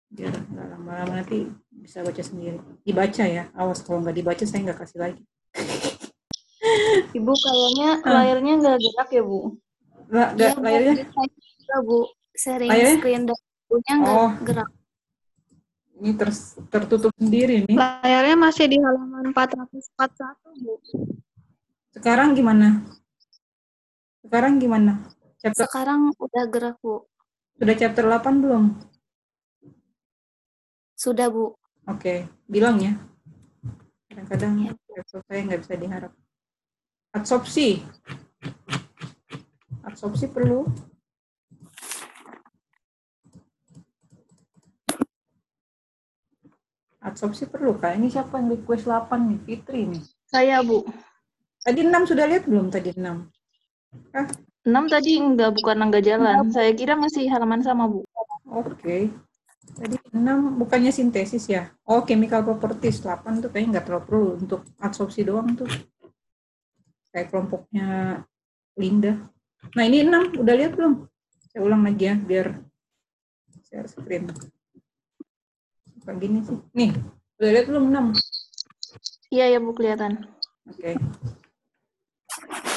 biar 0.10 0.34
nggak 0.34 0.68
lama-lama 0.74 1.22
nanti 1.22 1.46
bisa 1.70 2.02
baca 2.02 2.22
sendiri. 2.26 2.58
Dibaca 2.82 3.24
ya 3.30 3.48
awas 3.54 3.86
kalau 3.86 4.02
nggak 4.02 4.18
dibaca 4.18 4.44
saya 4.44 4.66
nggak 4.66 4.80
kasih 4.82 5.00
lagi 5.00 5.24
ibu 7.18 7.34
kayaknya 7.34 7.90
ah. 8.04 8.14
layarnya 8.22 8.54
nggak 8.60 8.78
gerak 8.78 9.10
ya 9.14 9.24
bu. 9.24 9.40
Nggak 10.10 10.30
ya, 10.36 10.50
layarnya? 10.58 10.94
nggak 11.06 11.82
bu. 11.86 12.00
Sering 12.34 12.70
layarnya? 12.70 12.98
screen 13.00 13.24
punya 13.70 13.94
nggak 14.02 14.18
oh. 14.18 14.34
gerak. 14.46 14.70
Ini 16.00 16.12
ter, 16.16 16.30
tertutup 16.72 17.12
sendiri 17.20 17.68
nih. 17.68 17.76
Layarnya 17.76 18.36
masih 18.40 18.66
di 18.72 18.78
halaman 18.80 19.36
441 19.36 20.64
bu. 20.64 20.74
Sekarang 21.94 22.32
gimana? 22.34 22.88
Sekarang 24.24 24.62
gimana? 24.62 25.04
Chapter 25.40 25.68
sekarang 25.68 26.12
udah 26.16 26.44
gerak 26.48 26.76
bu. 26.80 27.04
Sudah 27.60 27.76
chapter 27.76 28.08
8 28.08 28.40
belum 28.40 28.64
sudah, 31.00 31.32
Bu. 31.32 31.56
Oke, 31.88 32.28
bilang 32.52 32.76
ya. 32.84 32.92
Kadang-kadang 34.12 34.68
ya. 34.68 34.72
saya 35.08 35.48
nggak 35.48 35.64
bisa 35.64 35.74
diharap. 35.80 36.12
Absorpsi. 37.16 37.80
Absorpsi 39.88 40.28
perlu. 40.28 40.68
Absorpsi 47.00 47.48
perlu, 47.48 47.80
Kak. 47.80 47.96
Ini 47.96 48.12
siapa 48.12 48.44
yang 48.44 48.52
request 48.60 48.84
8 48.84 49.08
nih? 49.24 49.40
Fitri 49.48 49.88
nih. 49.88 50.04
Saya, 50.28 50.60
Bu. 50.60 50.84
Tadi 51.64 51.80
6 51.88 52.12
sudah 52.12 52.28
lihat 52.28 52.44
belum 52.44 52.68
tadi 52.68 52.92
6? 52.92 54.12
Kah? 54.12 54.28
6 54.68 54.92
tadi 54.92 55.16
enggak, 55.16 55.56
bukan 55.56 55.78
enggak 55.80 56.04
jalan. 56.04 56.52
Saya 56.52 56.76
kira 56.76 57.00
masih 57.00 57.32
halaman 57.32 57.64
sama, 57.64 57.88
Bu. 57.88 58.04
Oke. 58.52 58.76
Okay. 58.84 59.04
Tadi 59.78 59.96
6 60.12 60.58
bukannya 60.58 60.90
sintesis 60.90 61.46
ya? 61.46 61.70
Oh, 61.86 62.02
chemical 62.08 62.42
properties 62.42 63.04
8 63.04 63.44
tuh 63.44 63.50
kayaknya 63.54 63.80
nggak 63.80 63.86
terlalu 63.86 64.06
perlu 64.08 64.28
untuk 64.42 64.62
absorpsi 64.82 65.22
doang 65.22 65.54
tuh. 65.54 65.70
Kayak 67.14 67.30
kelompoknya 67.34 67.88
Linda. 68.80 69.30
Nah, 69.76 69.84
ini 69.86 70.08
6 70.08 70.40
udah 70.42 70.56
lihat 70.56 70.74
belum? 70.74 71.06
Saya 71.50 71.62
ulang 71.66 71.82
lagi 71.84 72.06
ya 72.08 72.16
biar 72.16 72.48
share 73.68 73.90
screen. 73.90 74.32
Kayak 76.06 76.18
gini 76.22 76.40
sih. 76.42 76.58
Nih, 76.74 76.92
udah 77.38 77.50
lihat 77.54 77.66
belum 77.70 77.86
6? 77.92 78.18
Iya 79.30 79.46
ya 79.54 79.60
Bu 79.62 79.78
kelihatan. 79.78 80.26
Oke. 80.66 80.98
Okay. 80.98 82.69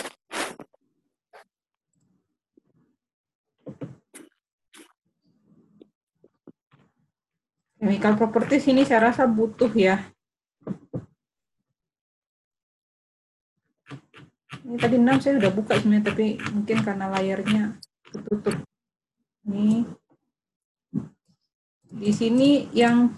Chemical 7.82 8.14
properties 8.14 8.70
ini 8.70 8.86
saya 8.86 9.10
rasa 9.10 9.26
butuh 9.26 9.66
ya. 9.74 9.98
Ini 14.62 14.78
tadi 14.78 15.02
6 15.02 15.18
saya 15.18 15.42
sudah 15.42 15.50
buka 15.50 15.74
sebenarnya, 15.82 16.14
tapi 16.14 16.38
mungkin 16.54 16.78
karena 16.78 17.10
layarnya 17.10 17.74
tertutup. 18.06 18.54
Ini 19.50 19.82
di 21.90 22.12
sini 22.14 22.70
yang 22.70 23.10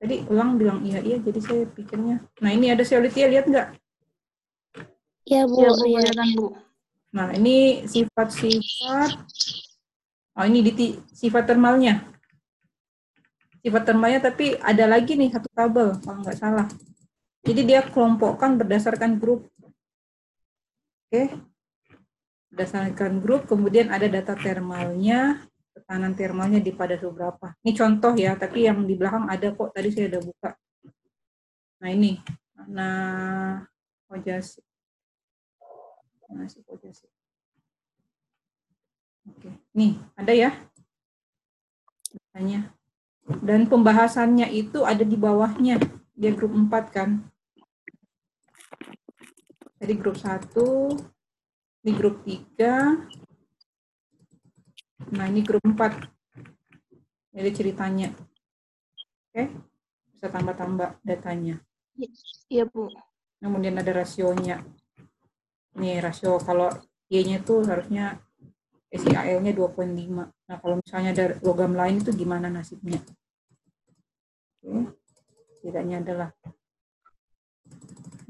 tadi 0.00 0.24
ulang 0.32 0.56
bilang 0.56 0.80
iya 0.88 1.04
iya, 1.04 1.20
jadi 1.20 1.40
saya 1.44 1.62
pikirnya. 1.68 2.24
Nah 2.40 2.50
ini 2.56 2.72
ada 2.72 2.88
ya 2.88 3.28
lihat 3.28 3.52
nggak? 3.52 3.68
Iya 5.28 5.44
bu, 5.44 5.60
ya, 5.60 5.70
bu, 5.76 5.84
bu. 6.40 6.46
Nah 7.12 7.36
ini 7.36 7.84
sifat-sifat. 7.84 9.12
Oh 10.40 10.44
ini 10.48 10.64
di 10.64 10.96
sifat 11.12 11.52
termalnya 11.52 12.11
sifat 13.62 13.82
termanya 13.86 14.18
tapi 14.18 14.58
ada 14.58 14.90
lagi 14.90 15.14
nih 15.14 15.30
satu 15.30 15.48
tabel 15.54 15.94
kalau 16.02 16.18
nggak 16.26 16.38
salah. 16.38 16.66
Jadi 17.42 17.60
dia 17.66 17.80
kelompokkan 17.86 18.58
berdasarkan 18.58 19.18
grup. 19.18 19.46
Oke. 21.08 21.30
Berdasarkan 22.52 23.18
grup, 23.22 23.48
kemudian 23.48 23.88
ada 23.88 24.04
data 24.06 24.36
termalnya, 24.36 25.40
tekanan 25.72 26.12
termalnya 26.12 26.60
di 26.60 26.70
pada 26.70 27.00
berapa. 27.00 27.56
Ini 27.64 27.72
contoh 27.72 28.12
ya, 28.12 28.36
tapi 28.36 28.68
yang 28.68 28.84
di 28.84 28.92
belakang 28.92 29.24
ada 29.26 29.56
kok, 29.56 29.72
tadi 29.72 29.88
saya 29.88 30.12
udah 30.12 30.22
buka. 30.22 30.50
Nah 31.80 31.88
ini, 31.90 32.20
nah 32.68 33.64
ojasi. 34.12 34.60
Nah, 36.32 36.46
si 36.46 36.60
ojasi. 36.68 37.08
Oke, 39.22 39.50
nih 39.72 39.96
ada 40.18 40.32
ya 40.34 40.50
datanya. 42.10 42.81
Dan 43.40 43.70
pembahasannya 43.70 44.52
itu 44.52 44.84
ada 44.84 45.06
di 45.06 45.16
bawahnya, 45.16 45.80
dia 46.12 46.32
grup 46.36 46.52
4 46.52 46.92
kan. 46.92 47.10
Tadi 49.80 49.94
grup 49.96 50.20
1, 50.20 50.92
ini 51.82 51.92
grup 51.96 52.20
3. 52.22 53.08
Nah, 55.16 55.26
ini 55.26 55.40
grup 55.40 55.64
4. 55.64 56.10
Jadi 57.32 57.50
ceritanya. 57.56 58.12
Oke, 59.32 59.48
bisa 60.12 60.28
tambah-tambah 60.28 61.00
datanya. 61.00 61.56
Iya, 62.52 62.68
Bu. 62.68 62.92
Kemudian 63.40 63.80
ada 63.80 63.90
rasionya. 63.90 64.60
Nih, 65.80 65.98
rasio 66.04 66.36
kalau 66.36 66.68
Y-nya 67.08 67.40
itu 67.40 67.64
harusnya 67.64 68.20
SIAL-nya 68.92 69.52
2.5. 69.56 70.28
Nah, 70.28 70.56
kalau 70.60 70.78
misalnya 70.80 71.10
ada 71.16 71.26
logam 71.40 71.72
lain 71.72 72.00
itu 72.04 72.12
gimana 72.12 72.52
nasibnya? 72.52 73.00
Oke, 74.62 74.94
tidaknya 75.58 75.98
adalah. 75.98 76.30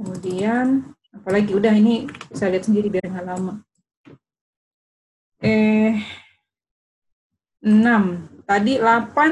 Kemudian 0.01 0.97
apalagi 1.13 1.53
udah 1.53 1.77
ini 1.77 2.09
bisa 2.33 2.49
lihat 2.49 2.65
sendiri 2.65 2.89
biar 2.89 3.05
nggak 3.05 3.29
lama. 3.29 3.61
Eh 5.45 6.01
6 7.61 8.49
tadi 8.49 8.81
8 8.81 9.29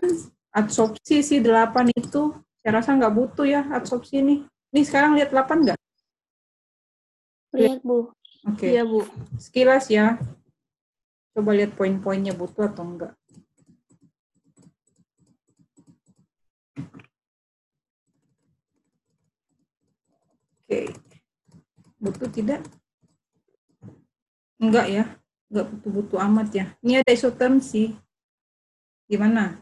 adsorpsi 0.53 1.25
sih 1.25 1.41
8 1.41 1.89
itu. 1.97 2.37
Saya 2.61 2.73
rasa 2.77 2.93
nggak 2.93 3.15
butuh 3.17 3.49
ya 3.49 3.65
adsorpsi 3.73 4.21
ini. 4.21 4.45
Ini 4.77 4.85
sekarang 4.85 5.17
lihat 5.17 5.33
8 5.33 5.65
nggak? 5.65 5.81
Lihat 7.57 7.81
bu. 7.81 8.13
Oke. 8.45 8.61
Okay. 8.61 8.77
iya 8.77 8.85
bu. 8.85 9.09
Sekilas 9.41 9.89
ya. 9.89 10.21
Coba 11.33 11.57
lihat 11.57 11.73
poin-poinnya 11.73 12.37
butuh 12.37 12.69
atau 12.69 12.85
enggak 12.85 13.17
oke 20.71 20.95
butuh 21.99 22.31
tidak? 22.31 22.63
Enggak 24.63 24.87
ya, 24.87 25.05
enggak 25.51 25.67
butuh-butuh 25.67 26.19
amat 26.31 26.49
ya. 26.55 26.67
Ini 26.79 27.03
ada 27.03 27.11
isoterm 27.11 27.59
sih. 27.59 27.99
Gimana? 29.11 29.59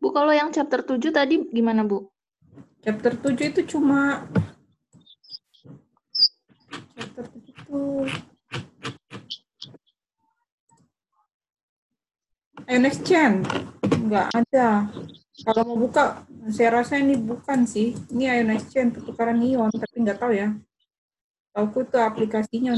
Bu, 0.00 0.08
kalau 0.08 0.32
yang 0.32 0.48
chapter 0.56 0.80
7 0.80 1.12
tadi 1.12 1.36
gimana, 1.52 1.84
Bu? 1.84 2.08
Chapter 2.80 3.12
7 3.12 3.52
itu 3.52 3.60
cuma 3.76 4.24
chapter 6.96 7.28
7 7.28 7.44
itu 7.44 7.80
NXChain 12.64 13.44
enggak 13.84 14.32
ada. 14.32 14.88
Kalau 15.44 15.62
mau 15.68 15.78
buka 15.78 16.24
saya 16.52 16.82
rasa 16.82 17.00
ini 17.02 17.18
bukan 17.18 17.66
sih. 17.66 17.96
Ini 18.14 18.38
ion 18.38 18.54
exchange 18.54 19.00
pertukaran 19.00 19.42
ion, 19.42 19.70
tapi 19.72 19.96
nggak 20.02 20.18
tahu 20.20 20.32
ya. 20.36 20.54
Tahu 21.50 21.66
itu 21.82 21.98
aplikasinya 21.98 22.72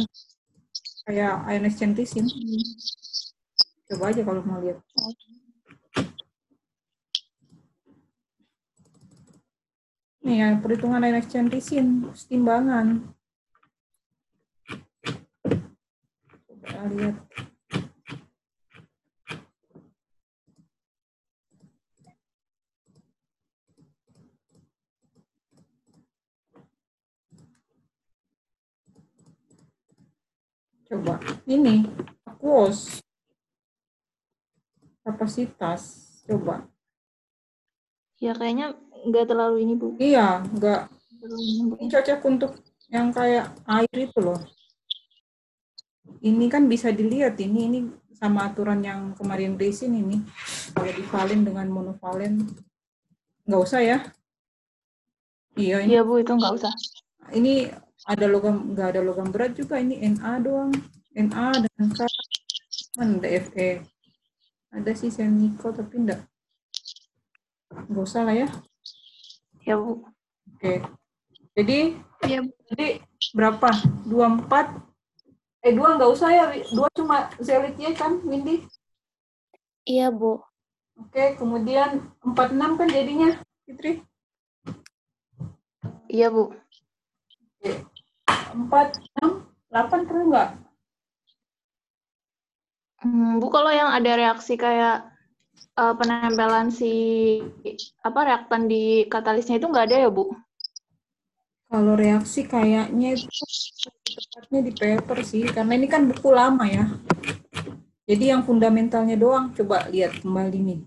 kayak 1.04 1.34
ion 1.52 1.66
exchange 1.68 1.94
tisin. 2.00 2.24
Coba 3.88 4.12
aja 4.12 4.22
kalau 4.24 4.40
mau 4.44 4.60
lihat. 4.60 4.80
Nih 10.24 10.36
ya, 10.44 10.48
perhitungan 10.60 11.04
ion 11.04 11.18
exchange 11.20 11.50
tisin, 11.52 12.08
timbangan. 12.28 13.12
Coba 16.46 16.80
lihat. 16.92 17.16
Coba, 30.88 31.20
ini 31.44 31.84
aquos 32.24 33.04
kapasitas. 35.04 36.08
Coba. 36.24 36.64
Ya 38.16 38.32
kayaknya 38.32 38.72
nggak 39.04 39.28
terlalu 39.28 39.68
ini 39.68 39.76
bu. 39.76 40.00
Iya, 40.00 40.40
nggak. 40.48 40.88
Ini 41.28 41.86
cocok 41.92 42.20
untuk 42.24 42.52
yang 42.88 43.12
kayak 43.12 43.52
air 43.68 43.96
itu 43.96 44.18
loh. 44.24 44.40
Ini 46.24 46.48
kan 46.48 46.64
bisa 46.72 46.88
dilihat 46.88 47.36
ini 47.36 47.60
ini 47.68 47.80
sama 48.16 48.48
aturan 48.48 48.80
yang 48.80 49.12
kemarin 49.12 49.60
resin 49.60 49.92
ini. 49.92 50.24
Kalau 50.72 50.88
divalen 50.88 51.44
dengan 51.44 51.68
monovalen, 51.68 52.48
nggak 53.44 53.60
usah 53.60 53.80
ya. 53.84 53.98
Iya, 55.52 55.84
ini. 55.84 55.94
Iya 55.94 56.00
bu, 56.00 56.16
itu 56.24 56.32
nggak 56.32 56.54
usah. 56.58 56.72
Ini 57.36 57.70
ada 58.08 58.24
logam 58.24 58.72
nggak 58.72 58.96
ada 58.96 59.00
logam 59.04 59.28
berat 59.28 59.52
juga 59.52 59.76
ini 59.76 60.00
Na 60.16 60.40
doang. 60.40 60.72
Na 61.12 61.52
dan 61.52 61.88
K. 61.92 62.00
Mana 62.96 63.20
ada 63.20 63.40
Fe 63.44 63.84
ada 64.68 64.92
sih 64.92 65.08
semiko 65.08 65.72
tapi 65.72 65.96
enggak 66.00 66.20
nggak 67.88 68.04
usah 68.04 68.24
lah 68.24 68.36
ya. 68.36 68.48
Ya 69.64 69.76
bu. 69.76 70.04
Oke. 70.56 70.80
Jadi 71.56 72.00
ya 72.24 72.40
bu. 72.44 72.52
jadi 72.72 72.88
berapa? 73.36 73.70
Dua 74.08 74.26
empat? 74.28 74.66
Eh 75.64 75.72
dua 75.76 75.96
nggak 75.96 76.10
usah 76.12 76.28
ya 76.32 76.44
dua 76.72 76.88
cuma 76.96 77.28
selitnya 77.40 77.92
kan 77.92 78.20
Windy 78.24 78.64
iya 79.88 80.08
bu. 80.12 80.40
Oke 80.98 81.36
kemudian 81.36 82.08
empat 82.24 82.52
enam 82.52 82.76
kan 82.76 82.88
jadinya 82.88 83.36
Fitri? 83.64 84.00
Iya 86.08 86.32
bu 86.32 86.56
empat 88.58 88.98
enam 88.98 89.46
delapan 89.70 90.00
perlu 90.02 90.24
nggak? 90.34 90.50
Hmm, 92.98 93.38
bu 93.38 93.46
kalau 93.54 93.70
yang 93.70 93.94
ada 93.94 94.18
reaksi 94.18 94.58
kayak 94.58 95.06
uh, 95.78 95.94
penempelan 95.94 96.74
si 96.74 96.92
apa 98.02 98.26
reaktan 98.26 98.66
di 98.66 99.06
katalisnya 99.06 99.62
itu 99.62 99.70
nggak 99.70 99.86
ada 99.86 99.96
ya 100.02 100.10
bu? 100.10 100.34
Kalau 101.68 101.94
reaksi 101.94 102.48
kayaknya 102.48 103.14
itu 103.14 103.28
tepatnya 104.02 104.60
di 104.66 104.72
paper 104.74 105.18
sih 105.22 105.44
karena 105.46 105.72
ini 105.78 105.86
kan 105.86 106.10
buku 106.10 106.28
lama 106.34 106.64
ya. 106.66 106.90
Jadi 108.08 108.32
yang 108.32 108.42
fundamentalnya 108.42 109.20
doang 109.20 109.52
coba 109.52 109.86
lihat 109.92 110.24
kembali 110.24 110.58
nih 110.64 110.80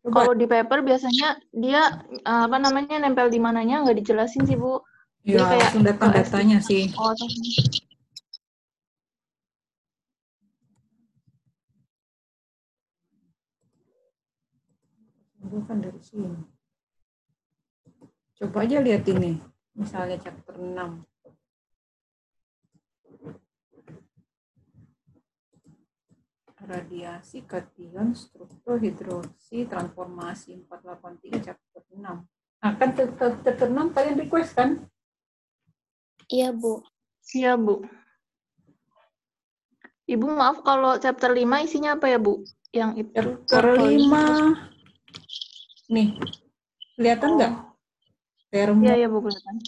Kalau 0.00 0.32
di 0.32 0.48
paper 0.48 0.80
biasanya 0.80 1.36
dia 1.52 2.00
uh, 2.24 2.48
apa 2.48 2.56
namanya 2.56 2.96
nempel 3.04 3.28
di 3.28 3.36
mananya 3.36 3.84
nggak 3.84 4.00
dijelasin 4.00 4.48
sih 4.48 4.56
bu. 4.56 4.80
Iya, 5.28 5.44
langsung 5.44 5.84
data-datanya 5.84 6.64
sih. 6.64 6.88
Oh, 6.96 7.12
bukan 15.50 15.76
dari 15.84 16.00
sini. 16.00 16.32
Coba 18.40 18.64
aja 18.64 18.80
lihat 18.80 19.04
ini, 19.12 19.36
misalnya 19.76 20.16
chapter 20.16 20.56
6. 20.56 21.09
Radiasi 26.70 27.42
kation 27.50 28.14
struktur 28.14 28.78
hidroksi 28.78 29.66
transformasi 29.66 30.62
483 30.70 31.42
chapter 31.42 31.82
6. 31.90 31.98
Nah, 32.62 32.72
kan 32.78 32.94
chapter 32.94 33.66
6 33.66 33.90
kalian 33.90 34.16
request 34.22 34.54
kan? 34.54 34.86
Iya, 36.30 36.54
Bu. 36.54 36.86
Iya, 37.34 37.58
Bu. 37.58 37.82
Ibu 40.06 40.26
maaf 40.30 40.62
kalau 40.62 40.94
chapter 41.02 41.34
5 41.34 41.66
isinya 41.66 41.98
apa 41.98 42.06
ya, 42.06 42.22
Bu? 42.22 42.46
Yang 42.70 42.90
itu. 43.02 43.10
Chapter 43.18 43.64
5. 43.74 45.90
Nih. 45.90 46.14
Kelihatan 46.94 47.30
nggak? 47.34 47.52
Oh. 48.54 48.78
Iya, 48.86 48.94
iya, 48.94 49.10
Bu, 49.10 49.26
kelihatan. 49.26 49.58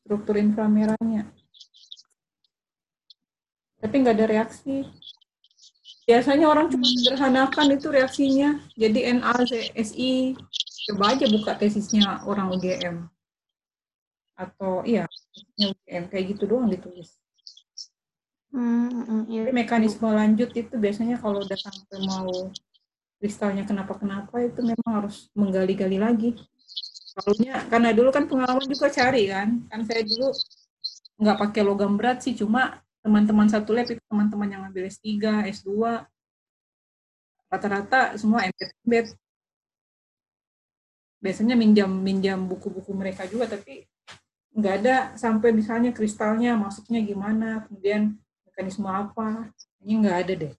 Struktur 0.00 0.40
inframerahnya. 0.40 1.28
Tapi 3.78 3.94
nggak 4.00 4.16
ada 4.16 4.26
reaksi. 4.26 4.88
Biasanya 6.08 6.48
orang 6.48 6.72
cuma 6.72 6.88
sederhanakan 6.88 7.76
itu 7.76 7.92
reaksinya. 7.92 8.56
Jadi 8.80 9.12
NA, 9.20 9.34
SI, 9.76 10.32
coba 10.88 11.12
aja 11.12 11.28
buka 11.28 11.52
tesisnya 11.60 12.24
orang 12.24 12.48
UGM. 12.56 13.04
Atau 14.32 14.88
iya, 14.88 15.04
UGM 15.60 16.08
kayak 16.08 16.24
gitu 16.32 16.48
doang 16.48 16.72
ditulis. 16.72 17.12
Hmm, 18.48 19.28
iya. 19.28 19.52
Mekanisme 19.52 20.08
lanjut 20.08 20.48
itu 20.56 20.72
biasanya 20.80 21.20
kalau 21.20 21.44
udah 21.44 21.58
sampai 21.60 22.00
mau 22.08 22.48
kristalnya 23.20 23.68
kenapa-kenapa 23.68 24.40
itu 24.40 24.64
memang 24.64 25.04
harus 25.04 25.28
menggali-gali 25.36 26.00
lagi. 26.00 26.32
Kalaunya 27.12 27.68
karena 27.68 27.92
dulu 27.92 28.08
kan 28.08 28.24
pengalaman 28.24 28.64
juga 28.64 28.88
cari 28.88 29.28
kan, 29.28 29.60
kan 29.68 29.80
saya 29.84 30.06
dulu 30.06 30.32
nggak 31.20 31.36
pakai 31.36 31.62
logam 31.66 31.98
berat 31.98 32.24
sih, 32.24 32.32
cuma 32.32 32.80
teman-teman 33.08 33.48
satu 33.48 33.72
lab 33.72 33.88
itu 33.88 34.04
teman-teman 34.04 34.48
yang 34.52 34.62
ambil 34.68 34.84
S3, 34.84 35.48
S2, 35.48 36.04
rata-rata 37.48 38.20
semua 38.20 38.44
embed-embed. 38.44 39.16
biasanya 41.18 41.58
minjam 41.58 41.90
minjam 41.90 42.46
buku-buku 42.46 42.94
mereka 42.94 43.26
juga 43.26 43.50
tapi 43.50 43.82
nggak 44.54 44.74
ada 44.78 44.96
sampai 45.18 45.50
misalnya 45.50 45.90
kristalnya 45.90 46.54
masuknya 46.54 47.02
gimana 47.02 47.66
kemudian 47.66 48.14
mekanisme 48.46 48.86
apa. 48.86 49.50
Ini 49.82 49.92
nggak 49.98 50.16
ada 50.22 50.32
deh. 50.46 50.54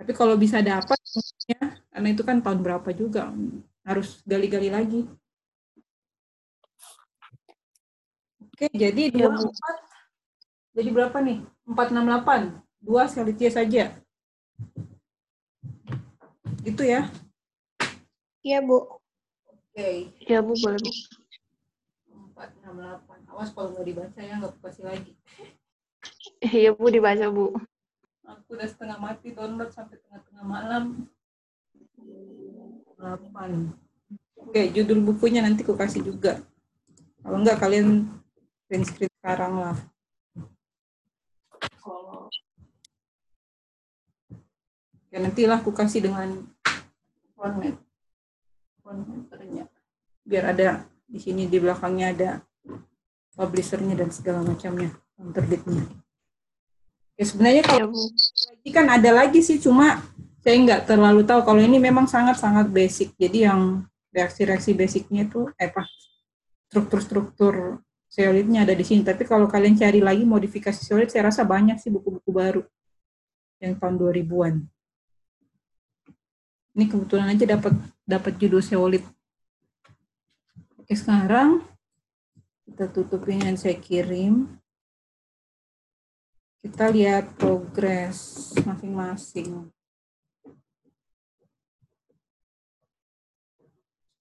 Tapi 0.00 0.12
kalau 0.16 0.40
bisa 0.40 0.64
dapat 0.64 0.96
ya 1.44 1.60
karena 1.92 2.08
itu 2.16 2.22
kan 2.24 2.40
tahun 2.40 2.64
berapa 2.64 2.88
juga 2.96 3.28
harus 3.84 4.24
gali-gali 4.24 4.72
lagi. 4.72 5.04
Oke 8.40 8.72
jadi 8.72 9.12
dua 9.12 9.36
empat 9.36 9.83
jadi 10.74 10.88
berapa 10.90 11.16
nih 11.22 11.38
empat 11.64 11.88
enam 11.94 12.04
delapan 12.10 12.40
dua 12.82 13.08
sekali 13.08 13.32
saja 13.48 13.96
itu 16.64 16.82
ya 16.84 17.08
Iya, 18.44 18.60
Bu. 18.60 18.76
Oke. 18.76 18.92
Okay. 19.72 19.96
Iya, 20.28 20.44
Bu, 20.44 20.52
boleh, 20.52 20.76
Bu. 20.76 20.92
468. 22.36 23.32
Awas 23.32 23.48
kalau 23.56 23.72
nggak 23.72 23.86
dibaca 23.88 24.20
ya, 24.20 24.36
nggak 24.36 24.52
kasih 24.60 24.84
lagi. 24.84 25.12
Iya, 26.44 26.76
Bu, 26.76 26.92
dibaca, 26.92 27.26
Bu. 27.32 27.56
Aku 28.28 28.52
udah 28.52 28.68
setengah 28.68 29.00
mati 29.00 29.32
download 29.32 29.72
sampai 29.72 29.96
tengah-tengah 29.96 30.44
malam. 30.44 31.08
8. 33.00 33.72
Oke, 34.44 34.68
judul 34.76 35.00
bukunya 35.00 35.40
nanti 35.40 35.64
aku 35.64 35.72
kasih 35.72 36.04
juga. 36.04 36.44
Kalau 37.24 37.40
enggak, 37.40 37.64
kalian 37.64 38.12
print 38.68 38.84
screen 38.84 39.12
sekarang 39.24 39.56
lah. 39.56 39.76
Ya, 45.14 45.22
nantilah 45.22 45.62
aku 45.62 45.70
kasih 45.70 46.02
dengan 46.02 46.42
format 47.38 47.78
kontenternya 48.82 49.70
biar 50.26 50.50
ada 50.50 50.82
di 51.06 51.22
sini 51.22 51.46
di 51.46 51.62
belakangnya 51.62 52.06
ada 52.10 52.30
publishernya 53.38 53.94
dan 53.94 54.10
segala 54.10 54.42
macamnya 54.42 54.90
terbitnya 55.30 55.86
ya 57.14 57.24
sebenarnya 57.24 57.62
kalau 57.62 57.94
ya, 58.66 58.70
kan 58.74 58.90
ada 58.90 59.10
lagi 59.14 59.38
sih 59.38 59.62
cuma 59.62 60.02
saya 60.44 60.60
nggak 60.60 60.82
terlalu 60.84 61.24
tahu. 61.24 61.40
Kalau 61.40 61.60
ini 61.64 61.80
memang 61.80 62.04
sangat 62.04 62.36
sangat 62.36 62.68
basic. 62.68 63.16
Jadi 63.16 63.48
yang 63.48 63.88
reaksi-reaksi 64.12 64.76
basicnya 64.76 65.24
itu 65.24 65.48
eh, 65.56 65.72
apa 65.72 65.88
struktur-struktur 66.68 67.80
solidnya 68.14 68.62
ada 68.62 68.78
di 68.78 68.86
sini 68.86 69.02
tapi 69.02 69.26
kalau 69.26 69.50
kalian 69.50 69.74
cari 69.74 69.98
lagi 69.98 70.22
modifikasi 70.22 70.78
solid 70.78 71.10
saya 71.10 71.34
rasa 71.34 71.42
banyak 71.42 71.82
sih 71.82 71.90
buku-buku 71.90 72.30
baru 72.30 72.62
yang 73.58 73.74
tahun 73.74 73.98
2000-an 73.98 74.54
ini 76.74 76.90
kebetulan 76.90 77.30
aja 77.30 77.46
dapat 77.46 77.74
dapat 78.02 78.34
judul 78.34 78.58
seolit. 78.58 79.06
Oke, 80.74 80.98
sekarang 80.98 81.62
kita 82.66 82.90
tutup 82.90 83.22
ini 83.30 83.54
yang 83.54 83.58
saya 83.58 83.78
kirim. 83.78 84.58
Kita 86.58 86.90
lihat 86.90 87.38
progres 87.38 88.50
masing-masing. 88.66 89.70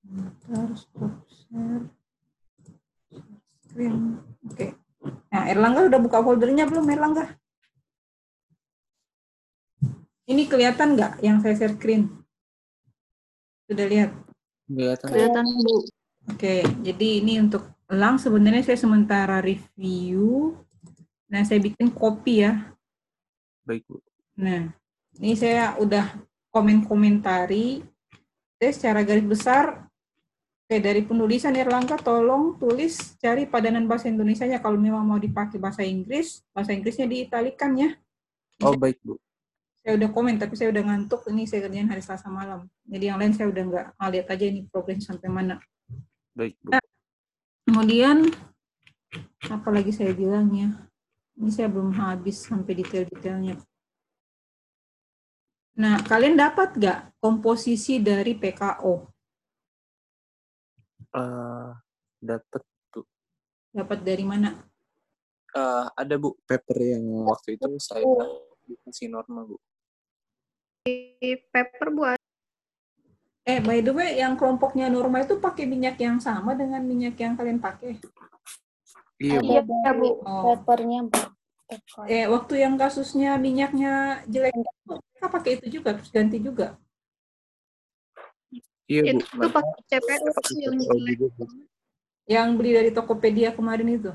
Sebentar, 0.05 0.67
stop 0.77 1.25
share. 1.25 2.02
Screen. 3.73 4.21
Oke. 4.45 4.77
Nah, 5.33 5.49
Erlangga 5.49 5.89
udah 5.89 5.97
buka 5.97 6.21
foldernya 6.21 6.69
belum, 6.69 6.85
Erlangga? 6.93 7.25
Ini 10.29 10.45
kelihatan 10.45 10.93
nggak 10.93 11.25
yang 11.25 11.41
saya 11.41 11.57
share 11.57 11.75
screen? 11.75 12.07
Sudah 13.65 13.85
lihat? 13.89 14.13
Kelihatan. 14.69 15.07
Kelihatan, 15.09 15.45
Bu. 15.65 15.75
Oke, 16.31 16.63
jadi 16.85 17.07
ini 17.19 17.41
untuk 17.41 17.67
elang 17.91 18.15
sebenarnya 18.15 18.63
saya 18.63 18.79
sementara 18.79 19.43
review. 19.43 20.55
Nah, 21.27 21.41
saya 21.43 21.59
bikin 21.59 21.91
kopi 21.91 22.45
ya. 22.45 22.71
Baik, 23.67 23.83
Bu. 23.89 23.99
Nah, 24.39 24.71
ini 25.19 25.35
saya 25.35 25.75
udah 25.81 26.07
komen-komentari. 26.53 27.83
Saya 28.61 28.71
secara 28.71 29.03
garis 29.03 29.27
besar, 29.27 29.82
oke 30.63 30.77
dari 30.79 31.03
penulisan 31.03 31.53
Erlangga 31.59 31.99
tolong 31.99 32.55
tulis 32.55 33.19
cari 33.19 33.43
padanan 33.45 33.83
bahasa 33.85 34.07
Indonesia-nya 34.07 34.63
kalau 34.63 34.79
memang 34.79 35.03
mau 35.03 35.19
dipakai 35.19 35.59
bahasa 35.59 35.83
Inggris, 35.83 36.41
bahasa 36.55 36.71
Inggrisnya 36.71 37.05
diitalikan 37.05 37.75
ya. 37.75 37.91
Oh, 38.63 38.73
baik, 38.73 39.03
Bu. 39.03 39.19
Saya 39.83 39.99
udah 39.99 40.09
komen 40.15 40.39
tapi 40.39 40.55
saya 40.55 40.71
udah 40.71 40.79
ngantuk. 40.79 41.27
Ini 41.27 41.43
saya 41.43 41.67
kerjain 41.67 41.91
hari 41.91 41.99
Selasa 41.99 42.31
malam. 42.31 42.71
Jadi 42.87 43.03
yang 43.11 43.19
lain 43.19 43.35
saya 43.35 43.51
udah 43.51 43.63
nggak 43.67 43.87
lihat 43.99 44.27
aja 44.31 44.45
ini 44.47 44.63
progres 44.71 45.03
sampai 45.03 45.27
mana. 45.27 45.59
Baik 46.31 46.55
bu. 46.63 46.71
Nah, 46.71 46.83
kemudian 47.67 48.31
apa 49.51 49.69
lagi 49.69 49.91
saya 49.91 50.15
bilangnya 50.15 50.87
ini 51.35 51.51
saya 51.51 51.67
belum 51.67 51.91
habis 51.99 52.47
sampai 52.47 52.73
detail-detailnya. 52.79 53.59
Nah 55.83 55.99
kalian 56.07 56.39
dapat 56.39 56.79
nggak 56.79 57.19
komposisi 57.19 57.99
dari 57.99 58.39
PKO 58.39 59.12
uh, 61.13 61.21
eh, 61.21 61.69
dapat 62.21 62.61
tuh 62.89 63.05
dapat 63.73 63.99
dari 64.01 64.25
mana 64.25 64.53
uh, 65.55 65.87
ada 65.93 66.15
bu 66.17 66.35
paper 66.45 66.77
yang 66.81 67.05
waktu 67.29 67.57
itu 67.57 67.69
saya 67.79 68.05
dikasih 68.65 69.09
normal 69.13 69.55
bu 69.55 69.57
paper 71.51 71.89
buat 71.95 72.19
Eh, 73.43 73.59
by 73.59 73.83
the 73.83 73.91
way, 73.91 74.23
yang 74.23 74.39
kelompoknya 74.39 74.87
Norma 74.87 75.19
itu 75.19 75.35
pakai 75.35 75.67
minyak 75.67 75.99
yang 75.99 76.15
sama 76.15 76.55
dengan 76.55 76.79
minyak 76.79 77.19
yang 77.19 77.35
kalian 77.35 77.59
pakai? 77.59 77.99
Iya, 79.19 79.39
Bu. 79.43 79.51
Iya, 79.51 79.91
Bu. 79.91 80.07
Oh. 80.23 80.55
Papernya, 80.55 81.11
Bu. 81.11 81.19
Eh, 82.07 82.23
waktu 82.31 82.63
yang 82.63 82.79
kasusnya 82.79 83.35
minyaknya 83.35 84.23
jelek, 84.31 84.55
mereka 84.87 85.27
pakai 85.27 85.51
itu 85.59 85.79
juga, 85.79 85.91
terus 85.91 86.07
ganti 86.15 86.39
juga? 86.39 86.79
Iya, 88.87 89.01
Bu. 89.15 89.19
Itu 89.23 89.49
pakai 89.49 89.79
CPO 89.87 90.27
yang 90.59 90.75
jelek. 90.79 91.17
Yang 92.27 92.47
beli 92.55 92.71
dari 92.75 92.89
Tokopedia 92.91 93.49
kemarin 93.55 93.87
itu? 93.99 94.11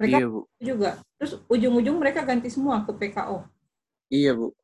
Mereka 0.00 0.18
iya, 0.22 0.26
Bu. 0.30 0.40
juga. 0.62 0.90
Terus 1.18 1.32
ujung-ujung 1.50 1.96
mereka 1.98 2.22
ganti 2.24 2.48
semua 2.48 2.86
ke 2.86 2.92
PKO? 2.94 3.44
Iya, 4.08 4.32
Bu. 4.32 4.54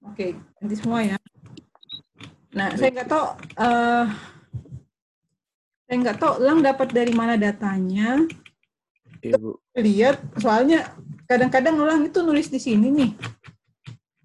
Oke, 0.00 0.32
nanti 0.58 0.74
semua 0.80 1.04
ya. 1.04 1.16
Nah, 2.50 2.72
saya 2.74 2.90
nggak 2.90 3.08
tahu, 3.08 3.24
uh, 3.62 4.06
saya 5.86 5.96
nggak 6.02 6.18
tahu 6.18 6.34
Lang 6.42 6.58
dapat 6.64 6.88
dari 6.90 7.12
mana 7.14 7.38
datanya. 7.38 8.26
Iya, 9.22 9.36
Bu. 9.38 9.60
Lihat, 9.76 10.18
soalnya 10.40 10.90
kadang-kadang 11.30 11.78
Lang 11.78 12.02
itu 12.04 12.20
nulis 12.26 12.50
di 12.50 12.58
sini 12.58 12.90
nih. 12.90 13.10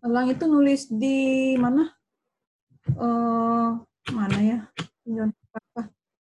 Lang 0.06 0.30
itu 0.30 0.46
nulis 0.46 0.86
di 0.86 1.58
mana? 1.58 1.90
Uh, 2.94 3.82
mana 4.14 4.38
ya? 4.38 4.60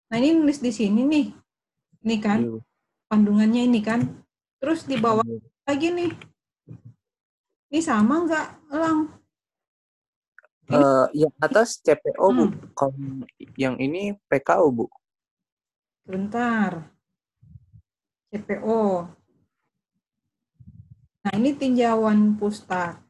Nah, 0.08 0.16
ini 0.16 0.40
nulis 0.40 0.64
di 0.64 0.72
sini 0.72 1.04
nih. 1.04 1.26
Ini 2.04 2.16
kan, 2.20 2.40
iya, 2.40 2.60
kandungannya 3.12 3.68
ini 3.68 3.84
kan. 3.84 4.08
Terus 4.56 4.88
di 4.88 4.96
bawah 4.96 5.24
iya. 5.28 5.40
lagi 5.68 5.92
nih. 5.92 6.12
Ini 7.68 7.80
sama 7.84 8.24
nggak, 8.24 8.48
Lang? 8.72 9.00
Uh, 10.64 11.04
yang 11.12 11.34
atas 11.44 11.76
CPO 11.84 12.24
hmm. 12.24 12.36
bu, 12.40 12.44
kalau 12.72 12.96
yang 13.60 13.76
ini 13.76 14.16
PKO 14.32 14.72
bu. 14.72 14.88
Bentar, 16.08 16.88
CPO. 18.32 19.12
Nah 21.20 21.32
ini 21.36 21.52
tinjauan 21.52 22.40
pustaka. 22.40 23.03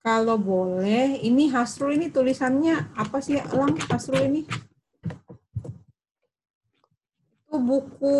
Kalau 0.00 0.36
boleh, 0.40 1.20
ini 1.22 1.52
Hasrul 1.52 1.94
ini 1.94 2.08
tulisannya 2.08 2.96
apa 2.96 3.20
sih, 3.20 3.38
Lang? 3.52 3.76
Hasrul 3.86 4.26
ini? 4.26 4.42
Itu 7.46 7.60
buku 7.60 8.18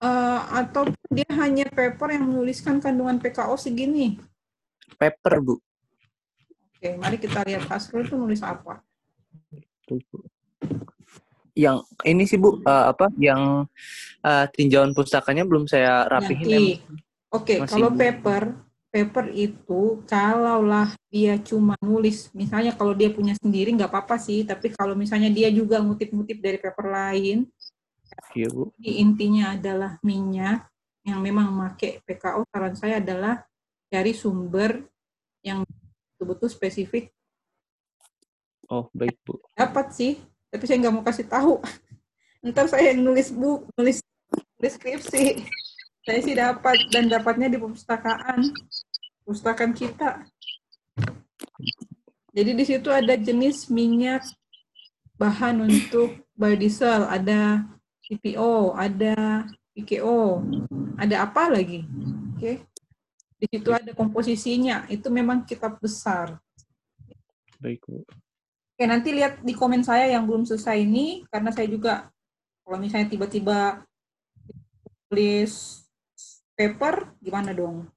uh, 0.00 0.40
atau 0.58 0.88
dia 1.12 1.28
hanya 1.38 1.68
paper 1.68 2.16
yang 2.16 2.24
menuliskan 2.24 2.80
kandungan 2.82 3.20
PKO 3.20 3.54
segini? 3.54 4.18
paper, 4.98 5.34
Bu. 5.38 5.54
Oke, 6.74 6.94
mari 6.98 7.16
kita 7.18 7.42
lihat 7.46 7.70
Asrul 7.70 8.06
itu 8.06 8.18
nulis 8.18 8.42
apa. 8.42 8.82
Yang 11.58 11.90
ini 12.06 12.22
sih 12.22 12.38
Bu, 12.38 12.62
uh, 12.62 12.94
apa 12.94 13.10
yang 13.18 13.66
uh, 14.22 14.44
tinjauan 14.54 14.94
pustakanya 14.94 15.42
belum 15.42 15.66
saya 15.66 16.06
rapihin. 16.06 16.78
Oke, 17.34 17.58
kalau 17.66 17.90
Bu. 17.90 17.98
paper, 17.98 18.54
paper 18.94 19.26
itu 19.34 19.98
kalaulah 20.06 20.94
dia 21.10 21.34
cuma 21.42 21.74
nulis, 21.82 22.30
misalnya 22.30 22.78
kalau 22.78 22.94
dia 22.94 23.10
punya 23.10 23.34
sendiri 23.34 23.74
nggak 23.74 23.90
apa-apa 23.90 24.22
sih, 24.22 24.46
tapi 24.46 24.70
kalau 24.70 24.94
misalnya 24.94 25.34
dia 25.34 25.50
juga 25.50 25.82
ngutip-ngutip 25.82 26.38
dari 26.38 26.62
paper 26.62 26.86
lain, 26.86 27.50
iya, 28.38 28.48
Bu. 28.54 28.70
intinya 28.78 29.58
adalah 29.58 29.98
minyak 30.06 30.70
yang 31.02 31.18
memang 31.18 31.50
make 31.52 32.04
PKO, 32.06 32.46
saran 32.54 32.76
saya 32.78 33.02
adalah 33.02 33.42
cari 33.88 34.12
sumber 34.12 34.84
yang 35.40 35.64
betul-betul 36.14 36.48
spesifik. 36.52 37.10
Oh, 38.68 38.92
baik, 38.92 39.16
Bu. 39.24 39.40
Dapat 39.56 39.96
sih, 39.96 40.20
tapi 40.48 40.64
saya 40.64 40.80
nggak 40.84 40.94
mau 40.94 41.04
kasih 41.04 41.26
tahu. 41.28 41.60
Ntar 42.48 42.66
saya 42.70 42.94
nulis 42.96 43.32
bu, 43.34 43.66
nulis, 43.76 44.00
nulis 44.58 44.74
skripsi. 44.74 45.44
Saya 46.08 46.20
sih 46.24 46.34
dapat, 46.36 46.78
dan 46.88 47.10
dapatnya 47.12 47.52
di 47.52 47.60
perpustakaan. 47.60 48.40
Perpustakaan 49.24 49.72
kita. 49.76 50.24
Jadi 52.32 52.50
di 52.54 52.64
situ 52.64 52.88
ada 52.88 53.12
jenis 53.18 53.68
minyak 53.68 54.24
bahan 55.18 55.66
untuk 55.66 56.22
biodiesel, 56.38 57.04
ada 57.10 57.66
CPO, 58.06 58.78
ada 58.78 59.44
PKO, 59.74 60.46
ada 60.96 61.16
apa 61.28 61.50
lagi? 61.52 61.84
Oke. 62.32 62.40
Okay. 62.40 62.56
Di 63.38 63.46
situ 63.46 63.70
ada 63.70 63.90
komposisinya. 63.94 64.86
Itu 64.90 65.10
memang 65.12 65.46
kitab 65.46 65.78
besar. 65.78 66.40
Baik, 67.62 67.82
Bu. 67.86 68.02
Oke, 68.78 68.86
nanti 68.86 69.10
lihat 69.10 69.42
di 69.42 69.58
komen 69.58 69.82
saya 69.82 70.06
yang 70.06 70.22
belum 70.22 70.46
selesai 70.46 70.78
ini, 70.78 71.26
karena 71.34 71.50
saya 71.50 71.66
juga, 71.66 72.14
kalau 72.62 72.78
misalnya 72.78 73.10
tiba-tiba 73.10 73.82
tulis 75.10 75.82
paper, 76.54 77.10
gimana 77.18 77.50
dong? 77.50 77.90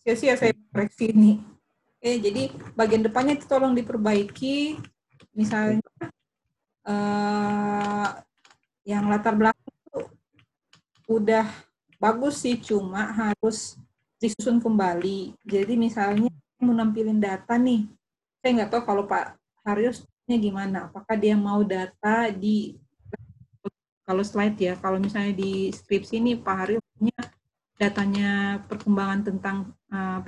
Sia-sia 0.00 0.40
saya 0.40 0.56
koreksi 0.72 1.12
ini. 1.12 1.44
Oke, 2.00 2.24
jadi 2.24 2.48
bagian 2.72 3.04
depannya 3.04 3.36
itu 3.36 3.44
tolong 3.44 3.76
diperbaiki. 3.76 4.80
Misalnya, 5.36 5.84
uh, 6.88 8.16
yang 8.88 9.12
latar 9.12 9.36
belakang 9.36 9.76
itu 9.76 10.00
udah 11.04 11.44
bagus 12.00 12.48
sih, 12.48 12.56
cuma 12.64 13.12
harus 13.12 13.76
disusun 14.16 14.56
kembali. 14.56 15.36
Jadi 15.44 15.76
misalnya 15.76 16.32
mau 16.64 16.72
nampilin 16.72 17.20
data 17.20 17.60
nih, 17.60 17.84
saya 18.40 18.56
nggak 18.56 18.72
tahu 18.72 18.84
kalau 18.88 19.04
Pak 19.04 19.39
Haryosnya 19.64 20.36
gimana. 20.36 20.78
Apakah 20.88 21.16
dia 21.16 21.34
mau 21.36 21.60
data 21.64 22.28
di 22.32 22.76
kalau 24.10 24.26
slide 24.26 24.58
ya, 24.58 24.74
kalau 24.74 24.98
misalnya 24.98 25.38
di 25.38 25.70
skripsi 25.70 26.18
ini 26.18 26.34
Pak 26.34 26.56
Haryo 26.58 26.82
punya 26.98 27.14
datanya 27.78 28.58
perkembangan 28.66 29.22
tentang 29.22 29.70
uh, 29.94 30.18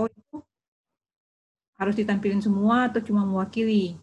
oh 0.00 0.08
itu 0.08 0.36
harus 1.76 1.94
ditampilin 1.94 2.40
semua 2.40 2.88
atau 2.88 3.04
cuma 3.04 3.28
mewakili? 3.28 4.00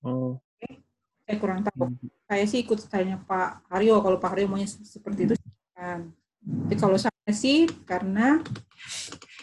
Oh. 0.00 0.40
Okay. 0.56 0.80
Saya 1.28 1.36
kurang 1.36 1.60
tahu. 1.60 1.92
Hmm. 1.92 2.08
Saya 2.24 2.44
sih 2.48 2.64
ikut 2.64 2.80
tanya 2.88 3.20
Pak 3.20 3.68
Haryo. 3.68 4.00
Kalau 4.00 4.16
Pak 4.16 4.30
Haryo 4.32 4.48
maunya 4.48 4.66
seperti 4.66 5.28
itu 5.28 5.34
kan. 5.76 6.08
Tapi 6.44 6.74
kalau 6.80 6.96
saya 6.96 7.32
sih 7.32 7.68
karena 7.84 8.40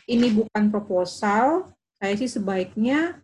ini 0.10 0.34
bukan 0.34 0.74
proposal, 0.74 1.70
saya 2.02 2.14
sih 2.18 2.30
sebaiknya 2.30 3.22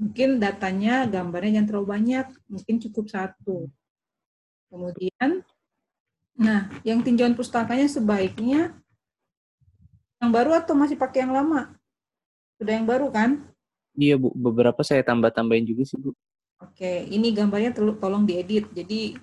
mungkin 0.00 0.40
datanya 0.40 1.04
gambarnya 1.04 1.60
jangan 1.60 1.68
terlalu 1.68 1.88
banyak, 1.92 2.26
mungkin 2.48 2.76
cukup 2.88 3.12
satu. 3.12 3.68
Kemudian, 4.72 5.44
nah 6.32 6.72
yang 6.80 7.04
tinjauan 7.04 7.36
pustakanya 7.36 7.84
sebaiknya 7.84 8.72
yang 10.24 10.32
baru 10.32 10.56
atau 10.56 10.72
masih 10.72 10.96
pakai 10.96 11.28
yang 11.28 11.36
lama? 11.36 11.76
Sudah 12.56 12.72
yang 12.80 12.88
baru 12.88 13.12
kan? 13.12 13.44
Iya 13.92 14.16
Bu, 14.16 14.32
beberapa 14.32 14.80
saya 14.80 15.04
tambah-tambahin 15.04 15.68
juga 15.68 15.84
sih 15.84 16.00
Bu. 16.00 16.16
Oke, 16.60 17.08
ini 17.08 17.32
gambarnya 17.32 17.72
tolong 17.72 18.24
diedit. 18.28 18.68
Jadi 18.72 19.16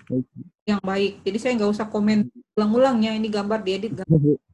yang 0.66 0.82
baik. 0.82 1.22
Jadi 1.22 1.38
saya 1.38 1.54
nggak 1.54 1.70
usah 1.70 1.86
komen 1.86 2.26
ulang-ulangnya. 2.58 3.14
Ini 3.14 3.30
gambar 3.30 3.62
diedit. 3.62 3.94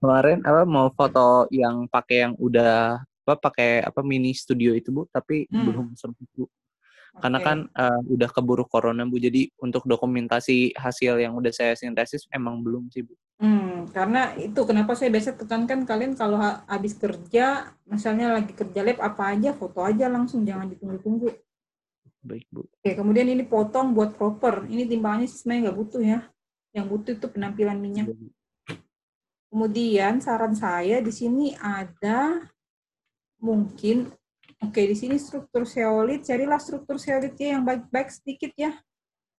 Kemarin 0.00 0.44
apa 0.44 0.68
mau 0.68 0.92
foto 0.92 1.48
yang 1.48 1.88
pakai 1.88 2.28
yang 2.28 2.32
udah 2.36 3.00
apa 3.24 3.40
pakai 3.40 3.80
apa 3.80 4.04
mini 4.04 4.36
studio 4.36 4.76
itu 4.76 4.92
Bu, 4.92 5.08
tapi 5.08 5.48
hmm. 5.48 5.64
belum 5.64 5.86
sempat 5.96 6.28
Bu. 6.36 6.44
Karena 7.14 7.38
okay. 7.40 7.46
kan 7.46 7.58
uh, 7.72 8.00
udah 8.12 8.28
keburu 8.28 8.68
corona 8.68 9.08
Bu, 9.08 9.16
jadi 9.16 9.48
untuk 9.64 9.88
dokumentasi 9.88 10.76
hasil 10.76 11.24
yang 11.24 11.32
udah 11.32 11.50
saya 11.56 11.72
sintesis 11.72 12.28
emang 12.28 12.60
belum 12.60 12.92
sih 12.92 13.00
Bu. 13.00 13.16
Hmm, 13.40 13.88
karena 13.90 14.36
itu 14.36 14.60
kenapa 14.68 14.92
saya 14.92 15.10
biasa 15.10 15.40
tekankan 15.40 15.88
kalian 15.88 16.12
kalau 16.14 16.38
habis 16.68 16.94
kerja, 17.00 17.72
misalnya 17.88 18.36
lagi 18.36 18.52
kerja 18.52 18.84
lab 18.84 19.00
apa 19.00 19.32
aja, 19.32 19.56
foto 19.56 19.80
aja 19.80 20.06
langsung, 20.12 20.44
jangan 20.44 20.68
ditunggu-tunggu. 20.68 21.32
Baik, 22.20 22.44
Bu. 22.52 22.68
Oke, 22.68 22.92
kemudian 22.92 23.26
ini 23.32 23.48
potong 23.48 23.96
buat 23.96 24.16
proper. 24.20 24.68
Ini 24.68 24.84
timbangannya 24.84 25.28
sebenarnya 25.28 25.60
nggak 25.70 25.78
butuh 25.80 26.02
ya. 26.04 26.20
Yang 26.76 26.86
butuh 26.92 27.12
itu 27.16 27.26
penampilan 27.32 27.78
minyak. 27.80 28.06
Iya, 28.12 28.32
kemudian 29.54 30.18
saran 30.18 30.58
saya 30.58 30.98
di 30.98 31.14
sini 31.14 31.54
ada 31.54 32.42
mungkin 33.44 34.08
oke 34.64 34.80
di 34.80 34.96
sini 34.96 35.20
struktur 35.20 35.68
seolit, 35.68 36.24
carilah 36.24 36.56
struktur 36.56 36.96
seolitnya 36.96 37.60
yang 37.60 37.62
baik-baik 37.62 38.08
sedikit 38.08 38.52
ya. 38.56 38.72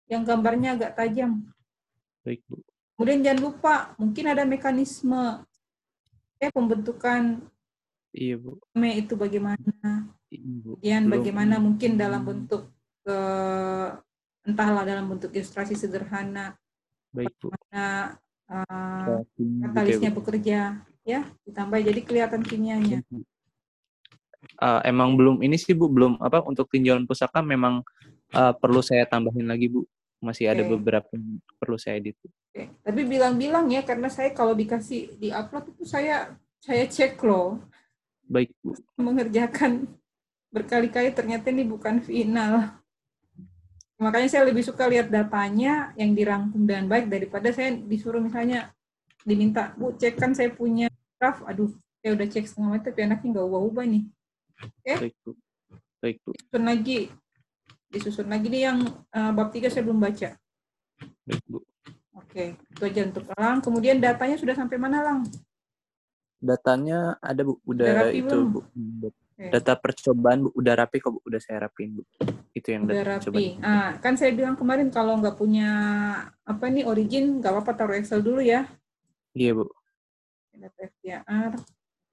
Yang 0.05 0.21
gambarnya 0.29 0.77
agak 0.77 0.91
tajam. 1.01 1.49
Baik, 2.21 2.45
Bu. 2.45 2.61
Kemudian 2.95 3.25
jangan 3.25 3.41
lupa, 3.41 3.73
mungkin 3.97 4.25
ada 4.29 4.45
mekanisme 4.45 5.41
ya 6.37 6.49
pembentukan 6.53 7.41
Iya, 8.15 8.39
Bu. 8.39 8.61
itu 8.95 9.13
bagaimana. 9.19 10.07
Iya, 10.31 10.39
Kemudian 10.39 11.03
bagaimana 11.11 11.55
mungkin 11.59 11.99
dalam 11.99 12.23
bentuk 12.23 12.71
ke 13.03 13.17
entahlah 14.45 14.85
dalam 14.85 15.09
bentuk 15.09 15.33
ilustrasi 15.33 15.73
sederhana 15.73 16.53
Baik, 17.11 17.33
Bu. 17.41 17.49
bagaimana 17.49 18.17
uh, 18.49 19.21
katalisnya 19.69 20.11
bekerja 20.13 20.59
ya 21.05 21.21
ditambah 21.45 21.79
jadi 21.81 22.01
kelihatan 22.01 22.41
kimianya 22.41 23.01
uh, 24.61 24.81
emang 24.85 25.17
belum 25.17 25.41
ini 25.41 25.57
sih 25.59 25.73
Bu 25.73 25.89
belum 25.91 26.21
apa 26.21 26.45
untuk 26.45 26.69
tinjauan 26.69 27.05
pusaka 27.05 27.41
memang 27.41 27.81
uh, 28.33 28.53
perlu 28.55 28.79
saya 28.79 29.05
tambahin 29.05 29.47
lagi 29.49 29.69
Bu 29.69 29.85
masih 30.23 30.49
okay. 30.49 30.53
ada 30.57 30.63
beberapa 30.65 31.07
yang 31.13 31.37
perlu 31.59 31.77
saya 31.77 32.01
edit. 32.01 32.17
Okay. 32.49 32.71
Tapi 32.81 33.01
bilang-bilang 33.05 33.69
ya 33.69 33.85
karena 33.85 34.09
saya 34.09 34.31
kalau 34.31 34.57
dikasih 34.57 35.19
di 35.19 35.29
upload 35.29 35.75
itu 35.75 35.83
saya 35.85 36.33
saya 36.63 36.87
cek 36.89 37.19
loh. 37.21 37.61
Baik 38.25 38.49
Bu. 38.63 38.73
Mengerjakan 38.97 39.85
berkali-kali 40.49 41.11
ternyata 41.13 41.51
ini 41.51 41.67
bukan 41.67 42.01
final. 42.01 42.79
Makanya 43.95 44.27
saya 44.27 44.43
lebih 44.47 44.63
suka 44.63 44.87
lihat 44.91 45.07
datanya 45.07 45.95
yang 45.95 46.11
dirangkum 46.11 46.67
dengan 46.67 46.87
baik 46.91 47.07
daripada 47.07 47.47
saya 47.55 47.75
disuruh 47.75 48.19
misalnya 48.19 48.75
diminta, 49.23 49.71
Bu, 49.79 49.95
cek 49.95 50.19
kan 50.19 50.31
saya 50.35 50.51
punya 50.51 50.91
draft, 51.17 51.41
aduh, 51.47 51.71
saya 51.99 52.13
udah 52.13 52.27
cek 52.27 52.45
setengah 52.45 52.69
mati, 52.75 52.83
tapi 52.91 52.99
anaknya 53.07 53.27
nggak 53.33 53.47
ubah-ubah 53.49 53.85
nih. 53.87 54.03
Oke? 54.61 54.71
Okay? 54.83 54.95
Baik, 54.99 55.15
Bu. 55.23 55.31
Baik, 55.99 56.17
Bu. 56.23 56.31
Disusun 56.35 56.63
lagi. 56.63 56.99
Disusun 57.91 58.27
lagi 58.27 58.47
nih 58.51 58.61
yang 58.71 58.79
uh, 59.11 59.31
bab 59.35 59.49
tiga 59.51 59.67
saya 59.67 59.83
belum 59.83 59.99
baca. 59.99 60.29
Baik, 61.27 61.43
Bu. 61.47 61.59
Oke, 62.15 62.55
itu 62.55 62.81
aja 62.83 63.01
untuk 63.07 63.23
Lang. 63.35 63.59
Kemudian 63.59 63.99
datanya 63.99 64.39
sudah 64.39 64.55
sampai 64.55 64.77
mana, 64.79 65.03
Lang? 65.03 65.19
Datanya 66.39 67.19
ada, 67.19 67.41
Bu. 67.43 67.59
Udah, 67.67 68.07
udah 68.07 68.09
itu, 68.15 68.37
belum? 68.37 68.53
Bu. 68.53 68.61
Okay. 69.35 69.51
Data 69.51 69.73
percobaan, 69.75 70.47
Bu. 70.47 70.49
Udah 70.55 70.73
rapi 70.79 70.97
kok, 71.03 71.11
Bu. 71.15 71.19
Udah 71.27 71.39
saya 71.43 71.67
rapiin, 71.67 71.99
Bu 71.99 72.03
itu 72.55 72.71
yang 72.71 72.87
udah 72.87 73.19
rapi. 73.19 73.59
Ah, 73.59 73.99
kan 73.99 74.15
saya 74.15 74.31
bilang 74.31 74.55
kemarin 74.55 74.87
kalau 74.87 75.19
nggak 75.19 75.35
punya 75.35 75.69
apa 76.47 76.65
nih 76.71 76.87
origin 76.87 77.43
nggak 77.43 77.51
apa-apa 77.51 77.71
taruh 77.75 77.99
Excel 77.99 78.23
dulu 78.23 78.39
ya. 78.39 78.63
Iya 79.35 79.59
bu. 79.59 79.67
Data 80.55 80.79
FTR. 80.87 81.51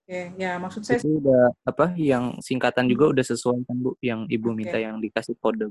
Oke, 0.03 0.35
ya 0.35 0.59
maksud 0.59 0.83
saya. 0.83 0.99
Itu 0.99 1.23
udah 1.23 1.55
apa? 1.63 1.95
Yang 1.95 2.43
singkatan 2.43 2.91
juga 2.91 3.15
udah 3.15 3.23
sesuai 3.23 3.63
kan 3.63 3.77
bu? 3.79 3.95
Yang 4.03 4.21
ibu 4.35 4.51
okay. 4.51 4.59
minta 4.59 4.79
yang 4.83 4.99
dikasih 4.99 5.39
kode. 5.39 5.71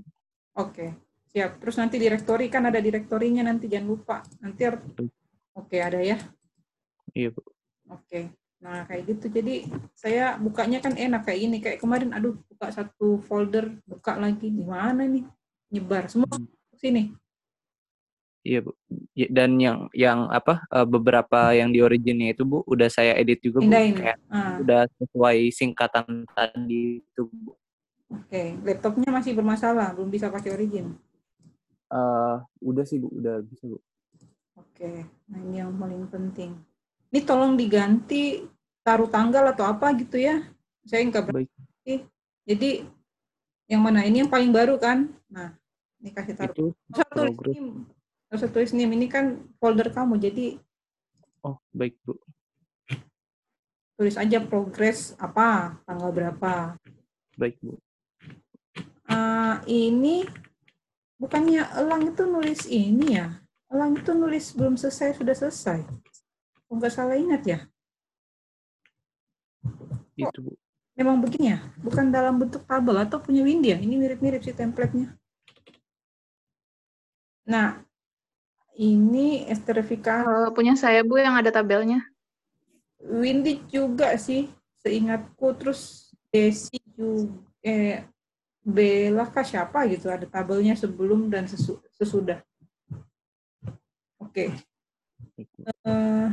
Oke, 0.56 0.96
siap. 1.36 1.60
Terus 1.60 1.76
nanti 1.76 2.00
direktori 2.00 2.48
kan 2.48 2.64
ada 2.64 2.80
direktorinya 2.80 3.44
nanti 3.44 3.68
jangan 3.68 3.88
lupa. 3.92 4.24
Nanti. 4.40 4.72
Oke 5.52 5.84
ada 5.84 6.00
ya. 6.00 6.16
Iya 7.12 7.36
bu. 7.36 7.44
Oke. 7.92 8.32
Nah, 8.64 8.88
kayak 8.88 9.04
gitu. 9.10 9.26
Jadi 9.28 9.68
saya 9.92 10.40
bukanya 10.40 10.80
kan 10.80 10.96
enak 10.96 11.28
kayak 11.28 11.42
ini. 11.42 11.58
Kayak 11.60 11.84
kemarin, 11.84 12.16
aduh, 12.16 12.40
buka 12.48 12.72
satu 12.72 13.20
folder, 13.28 13.74
buka 13.84 14.16
lagi. 14.16 14.48
Di 14.48 14.64
mana 14.64 15.04
nih? 15.12 15.28
Nyebar. 15.76 16.08
Semua 16.08 16.32
hmm. 16.32 16.80
sini. 16.80 17.12
Iya, 18.42 18.60
Bu. 18.66 18.74
Ya, 19.14 19.28
dan 19.30 19.62
yang 19.62 19.86
yang 19.94 20.26
apa 20.34 20.66
eh, 20.70 20.88
beberapa 20.90 21.54
yang 21.54 21.70
di 21.70 21.80
originnya 21.86 22.34
itu, 22.34 22.42
Bu, 22.42 22.66
udah 22.66 22.90
saya 22.90 23.14
edit 23.18 23.42
juga, 23.46 23.62
Bu. 23.62 23.70
Indahin. 23.70 23.96
Kayak 23.98 24.18
ah. 24.34 24.58
udah 24.58 24.82
sesuai 24.98 25.38
singkatan 25.54 26.26
tadi 26.34 27.06
itu, 27.06 27.22
Bu. 27.30 27.54
Oke, 28.12 28.58
laptopnya 28.66 29.10
masih 29.14 29.32
bermasalah, 29.38 29.94
belum 29.96 30.10
bisa 30.10 30.28
pakai 30.28 30.52
origin. 30.52 30.98
Uh, 31.88 32.44
udah 32.60 32.84
sih, 32.84 32.98
Bu, 32.98 33.14
udah 33.14 33.46
bisa, 33.46 33.70
Bu. 33.70 33.78
Oke, 34.58 35.06
nah 35.30 35.40
ini 35.40 35.62
yang 35.62 35.78
paling 35.78 36.10
penting 36.10 36.58
ini 37.12 37.20
tolong 37.28 37.60
diganti 37.60 38.48
taruh 38.82 39.12
tanggal 39.12 39.52
atau 39.52 39.68
apa 39.68 39.92
gitu 40.00 40.16
ya. 40.16 40.48
Saya 40.88 41.04
nggak 41.12 41.28
berarti. 41.28 42.08
Jadi 42.48 42.88
yang 43.68 43.84
mana 43.84 44.08
ini 44.08 44.24
yang 44.24 44.32
paling 44.32 44.50
baru 44.50 44.80
kan? 44.80 45.12
Nah, 45.28 45.54
ini 46.00 46.10
kasih 46.16 46.34
taruh. 46.40 46.56
Itu 46.56 46.66
satu 46.96 47.36
tulis 47.36 47.60
Satu 48.32 48.48
tulis 48.48 48.72
nih, 48.72 48.88
ini 48.88 49.12
kan 49.12 49.44
folder 49.60 49.92
kamu. 49.92 50.16
Jadi 50.16 50.56
Oh, 51.42 51.58
baik, 51.74 51.98
Bu. 52.06 52.16
tulis 53.98 54.18
aja 54.18 54.42
progres 54.42 55.14
apa, 55.18 55.78
tanggal 55.86 56.10
berapa. 56.14 56.78
Baik, 57.38 57.58
Bu. 57.60 57.76
Uh, 59.12 59.60
ini 59.68 60.24
bukannya 61.20 61.66
Elang 61.76 62.14
itu 62.14 62.24
nulis 62.24 62.70
ini 62.70 63.20
ya? 63.20 63.36
Elang 63.68 64.00
itu 64.00 64.16
nulis 64.16 64.54
belum 64.56 64.80
selesai, 64.80 65.18
sudah 65.20 65.36
selesai. 65.36 65.84
Oh, 66.70 66.80
nggak 66.80 66.94
salah 66.94 67.18
ingat 67.20 67.42
ya? 67.44 67.60
Itu, 70.16 70.40
Bu. 70.40 70.52
Memang 70.96 71.20
begini 71.20 71.58
ya? 71.58 71.60
Bukan 71.82 72.14
dalam 72.14 72.38
bentuk 72.38 72.64
tabel 72.70 72.96
atau 73.02 73.18
punya 73.18 73.42
Windy 73.42 73.74
ya? 73.74 73.78
Ini 73.82 73.98
mirip-mirip 73.98 74.46
sih 74.46 74.54
template-nya. 74.54 75.18
Nah, 77.50 77.82
ini 78.82 79.46
esterifikasi. 79.46 80.26
Uh, 80.26 80.50
punya 80.50 80.74
saya, 80.74 81.06
Bu, 81.06 81.22
yang 81.22 81.38
ada 81.38 81.54
tabelnya. 81.54 82.02
Windy 82.98 83.62
juga 83.70 84.18
sih, 84.18 84.50
seingatku. 84.82 85.54
Terus 85.62 86.10
Desi 86.34 86.82
juga, 86.98 87.38
eh, 87.62 88.10
Bella 88.62 89.30
kah 89.30 89.46
siapa 89.46 89.86
gitu, 89.90 90.10
ada 90.10 90.26
tabelnya 90.26 90.74
sebelum 90.74 91.30
dan 91.30 91.46
sesu, 91.46 91.78
sesudah. 91.94 92.42
Oke. 94.18 94.50
Okay. 94.50 94.50
Uh, 95.86 96.30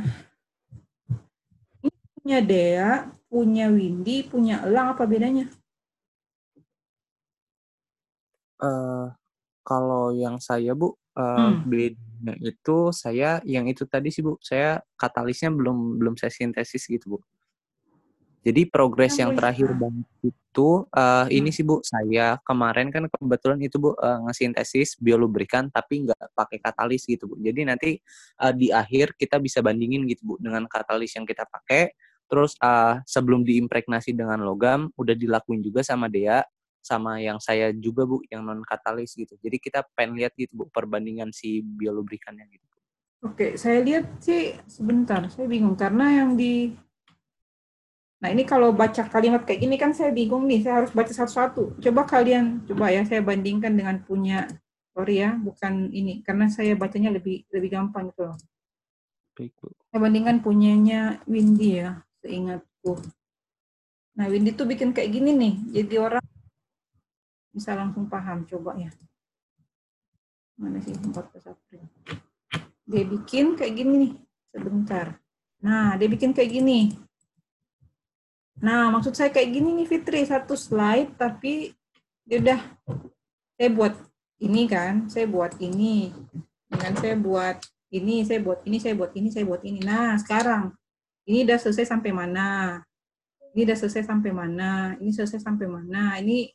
eh, 1.85 1.93
punya 2.17 2.39
Dea, 2.41 2.93
punya 3.29 3.69
Windy, 3.69 4.25
punya 4.25 4.65
Elang, 4.65 4.97
apa 4.97 5.05
bedanya? 5.05 5.49
Uh, 8.61 9.13
kalau 9.61 10.13
yang 10.13 10.41
saya, 10.41 10.73
Bu, 10.73 10.97
uh, 11.17 11.53
hmm. 11.53 11.65
Bedanya 12.19 12.51
itu 12.51 12.77
saya 12.91 13.39
yang 13.47 13.65
itu 13.71 13.87
tadi 13.87 14.11
sih 14.11 14.19
Bu, 14.19 14.35
saya 14.43 14.83
katalisnya 14.99 15.49
belum 15.55 15.95
belum 15.97 16.15
saya 16.19 16.29
sintesis 16.29 16.83
gitu 16.85 17.15
Bu. 17.15 17.19
Jadi 18.39 18.71
progres 18.71 19.19
yang, 19.19 19.35
yang 19.35 19.39
terakhir 19.39 19.75
banget 19.75 20.07
itu 20.23 20.87
uh, 20.95 21.27
hmm. 21.27 21.31
ini 21.31 21.49
sih 21.51 21.63
Bu, 21.67 21.83
saya 21.83 22.39
kemarin 22.43 22.87
kan 22.87 23.07
kebetulan 23.07 23.59
itu 23.59 23.75
Bu 23.79 23.95
uh, 23.95 24.19
ngesintesis 24.27 24.95
biolubrikan 24.99 25.67
tapi 25.71 26.07
nggak 26.07 26.35
pakai 26.35 26.59
katalis 26.59 27.03
gitu 27.07 27.27
Bu. 27.27 27.35
Jadi 27.39 27.67
nanti 27.67 27.89
uh, 28.39 28.55
di 28.55 28.71
akhir 28.71 29.15
kita 29.19 29.39
bisa 29.43 29.59
bandingin 29.59 30.07
gitu 30.07 30.23
Bu 30.23 30.35
dengan 30.39 30.67
katalis 30.67 31.15
yang 31.15 31.27
kita 31.27 31.43
pakai. 31.47 31.91
Terus 32.29 32.53
uh, 32.61 33.01
sebelum 33.09 33.41
diimpregnasi 33.41 34.13
dengan 34.13 34.39
logam 34.45 34.93
udah 34.95 35.17
dilakuin 35.17 35.65
juga 35.65 35.81
sama 35.81 36.07
Dea 36.07 36.45
sama 36.79 37.19
yang 37.19 37.37
saya 37.37 37.71
juga 37.75 38.07
Bu 38.07 38.23
yang 38.31 38.43
non 38.43 38.63
katalis 38.63 39.13
gitu. 39.13 39.35
Jadi 39.39 39.57
kita 39.59 39.85
pengen 39.93 40.19
lihat 40.19 40.33
gitu 40.35 40.55
Bu 40.55 40.65
perbandingan 40.71 41.29
si 41.35 41.61
biolubrikannya 41.61 42.47
gitu. 42.49 42.65
Oke, 43.19 43.59
saya 43.59 43.83
lihat 43.83 44.23
sih 44.23 44.55
sebentar, 44.63 45.27
saya 45.27 45.43
bingung 45.45 45.75
karena 45.75 46.23
yang 46.23 46.39
di 46.39 46.71
Nah, 48.19 48.35
ini 48.35 48.43
kalau 48.43 48.75
baca 48.75 49.07
kalimat 49.07 49.47
kayak 49.47 49.63
gini 49.63 49.79
kan 49.79 49.95
saya 49.95 50.11
bingung 50.11 50.43
nih, 50.43 50.59
saya 50.59 50.83
harus 50.83 50.91
baca 50.91 51.07
satu-satu. 51.07 51.79
Coba 51.79 52.03
kalian 52.03 52.67
coba 52.67 52.91
ya 52.91 53.07
saya 53.07 53.23
bandingkan 53.23 53.71
dengan 53.71 54.03
punya 54.03 54.43
sorry 54.91 55.23
ya, 55.23 55.39
bukan 55.39 55.87
ini 55.95 56.19
karena 56.19 56.51
saya 56.51 56.75
bacanya 56.75 57.15
lebih 57.15 57.47
lebih 57.47 57.69
gampang 57.71 58.11
gitu 58.11 58.27
loh. 58.27 58.37
Baik, 59.39 59.55
Bu. 59.55 59.71
Saya 59.87 59.99
bandingkan 60.03 60.43
punyanya 60.43 61.23
Windy 61.31 61.79
ya, 61.79 62.03
seingatku. 62.19 62.99
Nah, 64.19 64.27
Windy 64.27 64.51
tuh 64.51 64.67
bikin 64.67 64.91
kayak 64.91 65.15
gini 65.15 65.31
nih. 65.31 65.53
Jadi 65.79 65.95
orang 65.95 66.25
bisa 67.53 67.73
langsung 67.73 68.05
paham 68.07 68.45
coba 68.45 68.77
ya. 68.77 68.91
Mana 70.59 70.81
sih 70.83 70.93
14 70.93 71.49
April 71.49 71.83
dia 72.89 73.05
bikin 73.05 73.53
kayak 73.53 73.73
gini 73.77 73.93
nih 74.01 74.13
sebentar. 74.49 75.07
Nah 75.61 75.93
dia 75.93 76.09
bikin 76.09 76.33
kayak 76.33 76.49
gini. 76.49 76.97
Nah 78.65 78.89
maksud 78.89 79.13
saya 79.13 79.29
kayak 79.29 79.53
gini 79.53 79.77
nih 79.77 79.87
Fitri. 79.87 80.25
Satu 80.25 80.57
slide 80.57 81.13
tapi 81.13 81.69
dia 82.25 82.41
udah. 82.41 82.59
Saya 83.53 83.69
buat 83.69 83.93
ini 84.41 84.65
kan 84.65 85.05
saya 85.05 85.29
buat 85.29 85.53
ini. 85.61 86.09
Dengan 86.65 86.93
saya 86.97 87.13
buat 87.13 87.61
ini 87.93 88.25
saya 88.25 88.41
buat 88.41 88.59
ini 88.65 88.77
saya 88.81 88.93
buat 88.97 89.11
ini 89.13 89.29
saya 89.29 89.45
buat 89.45 89.61
ini. 89.61 89.79
Nah 89.85 90.17
sekarang. 90.17 90.73
Ini 91.29 91.45
udah 91.45 91.61
selesai 91.61 91.93
sampai 91.93 92.09
mana? 92.09 92.81
Ini 93.53 93.69
udah 93.69 93.77
selesai 93.77 94.01
sampai 94.01 94.33
mana? 94.33 94.97
Ini 94.97 95.13
selesai 95.13 95.45
sampai 95.45 95.69
mana? 95.69 96.17
Ini 96.17 96.49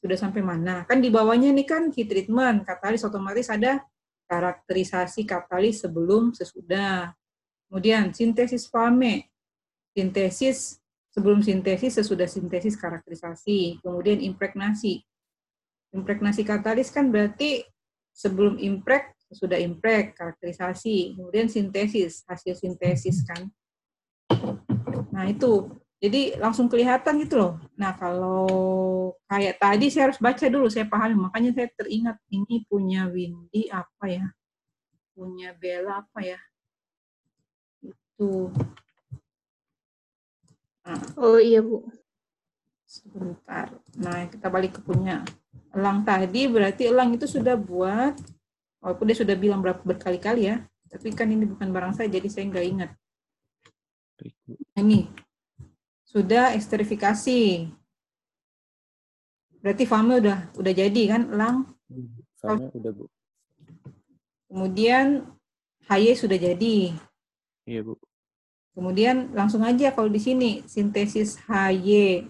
sudah 0.00 0.16
sampai 0.16 0.40
mana. 0.40 0.88
Kan 0.88 1.04
di 1.04 1.12
bawahnya 1.12 1.52
ini 1.52 1.68
kan 1.68 1.92
heat 1.92 2.08
treatment, 2.08 2.64
katalis 2.64 3.04
otomatis 3.04 3.52
ada 3.52 3.84
karakterisasi 4.26 5.28
katalis 5.28 5.84
sebelum 5.84 6.32
sesudah. 6.32 7.12
Kemudian 7.68 8.10
sintesis 8.16 8.66
fame, 8.66 9.30
sintesis 9.92 10.80
sebelum 11.12 11.44
sintesis 11.44 12.00
sesudah 12.00 12.26
sintesis 12.26 12.74
karakterisasi. 12.80 13.82
Kemudian 13.84 14.24
impregnasi. 14.24 15.04
Impregnasi 15.90 16.42
katalis 16.46 16.88
kan 16.94 17.10
berarti 17.10 17.66
sebelum 18.14 18.58
impreg, 18.62 19.12
sesudah 19.28 19.58
impreg, 19.58 20.14
karakterisasi. 20.14 21.18
Kemudian 21.18 21.50
sintesis, 21.50 22.22
hasil 22.26 22.56
sintesis 22.56 23.26
kan. 23.26 23.50
Nah 25.10 25.26
itu 25.26 25.66
jadi 26.00 26.40
langsung 26.40 26.66
kelihatan 26.72 27.20
gitu 27.20 27.36
loh. 27.36 27.52
Nah 27.76 27.92
kalau 27.92 28.48
kayak 29.28 29.60
tadi 29.60 29.92
saya 29.92 30.08
harus 30.08 30.16
baca 30.16 30.46
dulu, 30.48 30.72
saya 30.72 30.88
pahami. 30.88 31.28
Makanya 31.28 31.52
saya 31.52 31.68
teringat 31.76 32.16
ini 32.32 32.64
punya 32.64 33.04
Windy 33.04 33.68
apa 33.68 34.08
ya? 34.08 34.26
Punya 35.12 35.52
Bella 35.52 36.00
apa 36.00 36.20
ya? 36.24 36.40
Itu. 37.84 38.48
Nah. 40.88 41.00
Oh 41.20 41.36
iya 41.36 41.60
Bu. 41.60 41.84
Sebentar. 42.88 43.68
Nah 44.00 44.24
kita 44.32 44.48
balik 44.48 44.80
ke 44.80 44.82
punya 44.82 45.20
Elang 45.70 46.02
tadi, 46.02 46.50
berarti 46.50 46.90
Elang 46.90 47.14
itu 47.14 47.30
sudah 47.30 47.54
buat, 47.54 48.18
walaupun 48.82 49.04
dia 49.06 49.18
sudah 49.22 49.38
bilang 49.38 49.62
berapa 49.62 49.78
berkali-kali 49.86 50.50
ya, 50.50 50.66
tapi 50.90 51.14
kan 51.14 51.30
ini 51.30 51.46
bukan 51.46 51.70
barang 51.70 51.94
saya, 51.94 52.10
jadi 52.10 52.26
saya 52.26 52.50
nggak 52.50 52.66
ingat. 52.66 52.90
Ini, 54.74 55.06
sudah 56.10 56.58
esterifikasi. 56.58 57.70
Berarti 59.62 59.84
fame 59.86 60.18
udah 60.18 60.38
udah 60.58 60.72
jadi 60.74 61.02
kan, 61.06 61.22
Lang? 61.30 61.56
Fame 62.42 62.66
udah, 62.74 62.90
Bu. 62.90 63.06
Kemudian 64.50 65.30
HY 65.86 66.18
sudah 66.18 66.34
jadi. 66.34 66.98
Iya, 67.62 67.86
Bu. 67.86 67.94
Kemudian 68.74 69.30
langsung 69.36 69.62
aja 69.62 69.94
kalau 69.94 70.10
di 70.10 70.18
sini 70.18 70.66
sintesis 70.66 71.38
HY, 71.46 72.26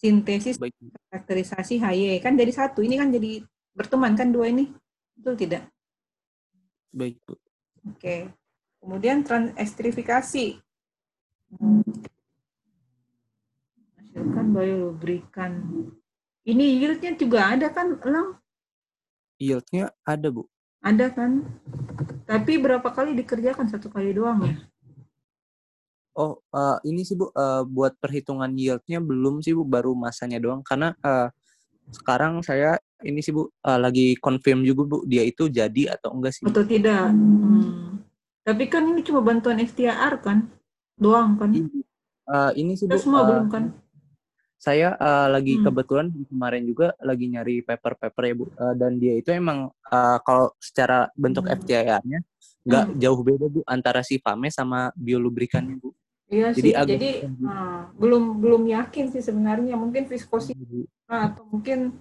sintesis 0.00 0.56
Baik. 0.56 0.72
karakterisasi 1.12 1.76
HY 1.76 2.24
kan 2.24 2.32
jadi 2.32 2.52
satu. 2.54 2.80
Ini 2.80 2.96
kan 2.96 3.12
jadi 3.12 3.44
berteman 3.76 4.16
kan 4.16 4.32
dua 4.32 4.48
ini. 4.48 4.72
Betul 5.12 5.36
tidak? 5.36 5.68
Baik, 6.94 7.20
Bu. 7.28 7.36
Oke. 7.92 8.32
Kemudian 8.78 9.26
transesterifikasi 9.26 10.62
menghasilkan 14.18 14.46
biolubrikan. 14.50 15.52
Ini 16.48 16.64
yieldnya 16.80 17.12
juga 17.14 17.54
ada 17.54 17.68
kan, 17.70 18.00
Elang? 18.02 18.40
Yieldnya 19.38 19.94
ada, 20.02 20.28
Bu. 20.32 20.48
Ada 20.82 21.12
kan? 21.12 21.44
Tapi 22.24 22.58
berapa 22.58 22.88
kali 22.90 23.14
dikerjakan? 23.14 23.68
Satu 23.70 23.92
kali 23.92 24.16
doang 24.16 24.42
ya? 24.42 24.54
Oh, 26.18 26.42
uh, 26.50 26.78
ini 26.82 27.06
sih 27.06 27.14
Bu, 27.14 27.30
uh, 27.30 27.62
buat 27.62 27.94
perhitungan 28.02 28.50
yieldnya 28.58 28.98
belum 28.98 29.44
sih 29.44 29.54
Bu, 29.54 29.62
baru 29.62 29.94
masanya 29.94 30.42
doang. 30.42 30.64
Karena 30.66 30.96
uh, 31.04 31.30
sekarang 31.94 32.42
saya 32.42 32.80
ini 33.04 33.22
sih 33.22 33.30
Bu, 33.30 33.46
uh, 33.46 33.78
lagi 33.78 34.18
confirm 34.18 34.66
juga 34.66 34.82
Bu, 34.88 34.98
dia 35.06 35.22
itu 35.22 35.46
jadi 35.46 35.94
atau 35.94 36.16
enggak 36.18 36.32
sih? 36.34 36.42
Atau 36.48 36.66
tidak. 36.66 37.12
Hmm. 37.12 38.02
Tapi 38.42 38.64
kan 38.66 38.82
ini 38.88 39.04
cuma 39.04 39.20
bantuan 39.20 39.60
STR 39.62 40.18
kan? 40.24 40.48
Doang 40.98 41.36
kan? 41.38 41.54
Uh, 42.26 42.50
ini 42.56 42.74
sih 42.74 42.88
Bu. 42.88 42.98
semua 42.98 43.22
uh, 43.22 43.26
belum 43.28 43.46
kan? 43.52 43.64
Saya 44.58 44.98
uh, 44.98 45.30
lagi 45.30 45.54
hmm. 45.54 45.70
kebetulan 45.70 46.06
kemarin 46.26 46.66
juga 46.66 46.90
lagi 46.98 47.30
nyari 47.30 47.62
paper-paper 47.62 48.22
ya 48.26 48.34
bu 48.34 48.44
uh, 48.58 48.74
dan 48.74 48.98
dia 48.98 49.14
itu 49.14 49.30
emang 49.30 49.70
uh, 49.70 50.18
kalau 50.26 50.50
secara 50.58 51.06
bentuk 51.14 51.46
hmm. 51.46 51.62
FTIR-nya 51.62 52.18
nggak 52.66 52.84
hmm. 52.90 52.98
jauh 52.98 53.20
beda 53.22 53.46
bu 53.46 53.62
antara 53.70 54.02
si 54.02 54.18
Fame 54.18 54.50
sama 54.50 54.90
biolubrikannya 54.98 55.78
bu. 55.78 55.94
Iya 56.28 56.52
jadi 56.52 56.60
sih, 56.60 56.76
agak 56.76 56.90
jadi 56.98 57.10
uh, 57.40 57.82
belum 57.96 58.42
belum 58.42 58.62
yakin 58.68 59.14
sih 59.14 59.22
sebenarnya 59.22 59.78
mungkin 59.78 60.04
viskositas 60.10 60.60
uh, 61.08 61.32
atau 61.32 61.46
mungkin 61.48 61.94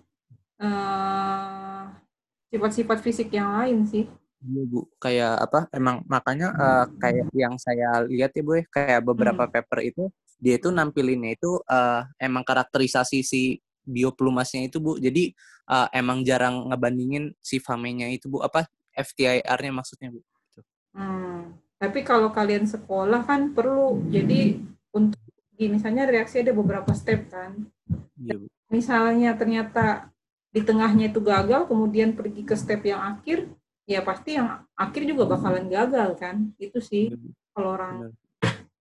sifat-sifat 2.50 2.98
uh, 3.00 3.04
fisik 3.06 3.30
yang 3.32 3.54
lain 3.54 3.86
sih. 3.86 4.10
Iya 4.42 4.64
bu, 4.66 4.90
kayak 4.98 5.46
apa? 5.46 5.60
Emang 5.70 6.02
makanya 6.10 6.50
uh, 6.58 6.86
kayak 6.98 7.30
yang 7.38 7.56
saya 7.62 8.04
lihat 8.10 8.34
ya 8.34 8.42
bu, 8.42 8.58
ya, 8.58 8.64
kayak 8.68 9.02
beberapa 9.06 9.46
hmm. 9.46 9.54
paper 9.54 9.80
itu 9.86 10.04
dia 10.38 10.62
itu 10.62 10.70
nampilinnya 10.70 11.34
itu 11.34 11.58
uh, 11.66 12.06
emang 12.22 12.46
karakterisasi 12.46 13.26
si 13.26 13.58
bioplumasnya 13.84 14.70
itu 14.70 14.78
bu. 14.78 15.02
Jadi 15.02 15.34
uh, 15.70 15.90
emang 15.92 16.22
jarang 16.22 16.70
ngebandingin 16.70 17.34
si 17.42 17.58
famenya 17.58 18.08
itu 18.10 18.30
bu. 18.30 18.46
Apa 18.46 18.70
FTIR-nya 18.94 19.74
maksudnya 19.74 20.14
bu? 20.14 20.22
Hmm. 20.98 21.54
tapi 21.78 22.02
kalau 22.02 22.34
kalian 22.34 22.66
sekolah 22.66 23.22
kan 23.22 23.54
perlu. 23.54 24.02
Jadi 24.10 24.58
misalnya 25.66 26.10
reaksi 26.10 26.42
ada 26.42 26.54
beberapa 26.54 26.90
step 26.94 27.30
kan. 27.30 27.54
Iya, 28.18 28.46
misalnya 28.70 29.34
ternyata 29.34 30.10
di 30.50 30.62
tengahnya 30.66 31.14
itu 31.14 31.22
gagal, 31.22 31.70
kemudian 31.70 32.18
pergi 32.18 32.42
ke 32.42 32.58
step 32.58 32.82
yang 32.82 33.02
akhir, 33.02 33.46
ya 33.86 34.02
pasti 34.02 34.38
yang 34.38 34.66
akhir 34.74 35.02
juga 35.06 35.38
bakalan 35.38 35.70
gagal 35.70 36.18
kan. 36.18 36.50
Itu 36.58 36.82
sih 36.82 37.14
iya, 37.14 37.18
kalau 37.54 37.78
orang 37.78 38.14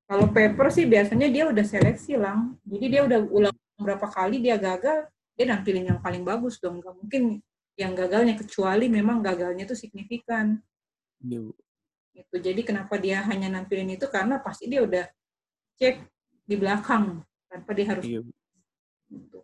kalau 0.06 0.30
paper 0.30 0.70
sih 0.70 0.86
biasanya 0.86 1.26
dia 1.26 1.50
udah 1.50 1.64
seleksi 1.66 2.14
lang. 2.14 2.54
Jadi 2.62 2.86
dia 2.86 3.02
udah 3.02 3.20
ulang 3.26 3.56
berapa 3.74 4.06
kali 4.06 4.38
dia 4.38 4.54
gagal, 4.54 5.10
dia 5.34 5.46
nampilin 5.50 5.90
yang 5.90 5.98
paling 5.98 6.22
bagus 6.22 6.62
dong. 6.62 6.78
Gak 6.78 6.94
mungkin 6.94 7.42
yang 7.74 7.92
gagalnya 7.92 8.38
kecuali 8.38 8.86
memang 8.86 9.18
gagalnya 9.20 9.66
itu 9.66 9.74
signifikan. 9.74 10.62
Iya, 11.20 11.50
Itu 12.16 12.36
jadi 12.38 12.62
kenapa 12.62 12.96
dia 13.02 13.26
hanya 13.26 13.50
nampilin 13.50 13.98
itu 13.98 14.06
karena 14.06 14.38
pasti 14.38 14.70
dia 14.70 14.86
udah 14.86 15.04
cek 15.76 16.06
di 16.46 16.54
belakang 16.54 17.26
tanpa 17.50 17.70
dia 17.74 17.86
harus. 17.90 18.04
Iya. 18.06 18.22
Gitu. 19.10 19.38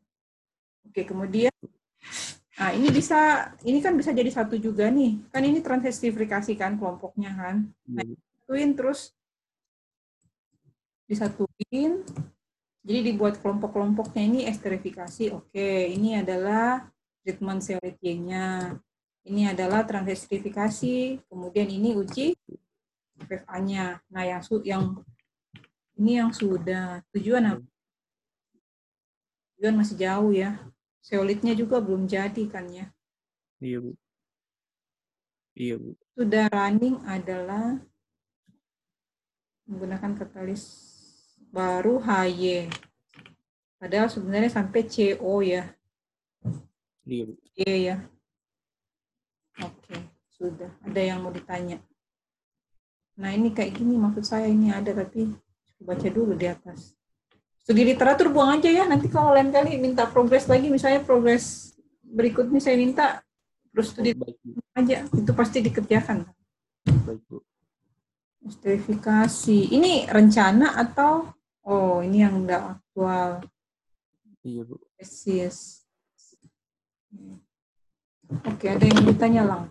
Oke, 0.87 1.03
kemudian 1.05 1.53
Nah, 2.53 2.71
ini 2.79 2.95
bisa 2.95 3.51
ini 3.67 3.83
kan 3.83 3.99
bisa 3.99 4.15
jadi 4.15 4.31
satu 4.31 4.55
juga 4.55 4.87
nih. 4.87 5.19
Kan 5.35 5.43
ini 5.43 5.59
transestifikasi 5.59 6.55
kan 6.55 6.79
kelompoknya 6.79 7.35
kan. 7.35 7.57
Nah, 7.91 8.07
ituin 8.07 8.79
terus 8.79 9.11
disatuin. 11.13 12.01
Jadi 12.83 13.15
dibuat 13.15 13.39
kelompok-kelompoknya 13.39 14.23
ini 14.27 14.41
esterifikasi. 14.49 15.31
Oke, 15.37 15.93
ini 15.93 16.19
adalah 16.19 16.91
treatment 17.23 17.63
seolitinya. 17.63 18.75
Ini 19.23 19.55
adalah 19.55 19.87
transesterifikasi. 19.87 21.23
Kemudian 21.31 21.69
ini 21.71 21.95
uji 21.95 22.35
FA-nya. 23.23 24.03
Nah, 24.11 24.25
yang 24.27 24.43
su 24.43 24.59
yang 24.67 24.99
ini 25.95 26.19
yang 26.19 26.35
sudah 26.35 27.07
tujuan 27.15 27.55
apa? 27.55 27.67
Tujuan 29.55 29.79
masih 29.79 29.95
jauh 29.95 30.35
ya. 30.35 30.59
Seolitnya 30.99 31.55
juga 31.55 31.79
belum 31.79 32.11
jadi 32.11 32.43
kan 32.51 32.67
ya. 32.67 32.91
Iya, 33.63 33.79
Bu. 33.79 33.95
Iya, 35.55 35.75
Bu. 35.79 35.95
Sudah 36.19 36.51
running 36.51 36.99
adalah 37.07 37.79
menggunakan 39.71 40.19
katalis 40.19 40.92
baru 41.53 42.01
HY. 42.01 42.73
Padahal 43.77 44.09
sebenarnya 44.09 44.51
sampai 44.51 44.89
CO 44.89 45.45
ya. 45.45 45.69
Iya, 47.05 47.25
Iya 47.53 47.75
ya. 47.77 47.97
Oke, 49.61 49.97
sudah. 50.33 50.73
Ada 50.89 51.01
yang 51.13 51.21
mau 51.21 51.29
ditanya? 51.29 51.77
Nah, 53.21 53.37
ini 53.37 53.53
kayak 53.53 53.77
gini 53.77 54.01
maksud 54.01 54.25
saya 54.25 54.49
ini 54.49 54.73
ada 54.73 54.97
tapi 54.97 55.29
baca 55.77 56.09
dulu 56.09 56.33
di 56.33 56.49
atas. 56.49 56.97
Studi 57.61 57.85
literatur 57.85 58.33
buang 58.33 58.57
aja 58.59 58.73
ya. 58.73 58.89
Nanti 58.89 59.13
kalau 59.13 59.37
lain 59.37 59.53
kali 59.53 59.77
minta 59.77 60.09
progres 60.09 60.49
lagi, 60.49 60.73
misalnya 60.73 61.05
progres 61.05 61.77
berikutnya 62.03 62.59
saya 62.59 62.81
minta 62.81 63.21
terus 63.71 63.93
studi 63.93 64.17
oh, 64.17 64.33
aja. 64.73 65.05
Itu 65.13 65.33
pasti 65.37 65.61
dikerjakan. 65.61 66.25
Baik, 67.05 67.21
Bu. 67.29 67.45
Ini 69.71 70.11
rencana 70.11 70.75
atau 70.75 71.31
Oh, 71.63 72.03
ini 72.03 72.27
yang 72.27 72.43
udah 72.43 72.75
aktual. 72.75 73.47
Iya, 74.43 74.67
Bu. 74.67 74.83
Yes, 74.99 75.15
yes. 75.31 75.59
Oke, 78.27 78.67
ada 78.67 78.83
yang 78.83 79.07
ditanya, 79.07 79.43
Lang? 79.47 79.65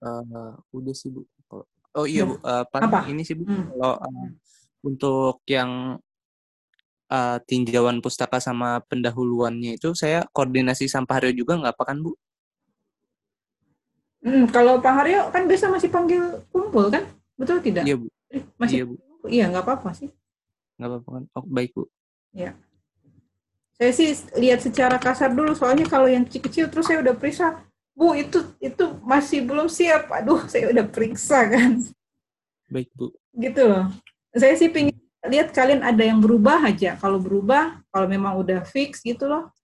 Uh, 0.00 0.56
udah 0.72 0.94
sih, 0.96 1.12
Bu. 1.12 1.28
Oh 1.92 2.08
iya, 2.08 2.24
Bu. 2.24 2.40
Uh, 2.40 2.64
Apa? 2.64 3.04
Ini 3.04 3.20
sih, 3.20 3.36
Bu. 3.36 3.44
Hmm. 3.44 3.68
Kalau 3.68 4.00
uh, 4.00 4.28
untuk 4.80 5.44
yang 5.44 6.00
uh, 7.12 7.36
tinjauan 7.44 8.00
pustaka 8.00 8.40
sama 8.40 8.80
pendahuluannya 8.88 9.76
itu, 9.76 9.92
saya 9.92 10.24
koordinasi 10.32 10.88
sama 10.88 11.04
Pak 11.04 11.20
Haryo 11.20 11.44
juga 11.44 11.60
nggak 11.60 11.76
apa 11.76 11.84
kan, 11.84 12.00
Bu? 12.00 12.16
Hmm, 14.24 14.48
kalau 14.48 14.80
Pak 14.80 14.94
Haryo 15.04 15.28
kan 15.28 15.44
biasa 15.44 15.68
masih 15.68 15.92
panggil 15.92 16.40
kumpul 16.48 16.88
kan? 16.88 17.04
Betul 17.36 17.60
tidak? 17.60 17.84
Iya, 17.84 18.00
Bu. 18.00 18.08
Eh, 18.32 18.40
masih 18.56 18.76
iya, 18.80 18.84
Bu. 18.88 18.94
Iya, 19.28 19.44
nggak 19.52 19.68
apa-apa 19.68 19.92
sih 19.92 20.08
nggak 20.82 20.90
apa-apa 20.98 21.10
kan? 21.14 21.24
Oh 21.38 21.46
baik 21.46 21.70
bu. 21.78 21.86
Ya. 22.34 22.58
Saya 23.78 23.92
sih 23.94 24.10
lihat 24.38 24.60
secara 24.62 24.98
kasar 24.98 25.30
dulu 25.30 25.54
soalnya 25.54 25.86
kalau 25.86 26.10
yang 26.10 26.26
kecil-kecil 26.26 26.66
terus 26.68 26.90
saya 26.90 26.98
udah 26.98 27.14
periksa. 27.14 27.62
Bu 27.94 28.18
itu 28.18 28.42
itu 28.58 28.84
masih 29.06 29.46
belum 29.46 29.70
siap. 29.70 30.10
Aduh 30.10 30.42
saya 30.52 30.74
udah 30.74 30.84
periksa 30.90 31.46
kan. 31.46 31.78
Baik 32.66 32.90
bu. 32.98 33.14
Gitu 33.38 33.62
loh. 33.62 33.86
Saya 34.34 34.58
sih 34.58 34.68
pingin 34.68 34.98
lihat 35.30 35.54
kalian 35.54 35.86
ada 35.86 36.02
yang 36.02 36.18
berubah 36.18 36.66
aja. 36.66 36.98
Kalau 36.98 37.22
berubah 37.22 37.78
kalau 37.94 38.06
memang 38.10 38.34
udah 38.42 38.66
fix 38.66 38.98
gitu 39.06 39.30
loh. 39.30 39.54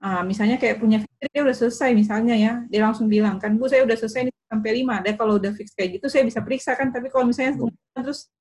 Ah, 0.00 0.24
misalnya 0.24 0.56
kayak 0.56 0.80
punya 0.80 0.96
fitur 1.04 1.28
dia 1.28 1.42
udah 1.44 1.52
selesai 1.52 1.92
misalnya 1.92 2.32
ya, 2.32 2.52
dia 2.72 2.80
langsung 2.80 3.04
bilang 3.04 3.36
kan, 3.36 3.52
Bu 3.60 3.68
saya 3.68 3.84
udah 3.84 4.00
selesai 4.00 4.32
nih 4.32 4.34
sampai 4.48 4.70
lima. 4.80 5.04
Ada 5.04 5.12
kalau 5.12 5.36
udah 5.36 5.52
fix 5.52 5.76
kayak 5.76 6.00
gitu 6.00 6.08
saya 6.08 6.24
bisa 6.24 6.40
periksa 6.40 6.72
kan, 6.72 6.88
tapi 6.88 7.12
kalau 7.12 7.28
misalnya 7.28 7.60
terus 7.92 8.32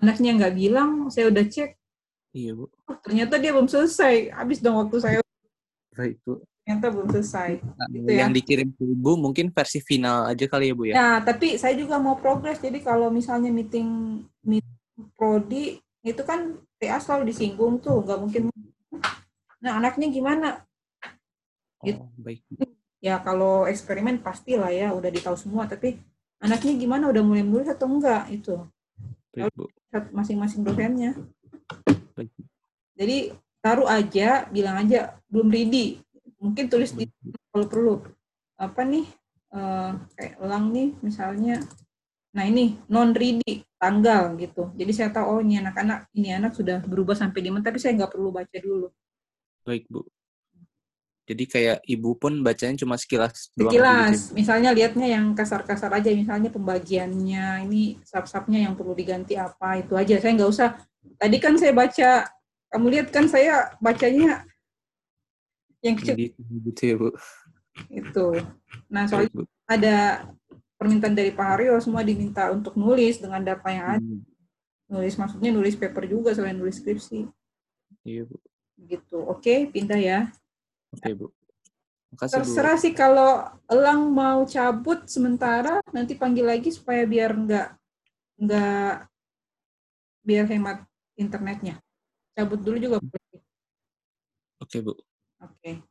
anaknya 0.00 0.30
nggak 0.36 0.54
bilang, 0.56 1.12
saya 1.12 1.28
udah 1.28 1.44
cek. 1.44 1.76
Iya, 2.30 2.56
Bu. 2.56 2.70
Oh, 2.86 2.98
ternyata 3.02 3.36
dia 3.36 3.50
belum 3.52 3.68
selesai. 3.68 4.32
Habis 4.32 4.62
dong 4.64 4.80
waktu 4.80 4.96
saya. 5.02 5.18
Baik, 5.94 6.16
Bu. 6.24 6.40
Ternyata 6.64 6.86
belum 6.94 7.08
selesai. 7.10 7.50
Nah, 7.58 7.86
gitu 7.90 8.10
yang 8.14 8.30
ya. 8.30 8.36
dikirim 8.38 8.68
ke 8.70 8.82
Ibu 8.86 9.12
mungkin 9.18 9.50
versi 9.50 9.82
final 9.82 10.30
aja 10.30 10.46
kali 10.46 10.70
ya, 10.70 10.74
Bu 10.78 10.84
ya? 10.86 10.94
Nah, 10.94 11.16
tapi 11.26 11.58
saya 11.58 11.74
juga 11.74 11.98
mau 11.98 12.14
progres. 12.14 12.62
Jadi 12.62 12.78
kalau 12.80 13.10
misalnya 13.10 13.50
meeting, 13.50 14.22
meeting 14.46 15.10
prodi, 15.18 15.82
itu 16.06 16.22
kan 16.22 16.62
TA 16.78 17.02
selalu 17.02 17.34
disinggung 17.34 17.82
tuh. 17.82 18.06
Nggak 18.06 18.18
mungkin. 18.22 18.42
Nah, 19.58 19.82
anaknya 19.82 20.06
gimana? 20.14 20.48
Gitu. 21.82 21.98
Oh, 21.98 22.14
baik. 22.14 22.46
Ya, 23.02 23.18
kalau 23.18 23.66
eksperimen 23.66 24.22
pastilah 24.22 24.70
ya, 24.70 24.94
udah 24.94 25.10
ditahu 25.10 25.34
semua. 25.34 25.66
Tapi 25.66 25.98
anaknya 26.38 26.78
gimana? 26.78 27.10
Udah 27.10 27.26
mulai 27.26 27.42
menulis 27.42 27.66
atau 27.66 27.90
enggak? 27.90 28.30
Itu. 28.30 28.70
Masing-masing 30.10 30.66
dosennya. 30.66 31.14
Jadi 32.98 33.32
taruh 33.62 33.88
aja, 33.88 34.48
bilang 34.50 34.76
aja 34.82 35.16
belum 35.30 35.48
ready. 35.48 36.02
Mungkin 36.40 36.66
tulis 36.72 36.96
di 36.96 37.06
kalau 37.50 37.66
perlu 37.66 37.94
apa 38.60 38.84
nih 38.84 39.06
uh, 39.52 39.96
kayak 40.16 40.34
elang 40.40 40.72
nih 40.72 40.88
misalnya. 41.00 41.62
Nah 42.30 42.46
ini 42.46 42.78
non 42.86 43.10
ready 43.16 43.66
tanggal 43.80 44.36
gitu. 44.38 44.70
Jadi 44.76 44.92
saya 44.94 45.10
tahu 45.10 45.26
oh 45.26 45.40
ini 45.42 45.58
anak-anak 45.58 46.12
ini 46.14 46.36
anak 46.36 46.52
sudah 46.54 46.78
berubah 46.84 47.16
sampai 47.16 47.40
di 47.42 47.50
mana, 47.50 47.64
tapi 47.64 47.80
saya 47.82 47.96
nggak 47.96 48.12
perlu 48.12 48.30
baca 48.30 48.56
dulu. 48.60 48.88
Baik 49.64 49.88
bu. 49.90 50.04
Jadi 51.30 51.44
kayak 51.46 51.78
ibu 51.86 52.18
pun 52.18 52.42
bacanya 52.42 52.74
cuma 52.82 52.98
sekilas 52.98 53.54
doang. 53.54 53.70
Sekilas, 53.70 54.18
gitu. 54.18 54.34
misalnya 54.34 54.74
lihatnya 54.74 55.06
yang 55.06 55.30
kasar-kasar 55.30 55.94
aja, 55.94 56.10
misalnya 56.10 56.50
pembagiannya, 56.50 57.70
ini 57.70 58.02
sub-subnya 58.02 58.66
yang 58.66 58.74
perlu 58.74 58.98
diganti 58.98 59.38
apa, 59.38 59.78
itu 59.78 59.94
aja. 59.94 60.18
Saya 60.18 60.34
nggak 60.34 60.50
usah. 60.50 60.74
Tadi 61.14 61.36
kan 61.38 61.54
saya 61.54 61.70
baca, 61.70 62.26
kamu 62.74 62.86
lihat 62.90 63.08
kan 63.14 63.30
saya 63.30 63.70
bacanya 63.78 64.42
yang 65.86 65.94
kecil. 65.94 66.34
Gitu 66.34 66.82
ya, 66.82 66.94
Bu. 66.98 67.14
Itu. 67.86 68.26
Nah, 68.90 69.06
soalnya 69.06 69.30
Baik, 69.30 69.46
ada 69.70 69.96
permintaan 70.74 71.14
dari 71.14 71.30
Pak 71.30 71.46
Haryo, 71.46 71.78
semua 71.78 72.02
diminta 72.02 72.50
untuk 72.50 72.74
nulis 72.74 73.22
dengan 73.22 73.38
data 73.46 73.70
yang 73.70 73.86
ada. 73.86 74.02
Hmm. 74.02 74.26
Nulis 74.90 75.14
maksudnya 75.14 75.54
nulis 75.54 75.78
paper 75.78 76.10
juga 76.10 76.34
selain 76.34 76.58
nulis 76.58 76.82
skripsi. 76.82 77.22
Iya, 78.02 78.26
Bu. 78.26 78.34
Gitu. 78.82 79.18
Oke, 79.30 79.70
pindah 79.70 80.02
ya. 80.02 80.26
Oke, 80.90 81.10
Bu. 81.14 81.26
Makasih, 82.10 82.42
Terserah 82.42 82.76
Bu. 82.76 82.82
sih 82.82 82.92
kalau 82.92 83.46
Elang 83.70 84.10
mau 84.10 84.42
cabut 84.42 85.06
sementara, 85.06 85.78
nanti 85.94 86.18
panggil 86.18 86.42
lagi 86.42 86.74
supaya 86.74 87.06
biar 87.06 87.30
nggak 87.30 87.68
nggak 88.40 88.94
biar 90.26 90.44
hemat 90.50 90.78
internetnya. 91.14 91.78
Cabut 92.34 92.58
dulu 92.58 92.76
juga 92.82 92.98
boleh. 92.98 93.40
Oke, 94.58 94.76
Bu. 94.82 94.92
Oke. 95.38 95.82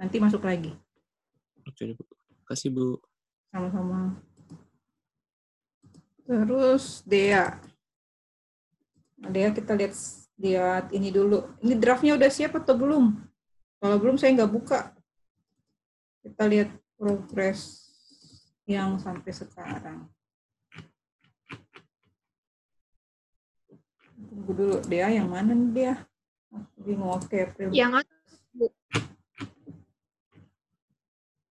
Nanti 0.00 0.16
masuk 0.16 0.42
lagi. 0.46 0.72
Oke, 1.68 1.92
Bu. 1.92 2.04
Kasih, 2.48 2.72
Bu. 2.72 2.96
Sama-sama. 3.52 4.16
Terus 6.28 7.04
Dea. 7.04 7.56
Dea 9.18 9.50
kita 9.52 9.72
lihat 9.76 9.92
lihat 10.38 10.84
ini 10.94 11.08
dulu. 11.12 11.44
Ini 11.60 11.74
draftnya 11.76 12.16
udah 12.16 12.30
siap 12.30 12.56
atau 12.56 12.76
belum? 12.76 13.27
Kalau 13.78 13.96
belum 13.98 14.18
saya 14.18 14.34
nggak 14.34 14.52
buka. 14.52 14.90
Kita 16.22 16.44
lihat 16.50 16.70
progres 16.98 17.88
yang 18.66 18.98
sampai 18.98 19.32
sekarang. 19.32 20.10
Tunggu 24.18 24.52
dulu 24.52 24.76
dia 24.90 25.08
yang 25.14 25.30
mana 25.30 25.54
nih 25.54 25.70
dia? 25.72 25.94
Bingung 26.74 27.14
oke 27.14 27.32
April. 27.32 27.70
Yang 27.70 28.02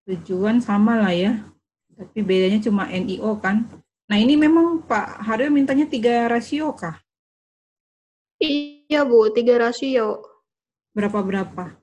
Tujuan 0.08 0.60
sama 0.64 0.99
lah 0.99 1.16
ya. 1.16 1.48
Tapi 1.95 2.20
bedanya 2.22 2.62
cuma 2.62 2.91
NIO 2.91 3.40
kan. 3.40 3.68
Nah 4.08 4.18
ini 4.20 4.40
memang 4.40 4.84
Pak 4.84 5.24
Haryo 5.24 5.52
mintanya 5.52 5.88
tiga 5.88 6.28
rasio 6.32 6.72
kah? 6.76 6.95
Iya 8.38 8.78
Iya, 8.88 9.04
Bu. 9.04 9.28
Tiga 9.36 9.60
rasio. 9.60 10.24
Berapa-berapa? 10.95 11.76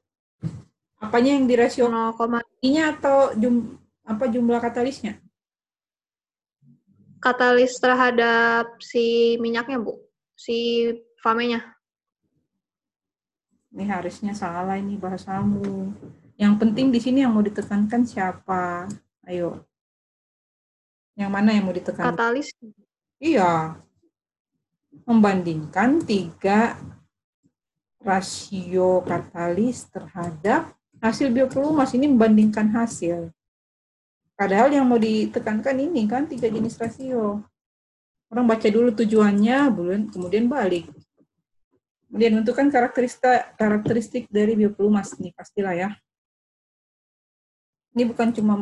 Apanya 1.05 1.37
yang 1.37 1.45
dirasio? 1.45 1.85
0, 1.93 2.17
nya 2.65 2.97
atau 2.97 3.37
jum, 3.37 3.77
apa 4.09 4.25
jumlah 4.25 4.57
katalisnya? 4.65 5.21
Katalis 7.21 7.77
terhadap 7.77 8.81
si 8.81 9.37
minyaknya, 9.41 9.81
Bu. 9.81 10.01
Si 10.33 10.89
famenya. 11.21 11.77
Ini 13.75 13.85
harusnya 13.89 14.33
salah 14.33 14.81
ini 14.81 14.97
bahasamu. 14.97 15.93
Yang 16.41 16.55
penting 16.61 16.93
di 16.93 17.01
sini 17.01 17.25
yang 17.25 17.33
mau 17.33 17.45
ditekankan 17.45 18.05
siapa? 18.05 18.89
Ayo. 19.25 19.65
Yang 21.17 21.31
mana 21.31 21.51
yang 21.55 21.65
mau 21.65 21.75
ditekankan? 21.75 22.13
Katalis. 22.13 22.49
Iya. 23.23 23.79
Membandingkan 25.09 26.05
tiga 26.05 26.77
rasio 28.05 29.01
katalis 29.03 29.89
terhadap 29.89 30.77
hasil 31.05 31.29
biopelumas 31.29 31.93
ini 31.93 32.09
membandingkan 32.09 32.73
hasil. 32.73 33.29
Padahal 34.33 34.73
yang 34.73 34.89
mau 34.89 34.97
ditekankan 34.97 35.77
ini 35.77 36.09
kan 36.09 36.25
tiga 36.25 36.49
jenis 36.49 36.81
rasio. 36.81 37.45
Orang 38.33 38.49
baca 38.49 38.67
dulu 38.67 38.89
tujuannya, 38.97 39.69
kemudian 40.09 40.49
balik. 40.49 40.89
Kemudian 42.09 42.41
menentukan 42.41 42.73
karakteristik 42.73 43.53
karakteristik 43.61 44.25
dari 44.33 44.57
biopelumas 44.57 45.13
nih 45.21 45.37
pastilah 45.37 45.75
ya. 45.77 45.91
Ini 47.95 48.09
bukan 48.09 48.33
cuma 48.33 48.55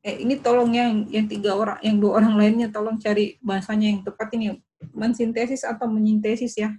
eh 0.00 0.22
ini 0.22 0.38
tolong 0.38 0.70
yang 0.72 1.10
yang 1.10 1.26
tiga 1.26 1.58
orang 1.58 1.82
yang 1.82 1.98
dua 1.98 2.22
orang 2.22 2.38
lainnya 2.38 2.70
tolong 2.70 2.96
cari 2.96 3.36
bahasanya 3.42 3.86
yang 3.90 4.00
tepat 4.06 4.32
ini 4.38 4.56
mensintesis 4.94 5.66
atau 5.66 5.90
menyintesis 5.90 6.54
ya. 6.56 6.72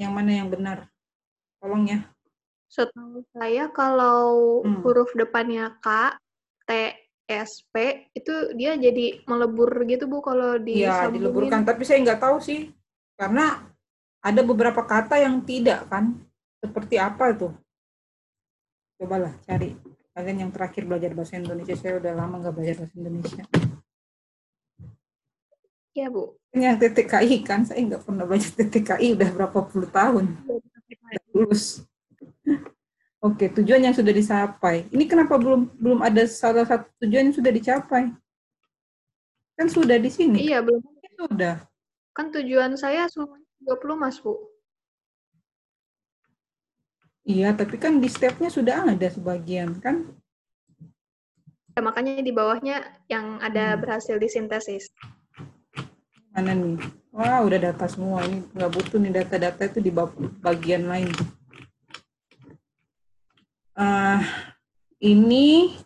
Yang 0.00 0.12
mana 0.16 0.30
yang 0.32 0.48
benar? 0.48 0.88
Tolong 1.60 1.84
ya. 1.86 2.15
Setahu 2.66 3.22
saya 3.30 3.70
kalau 3.70 4.60
hmm. 4.66 4.82
huruf 4.82 5.10
depannya 5.14 5.78
K, 5.78 6.18
T, 6.66 6.70
S, 7.26 7.66
P 7.74 8.06
itu 8.14 8.54
dia 8.54 8.78
jadi 8.78 9.22
melebur 9.26 9.70
gitu 9.86 10.06
Bu 10.06 10.22
kalau 10.22 10.58
di 10.62 10.86
Iya, 10.86 11.10
dileburkan. 11.10 11.66
Tapi 11.66 11.82
saya 11.82 12.02
nggak 12.02 12.22
tahu 12.22 12.38
sih. 12.38 12.70
Karena 13.18 13.66
ada 14.22 14.40
beberapa 14.42 14.82
kata 14.86 15.18
yang 15.18 15.42
tidak 15.42 15.86
kan. 15.90 16.14
Seperti 16.62 16.98
apa 16.98 17.34
itu? 17.34 17.48
Cobalah 18.98 19.34
cari. 19.46 19.74
Kalian 20.16 20.48
yang 20.48 20.52
terakhir 20.54 20.88
belajar 20.88 21.12
bahasa 21.12 21.36
Indonesia, 21.36 21.76
saya 21.76 22.00
udah 22.00 22.12
lama 22.16 22.40
nggak 22.40 22.54
belajar 22.56 22.74
bahasa 22.80 22.96
Indonesia. 22.96 23.44
Iya, 25.92 26.06
Bu. 26.08 26.36
Yang 26.56 26.76
TTKI 26.80 27.36
kan, 27.44 27.60
saya 27.68 27.80
nggak 27.84 28.02
pernah 28.04 28.24
belajar 28.24 28.50
TTKI 28.56 29.08
udah 29.16 29.28
berapa 29.36 29.58
puluh 29.68 29.88
tahun. 29.92 30.24
Lulus. 31.36 31.84
Oke, 33.24 33.50
tujuan 33.50 33.82
yang 33.82 33.96
sudah 33.96 34.12
dicapai. 34.12 34.86
Ini 34.92 35.04
kenapa 35.08 35.34
belum 35.40 35.74
belum 35.80 35.98
ada 36.04 36.22
salah 36.28 36.62
satu 36.62 36.86
tujuan 37.02 37.32
yang 37.32 37.36
sudah 37.36 37.50
dicapai? 37.50 38.12
Kan 39.56 39.66
sudah 39.72 39.96
di 39.96 40.10
sini. 40.12 40.46
Iya, 40.46 40.60
belum. 40.60 40.84
Sudah. 41.16 41.64
Kan 42.12 42.28
tujuan 42.28 42.76
saya 42.76 43.08
semuanya 43.08 43.48
20, 43.64 43.96
Mas, 43.96 44.20
Bu. 44.20 44.36
Iya, 47.26 47.56
tapi 47.56 47.80
kan 47.80 47.98
di 47.98 48.06
stepnya 48.06 48.52
sudah 48.52 48.86
ada 48.86 49.08
sebagian, 49.10 49.80
kan? 49.82 50.06
Ya, 51.74 51.80
makanya 51.82 52.22
di 52.22 52.30
bawahnya 52.30 52.84
yang 53.10 53.42
ada 53.42 53.74
hmm. 53.74 53.80
berhasil 53.82 54.16
disintesis. 54.20 54.92
Mana 56.36 56.52
nih? 56.52 56.78
Wah, 57.16 57.40
udah 57.42 57.58
data 57.72 57.88
semua. 57.88 58.22
Ini 58.28 58.44
nggak 58.54 58.70
butuh 58.76 59.00
nih 59.00 59.12
data-data 59.24 59.72
itu 59.72 59.80
di 59.80 59.90
bagian 60.44 60.84
lain 60.84 61.08
uh, 63.76 64.20
ini 64.98 65.76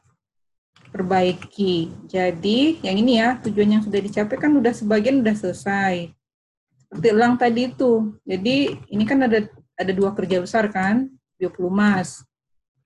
perbaiki. 0.90 1.90
Jadi 2.06 2.82
yang 2.82 2.96
ini 2.98 3.18
ya 3.18 3.38
tujuan 3.42 3.78
yang 3.78 3.82
sudah 3.82 4.00
dicapai 4.02 4.36
kan 4.38 4.54
udah 4.54 4.72
sebagian 4.74 5.22
udah 5.22 5.34
selesai. 5.34 6.10
Seperti 6.86 7.06
elang 7.10 7.38
tadi 7.38 7.70
itu. 7.70 8.14
Jadi 8.26 8.74
ini 8.90 9.04
kan 9.06 9.22
ada 9.22 9.46
ada 9.78 9.92
dua 9.94 10.10
kerja 10.14 10.42
besar 10.42 10.66
kan, 10.70 11.06
biopelumas. 11.38 12.26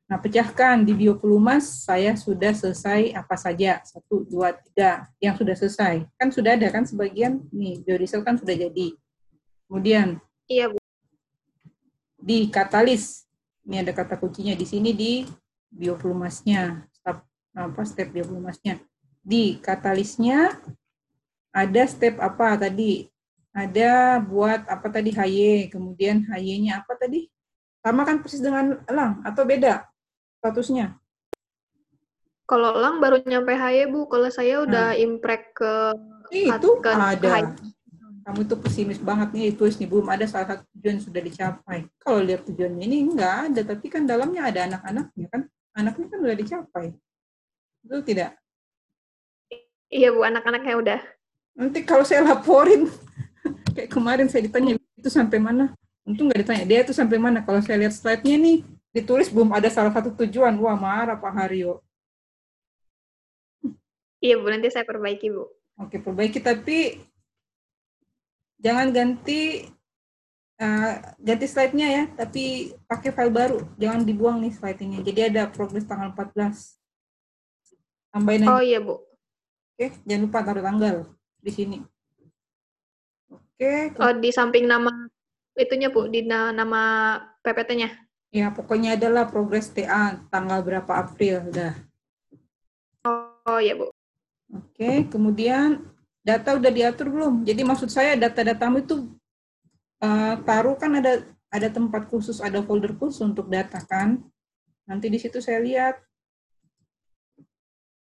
Nah, 0.04 0.20
pecahkan 0.20 0.84
di 0.84 0.92
biopelumas 0.92 1.88
saya 1.88 2.12
sudah 2.12 2.52
selesai 2.52 3.16
apa 3.16 3.40
saja 3.40 3.80
satu 3.88 4.28
dua 4.28 4.52
tiga 4.52 5.08
yang 5.16 5.32
sudah 5.32 5.56
selesai 5.56 6.04
kan 6.20 6.28
sudah 6.28 6.60
ada 6.60 6.68
kan 6.68 6.84
sebagian 6.84 7.40
nih 7.48 7.80
biodiesel 7.80 8.20
kan 8.20 8.36
sudah 8.36 8.52
jadi 8.52 8.92
kemudian 9.64 10.20
iya 10.44 10.68
bu 10.68 10.76
di 12.20 12.52
katalis 12.52 13.23
ini 13.64 13.80
ada 13.80 13.92
kata 13.96 14.20
kuncinya 14.20 14.52
di 14.52 14.66
sini 14.68 14.92
di 14.92 15.24
bioplumasnya, 15.72 16.84
step 16.92 17.24
apa 17.56 17.82
step 17.88 18.12
bioplumasnya. 18.12 18.80
Di 19.24 19.56
katalisnya 19.58 20.52
ada 21.50 21.82
step 21.88 22.20
apa 22.20 22.60
tadi? 22.60 23.08
Ada 23.54 24.18
buat 24.18 24.66
apa 24.66 24.90
tadi 24.90 25.14
HY, 25.14 25.70
kemudian 25.70 26.26
HY-nya 26.26 26.82
apa 26.82 26.98
tadi? 26.98 27.30
Sama 27.80 28.02
kan 28.02 28.18
persis 28.18 28.42
dengan 28.42 28.82
elang 28.90 29.22
atau 29.22 29.46
beda 29.46 29.86
statusnya? 30.42 30.98
Kalau 32.44 32.76
elang 32.76 32.98
baru 33.00 33.22
nyampe 33.24 33.54
HY, 33.54 33.88
Bu. 33.88 34.10
Kalau 34.10 34.28
saya 34.28 34.60
udah 34.60 34.92
nah. 34.92 34.98
imprek 34.98 35.54
ke 35.56 35.72
itu 36.34 36.70
ada. 36.82 37.40
HY 37.40 37.74
kamu 38.24 38.48
itu 38.48 38.56
pesimis 38.56 38.96
banget 38.96 39.28
nih 39.36 39.52
tulis 39.52 39.76
nih. 39.76 39.84
Belum 39.84 40.08
ada 40.08 40.24
salah 40.24 40.56
satu 40.56 40.64
tujuan 40.72 40.96
yang 40.96 41.04
sudah 41.04 41.20
dicapai. 41.20 41.78
Kalau 42.00 42.24
lihat 42.24 42.48
tujuannya 42.48 42.84
ini 42.88 42.96
enggak 43.04 43.52
ada. 43.52 43.60
Tapi 43.76 43.86
kan 43.92 44.08
dalamnya 44.08 44.48
ada 44.48 44.60
anak-anaknya 44.64 45.26
kan. 45.28 45.42
Anaknya 45.76 46.06
kan 46.08 46.18
udah 46.24 46.36
dicapai. 46.40 46.86
Itu 47.84 48.00
tidak? 48.00 48.40
Iya 49.92 50.08
bu 50.10 50.24
anak-anaknya 50.24 50.74
udah. 50.80 51.00
Nanti 51.54 51.84
kalau 51.84 52.02
saya 52.02 52.24
laporin 52.24 52.88
kayak 53.76 53.92
kemarin 53.92 54.26
saya 54.32 54.48
ditanya 54.48 54.80
itu 54.96 55.10
sampai 55.12 55.36
mana? 55.36 55.76
Untung 56.08 56.32
nggak 56.32 56.40
ditanya 56.48 56.64
dia 56.64 56.80
itu 56.80 56.96
sampai 56.96 57.20
mana? 57.20 57.44
Kalau 57.44 57.60
saya 57.60 57.76
lihat 57.76 57.92
slide-nya 57.92 58.40
nih 58.40 58.58
ditulis 58.96 59.28
belum 59.28 59.52
ada 59.52 59.68
salah 59.68 59.92
satu 59.92 60.16
tujuan. 60.24 60.56
Wah 60.56 60.80
marah 60.80 61.20
Pak 61.20 61.32
Haryo. 61.36 61.84
Iya 64.24 64.40
bu 64.40 64.48
nanti 64.48 64.72
saya 64.72 64.88
perbaiki 64.88 65.28
bu. 65.28 65.44
Oke 65.76 66.00
perbaiki. 66.00 66.40
Tapi 66.40 66.96
jangan 68.60 68.90
ganti 68.94 69.66
uh, 70.60 70.92
ganti 71.18 71.46
slide-nya 71.46 71.88
ya, 71.90 72.04
tapi 72.14 72.74
pakai 72.86 73.10
file 73.10 73.34
baru. 73.34 73.58
Jangan 73.78 74.02
dibuang 74.06 74.38
nih 74.42 74.52
slide-nya. 74.54 75.00
Jadi 75.02 75.20
ada 75.34 75.50
progres 75.50 75.86
tanggal 75.86 76.14
14. 76.14 76.78
Tambahin 78.14 78.46
aja. 78.46 78.54
Oh 78.54 78.62
iya, 78.62 78.78
Bu. 78.78 79.02
Oke, 79.74 79.90
jangan 80.06 80.22
lupa 80.30 80.38
taruh 80.46 80.62
tanggal 80.62 80.96
di 81.42 81.50
sini. 81.50 81.78
Oke. 83.26 83.90
Oh, 83.98 84.14
di 84.14 84.30
samping 84.30 84.70
nama 84.70 84.90
itunya, 85.58 85.90
Bu, 85.90 86.06
di 86.06 86.22
nama 86.26 86.82
PPT-nya. 87.42 87.90
Ya, 88.34 88.50
pokoknya 88.50 88.98
adalah 88.98 89.30
progres 89.30 89.70
TA 89.70 90.18
tanggal 90.30 90.62
berapa 90.62 90.90
April, 90.94 91.50
udah. 91.50 91.74
Oh, 93.06 93.58
iya, 93.58 93.74
Bu. 93.74 93.90
Oke, 94.54 95.10
kemudian 95.10 95.82
data 96.24 96.56
udah 96.56 96.72
diatur 96.72 97.12
belum? 97.12 97.44
Jadi 97.44 97.62
maksud 97.62 97.92
saya 97.92 98.16
data-datamu 98.16 98.80
itu 98.80 99.12
uh, 100.00 100.34
taruh 100.42 100.74
kan 100.80 100.96
ada 100.96 101.20
ada 101.52 101.68
tempat 101.70 102.08
khusus, 102.08 102.40
ada 102.40 102.64
folder 102.64 102.96
khusus 102.96 103.20
untuk 103.22 103.46
data 103.52 103.78
kan. 103.84 104.24
Nanti 104.88 105.12
di 105.12 105.20
situ 105.20 105.38
saya 105.38 105.60
lihat. 105.60 106.00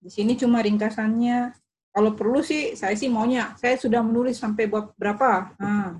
Di 0.03 0.11
sini 0.11 0.35
cuma 0.35 0.61
ringkasannya. 0.61 1.55
Kalau 1.89 2.13
perlu 2.13 2.45
sih, 2.45 2.77
saya 2.77 2.93
sih 2.95 3.09
maunya. 3.09 3.57
Saya 3.57 3.81
sudah 3.81 4.05
menulis 4.05 4.37
sampai 4.37 4.69
berapa. 4.69 5.57
Nah. 5.59 5.99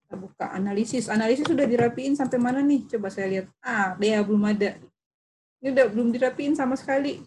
Kita 0.00 0.14
buka 0.16 0.46
analisis. 0.56 1.06
Analisis 1.12 1.46
sudah 1.46 1.68
dirapiin 1.68 2.16
sampai 2.18 2.40
mana 2.40 2.64
nih? 2.64 2.88
Coba 2.88 3.12
saya 3.12 3.30
lihat. 3.30 3.46
Ah, 3.62 3.94
dia 4.00 4.24
belum 4.24 4.42
ada. 4.48 4.80
Ini 5.62 5.70
udah 5.70 5.86
belum 5.92 6.08
dirapiin 6.10 6.56
sama 6.58 6.74
sekali 6.74 7.22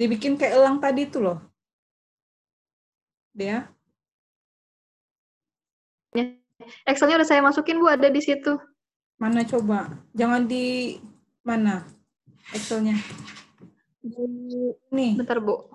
dibikin 0.00 0.40
kayak 0.40 0.56
elang 0.56 0.80
tadi 0.80 1.04
itu 1.04 1.20
loh. 1.20 1.36
Dia. 3.36 3.68
Excelnya 6.88 7.20
udah 7.20 7.28
saya 7.28 7.44
masukin 7.44 7.76
Bu, 7.76 7.92
ada 7.92 8.08
di 8.08 8.20
situ. 8.24 8.56
Mana 9.20 9.44
coba? 9.44 9.92
Jangan 10.16 10.48
di 10.48 10.96
mana 11.44 11.84
Excelnya? 12.56 12.96
Nih. 14.88 15.20
Bentar 15.20 15.36
Bu. 15.44 15.68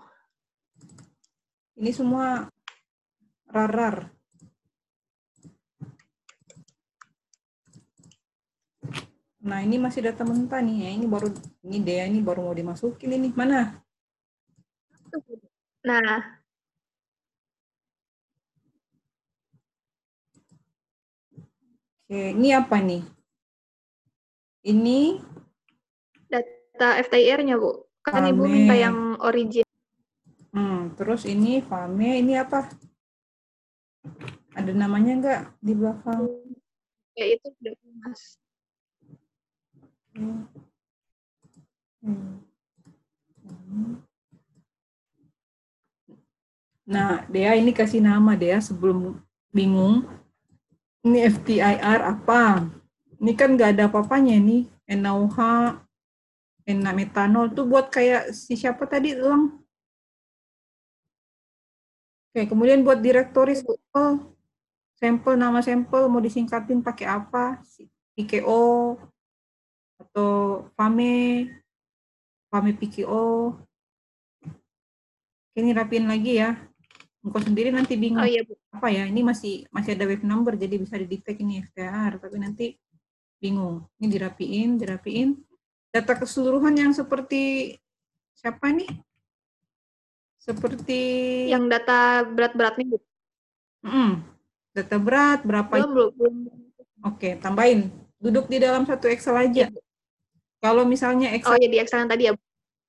Ini 1.78 1.92
semua 1.94 2.50
rarar. 3.46 4.10
Nah, 9.46 9.62
ini 9.62 9.78
masih 9.78 10.10
data 10.10 10.26
mentah 10.26 10.58
nih 10.58 10.90
ya. 10.90 10.90
Ini 10.98 11.06
baru 11.06 11.30
ini 11.70 11.78
dia 11.86 12.10
ini 12.10 12.26
baru 12.26 12.50
mau 12.50 12.56
dimasukin 12.58 13.14
ini. 13.14 13.30
Mana? 13.30 13.85
itu. 15.18 15.34
Nah, 15.86 16.36
Oke, 22.06 22.38
ini 22.38 22.54
apa 22.54 22.78
nih? 22.86 23.02
Ini 24.62 25.18
data 26.30 27.02
FTIR-nya, 27.02 27.58
Bu. 27.58 27.82
Kan 28.06 28.22
Fame. 28.22 28.30
Ibu 28.30 28.44
minta 28.46 28.78
yang 28.78 29.18
origin. 29.26 29.66
Hmm, 30.54 30.94
terus 30.94 31.26
ini 31.26 31.66
Fame, 31.66 32.22
ini 32.22 32.38
apa? 32.38 32.70
Ada 34.54 34.70
namanya 34.70 35.12
nggak 35.18 35.42
di 35.66 35.74
belakang? 35.74 36.30
Ya, 37.18 37.26
itu 37.34 37.50
sudah 37.58 37.74
Mas. 38.06 38.22
Hmm. 40.14 40.46
Hmm. 42.06 42.38
hmm. 43.50 44.05
Nah, 46.86 47.26
Dea 47.26 47.58
ini 47.58 47.74
kasih 47.74 47.98
nama 47.98 48.38
Dea 48.38 48.62
sebelum 48.62 49.18
bingung. 49.50 50.06
Ini 51.02 51.26
FTIR 51.34 52.02
apa? 52.06 52.70
Ini 53.18 53.34
kan 53.34 53.58
nggak 53.58 53.78
ada 53.78 53.84
apa-apanya 53.90 54.38
nih. 54.38 54.70
NaOH, 54.86 55.38
N 56.70 56.86
metanol 56.94 57.50
tuh 57.54 57.66
buat 57.66 57.90
kayak 57.90 58.30
si 58.34 58.54
siapa 58.54 58.86
tadi 58.86 59.18
ulang? 59.18 59.66
Oke, 62.30 62.46
kemudian 62.46 62.86
buat 62.86 63.02
direktori 63.02 63.58
sampel, 63.58 64.36
sampel 64.98 65.34
nama 65.40 65.64
sampel 65.66 66.06
mau 66.06 66.22
disingkatin 66.22 66.86
pakai 66.86 67.08
apa? 67.10 67.64
PKO 68.14 69.00
atau 69.98 70.66
FAME, 70.78 71.50
FAME 72.54 72.72
PKO. 72.78 73.58
Ini 75.56 75.72
rapiin 75.72 76.06
lagi 76.12 76.44
ya. 76.44 76.75
Engkau 77.26 77.42
sendiri 77.42 77.74
nanti 77.74 77.98
bingung 77.98 78.22
oh, 78.22 78.30
iya, 78.30 78.46
Bu. 78.46 78.54
apa 78.70 78.94
ya, 78.94 79.10
ini 79.10 79.26
masih 79.26 79.66
masih 79.74 79.98
ada 79.98 80.06
wave 80.06 80.22
number 80.22 80.54
jadi 80.54 80.78
bisa 80.78 80.94
didetect 80.94 81.42
ini 81.42 81.66
FTR, 81.66 82.22
tapi 82.22 82.38
nanti 82.38 82.66
bingung. 83.42 83.82
Ini 83.98 84.06
dirapiin, 84.14 84.78
dirapiin. 84.78 85.34
Data 85.90 86.14
keseluruhan 86.14 86.78
yang 86.78 86.94
seperti 86.94 87.74
siapa 88.38 88.70
nih? 88.70 88.86
Seperti 90.38 91.02
yang 91.50 91.66
data 91.66 92.22
berat-berat 92.30 92.78
nih, 92.78 92.94
Bu. 92.94 92.98
Hmm, 93.82 94.22
data 94.78 94.98
berat 95.02 95.42
berapa? 95.42 95.82
Belum, 95.82 96.14
belum. 96.14 96.36
Oke, 97.10 97.42
tambahin. 97.42 97.90
Duduk 98.22 98.46
di 98.46 98.62
dalam 98.62 98.86
satu 98.86 99.10
Excel 99.10 99.34
aja. 99.34 99.66
Ya, 99.66 99.82
kalau 100.62 100.86
misalnya 100.86 101.34
Excel 101.34 101.58
Oh, 101.58 101.62
ya 101.62 101.70
di 101.74 101.78
Excel 101.82 102.06
yang 102.06 102.12
tadi 102.14 102.24
ya. 102.30 102.34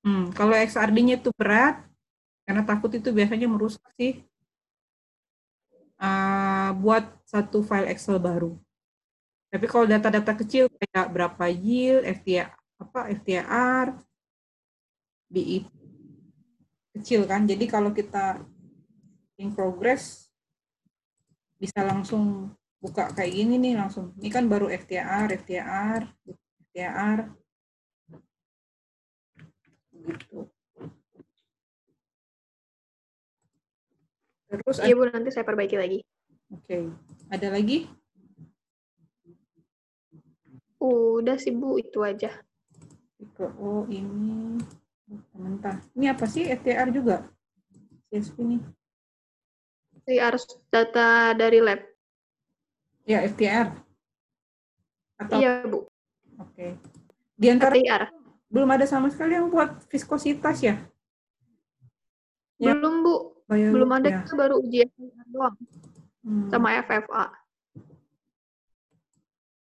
Hmm, 0.05 0.29
kalau 0.31 0.53
XRD-nya 0.53 1.17
itu 1.17 1.33
berat, 1.33 1.86
karena 2.47 2.63
takut 2.63 2.87
itu 2.95 3.11
biasanya 3.11 3.51
merusak 3.51 3.83
sih 3.99 4.23
uh, 5.99 6.71
buat 6.79 7.03
satu 7.27 7.59
file 7.59 7.91
Excel 7.91 8.23
baru. 8.23 8.55
Tapi 9.51 9.65
kalau 9.67 9.83
data-data 9.83 10.31
kecil 10.31 10.71
kayak 10.71 11.11
berapa 11.11 11.45
yield, 11.51 12.07
FTR, 12.07 12.51
apa 12.79 12.99
FTR, 13.19 13.85
BI 15.27 15.67
kecil 16.95 17.27
kan. 17.27 17.43
Jadi 17.43 17.67
kalau 17.67 17.91
kita 17.91 18.39
in 19.37 19.51
progress 19.51 20.31
bisa 21.59 21.83
langsung 21.83 22.55
buka 22.79 23.11
kayak 23.11 23.33
gini 23.33 23.59
nih 23.59 23.73
langsung. 23.75 24.15
Ini 24.19 24.29
kan 24.31 24.47
baru 24.47 24.71
FTR, 24.71 25.35
FTR, 25.35 26.01
FTR. 26.71 27.19
Gitu. 30.07 30.56
Terus 34.47 34.77
Iya, 34.79 34.95
Bu, 34.95 35.03
nanti 35.11 35.29
saya 35.35 35.43
perbaiki 35.43 35.75
lagi. 35.75 35.99
Oke. 36.55 36.63
Okay. 36.63 36.83
Ada 37.27 37.51
lagi? 37.51 37.91
Udah 40.79 41.35
sih, 41.35 41.51
Bu, 41.51 41.75
itu 41.75 41.99
aja. 41.99 42.31
Oh, 43.59 43.83
ini 43.91 44.55
mentah. 45.35 45.83
Ini 45.97 46.15
apa 46.15 46.25
sih? 46.29 46.47
FTR 46.47 46.87
juga? 46.95 47.27
CSP 48.07 48.37
ini. 48.43 48.57
harus 50.07 50.47
data 50.71 51.35
dari 51.35 51.59
lab. 51.59 51.83
Ya, 53.03 53.27
FTR. 53.27 53.75
Atau... 55.19 55.37
Iya, 55.43 55.67
Bu. 55.67 55.83
Oke. 55.83 55.91
Okay. 56.55 56.71
Di 57.35 57.47
antara 57.51 57.75
FTR. 57.75 58.03
belum 58.47 58.69
ada 58.71 58.87
sama 58.87 59.11
sekali 59.11 59.35
yang 59.35 59.51
buat 59.51 59.83
viskositas 59.91 60.63
ya? 60.63 60.79
Belum, 62.55 63.03
Bu. 63.03 63.36
Bayar 63.47 63.71
Belum 63.71 63.91
ada, 63.95 64.07
ya. 64.11 64.19
kita 64.27 64.35
baru 64.35 64.55
ujian 64.59 64.91
doang. 65.31 65.55
Hmm. 66.27 66.51
Sama 66.51 66.75
FFA. 66.83 67.25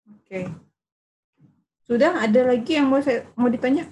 Oke. 0.09 0.25
Okay. 0.25 0.45
Sudah 1.85 2.19
ada 2.19 2.41
lagi 2.41 2.73
yang 2.73 2.89
mau 2.89 2.99
saya 2.99 3.29
mau 3.37 3.47
ditanya? 3.47 3.85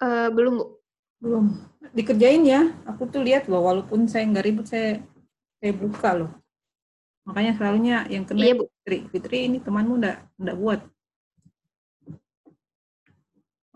Uh, 0.00 0.32
belum, 0.32 0.52
Bu. 0.56 0.66
Belum. 1.20 1.44
Dikerjain 1.92 2.42
ya. 2.48 2.72
Aku 2.88 3.06
tuh 3.12 3.20
lihat 3.20 3.46
loh, 3.46 3.60
walaupun 3.60 4.08
saya 4.08 4.24
nggak 4.24 4.44
ribut, 4.48 4.66
saya 4.66 5.04
saya 5.60 5.72
buka 5.76 6.10
loh. 6.16 6.32
Makanya 7.28 7.60
selalunya 7.60 8.08
yang 8.08 8.24
kena 8.24 8.40
iya, 8.40 8.56
Bu. 8.56 8.64
Fitri. 8.80 8.98
Fitri 9.12 9.38
ini 9.52 9.60
temanmu 9.60 10.00
nggak 10.00 10.18
nggak 10.40 10.56
buat. 10.58 10.80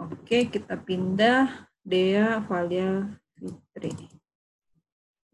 Oke, 0.01 0.49
kita 0.49 0.75
pindah. 0.81 1.69
Dea, 1.89 2.45
Valia, 2.45 3.09
Fitri. 3.39 3.95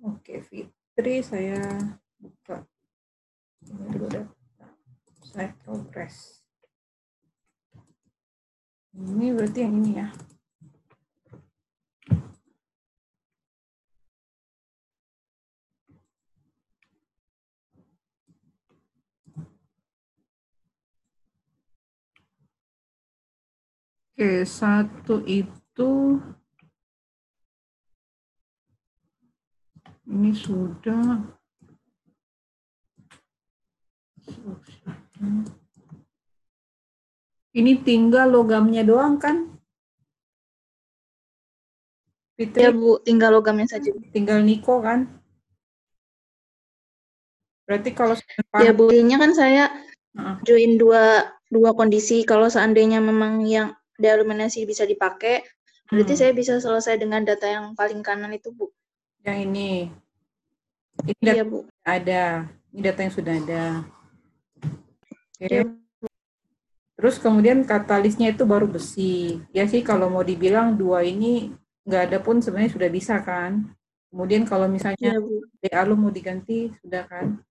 Oke, 0.04 0.44
Fitri 0.44 1.24
saya 1.24 1.64
buka. 2.20 2.68
Ini 3.64 3.84
dulu 3.96 4.06
data. 4.12 4.68
Saya 5.24 5.56
progress. 5.64 6.44
Ini 8.92 9.32
berarti 9.32 9.58
yang 9.64 9.74
ini 9.80 9.92
ya. 9.96 10.08
Oke, 24.14 24.46
satu 24.46 25.24
itu 25.26 26.20
ini 30.08 30.30
sudah 30.36 31.24
ini 37.54 37.72
tinggal 37.80 38.28
logamnya 38.28 38.82
doang 38.84 39.16
kan 39.16 39.54
Fitri, 42.34 42.66
ya 42.66 42.74
Bu, 42.74 42.98
tinggal 43.06 43.30
logamnya 43.30 43.78
saja. 43.78 43.94
Tinggal 44.10 44.42
Niko 44.42 44.82
kan? 44.82 45.06
Berarti 47.62 47.94
kalau 47.94 48.18
ya 48.58 48.74
Bu, 48.74 48.90
ini 48.90 49.14
kan 49.14 49.30
saya 49.30 49.70
uh. 50.18 50.42
join 50.42 50.74
dua 50.74 51.30
dua 51.46 51.70
kondisi. 51.78 52.26
Kalau 52.26 52.50
seandainya 52.50 52.98
memang 52.98 53.46
yang 53.46 53.70
dealuminasi 54.02 54.66
bisa 54.66 54.82
dipakai, 54.82 55.46
berarti 55.86 56.18
hmm. 56.18 56.20
saya 56.26 56.32
bisa 56.34 56.58
selesai 56.58 56.98
dengan 56.98 57.22
data 57.22 57.46
yang 57.46 57.78
paling 57.78 58.02
kanan 58.02 58.34
itu 58.34 58.50
Bu. 58.50 58.66
Yang 59.24 59.38
ini. 59.50 59.70
Ini 61.04 61.12
data 61.18 61.34
iya, 61.34 61.44
Bu. 61.44 61.58
ada. 61.82 62.24
Ini 62.70 62.80
data 62.84 63.00
yang 63.02 63.14
sudah 63.14 63.34
ada. 63.34 63.64
Oke. 64.62 65.48
Okay. 65.48 65.62
Terus 66.94 67.16
kemudian 67.18 67.66
katalisnya 67.66 68.30
itu 68.30 68.46
baru 68.46 68.70
besi. 68.70 69.42
Ya 69.50 69.66
sih 69.66 69.82
kalau 69.82 70.06
mau 70.12 70.22
dibilang 70.22 70.78
dua 70.78 71.02
ini 71.02 71.50
nggak 71.84 72.02
ada 72.12 72.18
pun 72.22 72.38
sebenarnya 72.38 72.76
sudah 72.76 72.90
bisa 72.92 73.18
kan. 73.20 73.74
Kemudian 74.14 74.46
kalau 74.46 74.70
misalnya 74.70 75.18
ya, 75.18 75.20
DA 75.58 75.82
lu 75.82 75.98
mau 75.98 76.14
diganti 76.14 76.70
sudah 76.78 77.02
kan. 77.08 77.42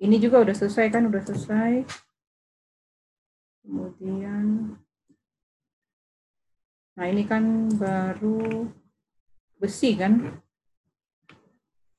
Ini 0.00 0.16
juga 0.16 0.40
udah 0.40 0.56
selesai 0.56 0.88
kan, 0.88 1.04
udah 1.06 1.22
selesai. 1.22 1.84
Kemudian 3.62 4.74
Nah, 6.94 7.10
ini 7.10 7.26
kan 7.26 7.66
baru 7.74 8.70
besi 9.64 9.96
kan? 9.96 10.12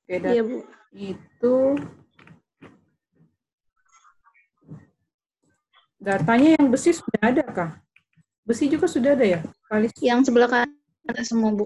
Oke, 0.06 0.22
dan 0.22 0.32
iya, 0.38 0.42
Bu. 0.46 0.62
itu 0.94 1.56
datanya 5.98 6.62
yang 6.62 6.70
besi 6.70 6.94
sudah 6.94 7.22
ada 7.26 7.42
kah? 7.50 7.72
Besi 8.46 8.70
juga 8.70 8.86
sudah 8.86 9.18
ada 9.18 9.26
ya? 9.26 9.40
Kali 9.66 9.90
yang 10.06 10.22
sebelah 10.22 10.46
kanan 10.46 10.78
ada 11.10 11.26
semua, 11.26 11.50
Bu. 11.50 11.66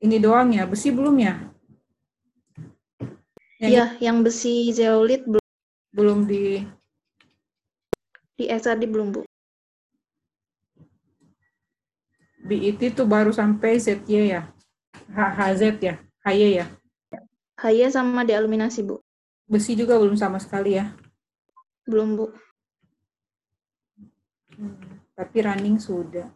Ini 0.00 0.16
doang 0.16 0.56
ya? 0.56 0.64
Besi 0.64 0.88
belum 0.88 1.20
ya? 1.20 1.36
Iya, 3.60 4.00
yang 4.00 4.24
besi 4.24 4.72
zeolit 4.72 5.28
belum. 5.28 5.44
Belum 5.92 6.18
di... 6.24 6.64
Di 8.40 8.48
SRD 8.48 8.88
belum, 8.88 9.12
Bu. 9.12 9.22
BIT 12.42 12.96
itu 12.96 13.04
baru 13.06 13.30
sampai 13.30 13.78
ZY 13.78 14.34
ya? 14.34 14.50
HZ 15.12 15.62
ya? 15.84 16.00
HY 16.24 16.64
ya? 16.64 16.66
HY 17.60 17.92
sama 17.92 18.24
dealuminasi, 18.24 18.80
Bu. 18.80 19.04
Besi 19.44 19.76
juga 19.76 20.00
belum 20.00 20.16
sama 20.16 20.40
sekali 20.40 20.80
ya? 20.80 20.88
Belum, 21.84 22.16
Bu. 22.16 22.26
Hmm, 24.56 25.00
tapi 25.12 25.44
running 25.44 25.76
sudah. 25.76 26.28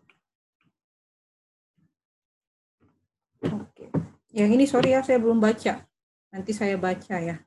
Oke. 3.48 3.88
Yang 4.36 4.50
ini 4.60 4.64
sorry 4.68 4.92
ya, 4.92 5.00
saya 5.00 5.16
belum 5.16 5.40
baca. 5.40 5.80
Nanti 6.28 6.52
saya 6.52 6.76
baca 6.76 7.16
ya. 7.16 7.40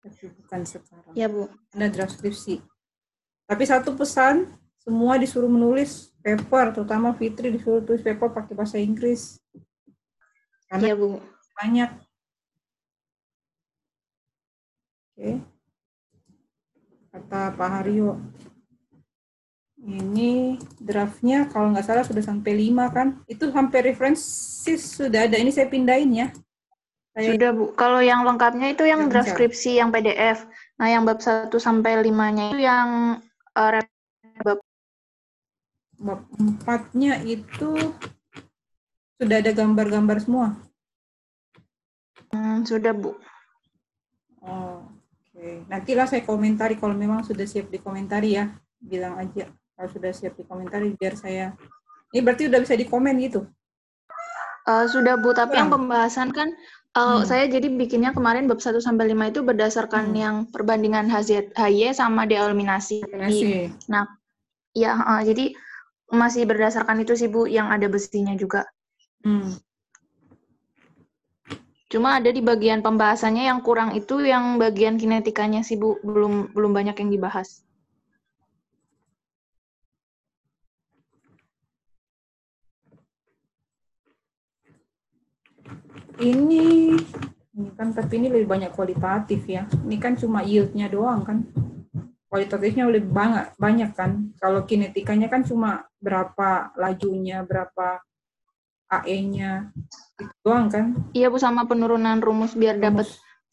Tapi 0.00 0.32
bukan 0.40 0.60
sekarang. 0.64 1.12
Ya, 1.12 1.28
Bu. 1.28 1.52
Ada 1.76 1.92
draft 1.92 2.16
skripsi. 2.16 2.64
Tapi 3.44 3.64
satu 3.68 3.92
pesan, 3.92 4.56
semua 4.80 5.20
disuruh 5.20 5.50
menulis 5.50 6.14
paper, 6.24 6.72
terutama 6.72 7.12
Fitri 7.12 7.52
disuruh 7.52 7.84
tulis 7.84 8.00
paper 8.00 8.32
pakai 8.32 8.54
bahasa 8.56 8.80
Inggris. 8.80 9.39
Karena 10.70 10.86
ya, 10.86 10.94
Bu. 10.94 11.18
banyak. 11.58 11.90
Oke. 15.10 15.30
Kata 17.10 17.40
Pak 17.58 17.68
Haryo. 17.74 18.22
Ini 19.80 20.60
draftnya 20.78 21.50
kalau 21.50 21.74
nggak 21.74 21.82
salah 21.82 22.04
sudah 22.06 22.22
sampai 22.22 22.54
lima 22.54 22.86
kan? 22.94 23.18
Itu 23.26 23.50
sampai 23.50 23.90
referensi 23.90 24.78
sudah 24.78 25.26
ada. 25.26 25.34
Ini 25.34 25.50
saya 25.50 25.66
pindahin 25.66 26.12
ya. 26.14 26.28
Saya... 27.18 27.34
Sudah, 27.34 27.50
Bu. 27.50 27.74
Kalau 27.74 27.98
yang 27.98 28.22
lengkapnya 28.22 28.70
itu 28.70 28.86
yang 28.86 29.10
draft 29.10 29.34
skripsi 29.34 29.82
yang 29.82 29.90
PDF. 29.90 30.46
Nah, 30.78 30.86
yang 30.86 31.02
bab 31.02 31.18
1 31.18 31.50
sampai 31.58 31.98
5-nya 31.98 32.54
itu 32.54 32.62
yang 32.62 33.18
uh, 33.58 33.82
bab 34.46 34.62
bab 36.00 36.20
4-nya 36.64 37.20
itu 37.28 37.76
sudah 39.20 39.36
ada 39.44 39.52
gambar-gambar 39.52 40.18
semua. 40.24 40.56
Hmm, 42.32 42.64
sudah, 42.64 42.96
Bu. 42.96 43.12
Oh, 44.40 44.80
oke. 44.80 45.36
Okay. 45.36 45.60
Nantilah 45.68 46.08
saya 46.08 46.24
komentari 46.24 46.80
kalau 46.80 46.96
memang 46.96 47.20
sudah 47.20 47.44
siap 47.44 47.68
dikomentari 47.68 48.40
ya. 48.40 48.48
Bilang 48.80 49.20
aja 49.20 49.52
kalau 49.76 49.88
sudah 49.92 50.12
siap 50.16 50.36
dikomentari 50.40 50.96
biar 50.96 51.16
saya 51.16 51.52
ini 52.10 52.20
berarti 52.20 52.50
udah 52.50 52.60
bisa 52.60 52.74
dikomen 52.74 53.16
gitu. 53.22 53.46
Uh, 54.68 54.84
sudah 54.90 55.16
Bu, 55.16 55.32
tapi 55.32 55.56
Bang. 55.56 55.66
yang 55.66 55.70
pembahasan 55.72 56.28
kan 56.36 56.52
uh, 56.98 57.22
hmm. 57.22 57.24
saya 57.24 57.48
jadi 57.48 57.70
bikinnya 57.72 58.12
kemarin 58.12 58.44
bab 58.44 58.60
1 58.60 58.76
sampai 58.82 59.14
5 59.14 59.32
itu 59.32 59.40
berdasarkan 59.40 60.12
hmm. 60.12 60.18
yang 60.18 60.36
perbandingan 60.50 61.08
HZ 61.08 61.56
HY 61.56 61.96
sama 61.96 62.28
deeliminasi. 62.28 63.00
Nah, 63.88 64.04
ya 64.76 65.00
uh, 65.00 65.22
jadi 65.24 65.54
masih 66.10 66.44
berdasarkan 66.44 67.00
itu 67.06 67.14
sih 67.16 67.30
Bu 67.30 67.46
yang 67.46 67.70
ada 67.70 67.86
besinya 67.86 68.34
juga. 68.34 68.66
Hmm. 69.20 69.52
Cuma 71.90 72.22
ada 72.22 72.30
di 72.30 72.38
bagian 72.38 72.80
pembahasannya 72.86 73.50
yang 73.50 73.60
kurang 73.66 73.98
itu 73.98 74.22
yang 74.22 74.62
bagian 74.62 74.94
kinetikanya 74.94 75.66
sih 75.66 75.74
Bu 75.74 75.98
belum 76.06 76.54
belum 76.54 76.70
banyak 76.70 76.96
yang 77.02 77.10
dibahas. 77.10 77.66
Ini 86.20 86.94
ini 87.58 87.70
kan 87.74 87.90
tapi 87.90 88.22
ini 88.22 88.30
lebih 88.30 88.46
banyak 88.46 88.70
kualitatif 88.70 89.42
ya. 89.50 89.66
Ini 89.82 89.96
kan 89.98 90.14
cuma 90.14 90.46
yieldnya 90.46 90.86
doang 90.86 91.26
kan 91.26 91.42
kualitatifnya 92.30 92.86
lebih 92.86 93.10
banyak 93.10 93.58
banyak 93.58 93.90
kan 93.98 94.30
kalau 94.38 94.62
kinetikanya 94.62 95.26
kan 95.26 95.42
cuma 95.42 95.90
berapa 95.98 96.70
lajunya 96.78 97.42
berapa 97.42 97.98
AE-nya 98.90 99.70
itu 100.18 100.34
doang 100.42 100.66
kan? 100.66 100.98
Iya 101.14 101.30
bu 101.30 101.38
sama 101.38 101.64
penurunan 101.64 102.18
rumus 102.18 102.58
biar 102.58 102.82
dapat 102.82 103.06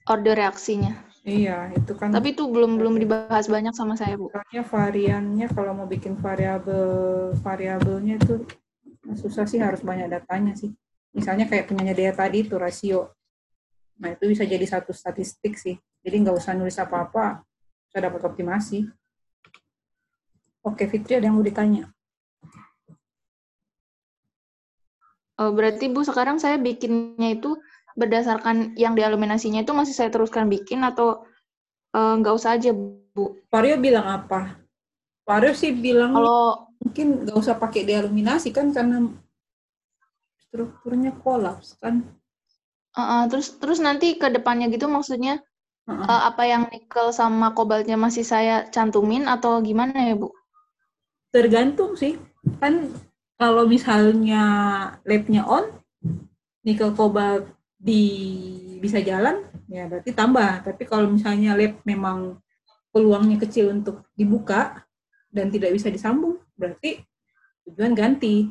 order 0.09 0.33
reaksinya. 0.33 1.05
Iya 1.27 1.75
itu 1.75 1.93
kan 1.93 2.09
tapi 2.09 2.33
itu 2.33 2.47
belum 2.47 2.79
belum 2.79 2.97
dibahas 2.97 3.45
banyak 3.45 3.75
sama 3.77 3.93
saya 3.93 4.17
bu. 4.17 4.33
Soalnya 4.33 4.63
variannya 4.65 5.47
kalau 5.53 5.71
mau 5.77 5.87
bikin 5.87 6.17
variabel 6.17 7.35
variabelnya 7.39 8.17
itu 8.17 8.47
susah 9.13 9.45
sih 9.45 9.61
harus 9.61 9.85
banyak 9.85 10.09
datanya 10.09 10.57
sih. 10.57 10.73
Misalnya 11.13 11.45
kayak 11.45 11.69
penyanyi 11.69 11.93
daya 11.93 12.13
tadi 12.15 12.43
itu 12.43 12.55
rasio. 12.57 13.13
Nah 14.01 14.13
itu 14.13 14.29
bisa 14.29 14.43
jadi 14.45 14.65
satu 14.65 14.89
statistik 14.93 15.57
sih. 15.57 15.77
Jadi 16.01 16.15
nggak 16.23 16.37
usah 16.37 16.55
nulis 16.55 16.77
apa-apa 16.79 17.43
saya 17.91 18.13
dapat 18.13 18.21
optimasi. 18.29 18.87
Oke, 20.61 20.83
Fitri 20.91 21.15
ada 21.15 21.31
yang 21.31 21.39
mau 21.39 21.45
ditanya? 21.45 21.87
Oh, 25.37 25.53
berarti 25.53 25.89
Bu 25.93 26.01
sekarang 26.01 26.41
saya 26.41 26.57
bikinnya 26.57 27.37
itu 27.37 27.57
berdasarkan 27.93 28.73
yang 28.77 28.97
dialuminasinya 28.97 29.61
itu 29.61 29.73
masih 29.73 29.93
saya 29.93 30.09
teruskan 30.09 30.49
bikin 30.49 30.81
atau 30.81 31.25
uh, 31.93 32.13
nggak 32.17 32.33
usah 32.33 32.57
aja 32.57 32.73
Bu? 32.73 33.37
Vario 33.53 33.77
bilang 33.77 34.05
apa? 34.05 34.57
Vario 35.25 35.53
sih 35.53 35.73
bilang 35.73 36.13
kalau 36.17 36.69
mungkin 36.81 37.25
nggak 37.25 37.37
usah 37.37 37.55
pakai 37.57 37.85
dialuminasi 37.85 38.49
kan 38.49 38.73
karena 38.73 39.05
strukturnya 40.49 41.13
kolaps 41.21 41.77
kan. 41.77 42.01
Uh, 42.97 43.01
uh, 43.01 43.21
terus 43.29 43.53
terus 43.61 43.77
nanti 43.77 44.17
ke 44.17 44.29
depannya 44.33 44.73
gitu 44.73 44.89
maksudnya 44.89 45.41
Uh, 45.87 46.27
apa 46.27 46.43
yang 46.43 46.67
nikel 46.67 47.15
sama 47.15 47.55
kobaltnya 47.55 47.95
masih 47.95 48.27
saya 48.27 48.67
cantumin 48.67 49.23
atau 49.23 49.63
gimana 49.63 49.95
ya 49.95 50.19
Bu? 50.19 50.35
Tergantung 51.31 51.95
sih. 51.95 52.19
Kan 52.59 52.91
kalau 53.37 53.69
misalnya 53.69 54.43
labnya 55.05 55.45
on, 55.45 55.69
nikel 56.65 56.91
kobalt 56.97 57.47
di 57.77 58.03
bisa 58.81 58.97
jalan, 58.99 59.45
ya 59.69 59.85
berarti 59.85 60.11
tambah. 60.11 60.65
Tapi 60.65 60.83
kalau 60.89 61.07
misalnya 61.07 61.53
lab 61.53 61.77
memang 61.85 62.41
peluangnya 62.89 63.37
kecil 63.37 63.71
untuk 63.71 64.09
dibuka 64.17 64.83
dan 65.29 65.53
tidak 65.53 65.71
bisa 65.71 65.93
disambung, 65.93 66.41
berarti 66.57 67.01
tujuan 67.69 67.93
ganti. 67.93 68.49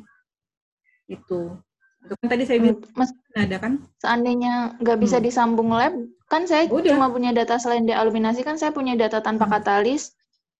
Itu. 1.10 1.58
Itu 2.06 2.14
kan 2.22 2.28
tadi 2.30 2.46
saya 2.46 2.58
bilang 2.62 2.80
Mas, 2.94 3.10
ada 3.34 3.56
kan? 3.58 3.82
Seandainya 3.98 4.78
nggak 4.78 4.98
bisa 5.02 5.18
hmm. 5.18 5.26
disambung 5.26 5.70
lab, 5.74 5.94
kan 6.30 6.46
saya 6.46 6.70
Udah. 6.70 6.94
cuma 6.94 7.10
punya 7.10 7.34
data 7.34 7.58
selain 7.58 7.86
dealuminasi 7.86 8.46
kan 8.46 8.56
saya 8.56 8.70
punya 8.70 8.94
data 8.94 9.18
tanpa 9.20 9.46
hmm. 9.46 9.52
katalis, 9.58 10.15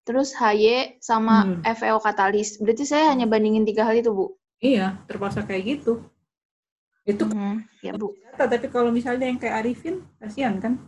terus 0.07 0.31
HY 0.31 1.03
sama 1.03 1.43
hmm. 1.43 1.67
FEO 1.75 1.99
katalis. 1.99 2.55
Berarti 2.63 2.87
saya 2.87 3.11
hanya 3.11 3.27
bandingin 3.27 3.67
tiga 3.67 3.83
hal 3.83 3.99
itu, 3.99 4.15
Bu. 4.15 4.39
Iya, 4.63 5.03
terpaksa 5.03 5.43
kayak 5.43 5.83
gitu. 5.83 6.07
Itu 7.03 7.27
hmm. 7.27 7.83
ya, 7.83 7.91
Bu. 7.91 8.15
Data, 8.15 8.47
tapi 8.47 8.71
kalau 8.71 8.95
misalnya 8.95 9.27
yang 9.27 9.35
kayak 9.35 9.59
Arifin, 9.59 10.07
kasihan 10.15 10.55
kan? 10.63 10.79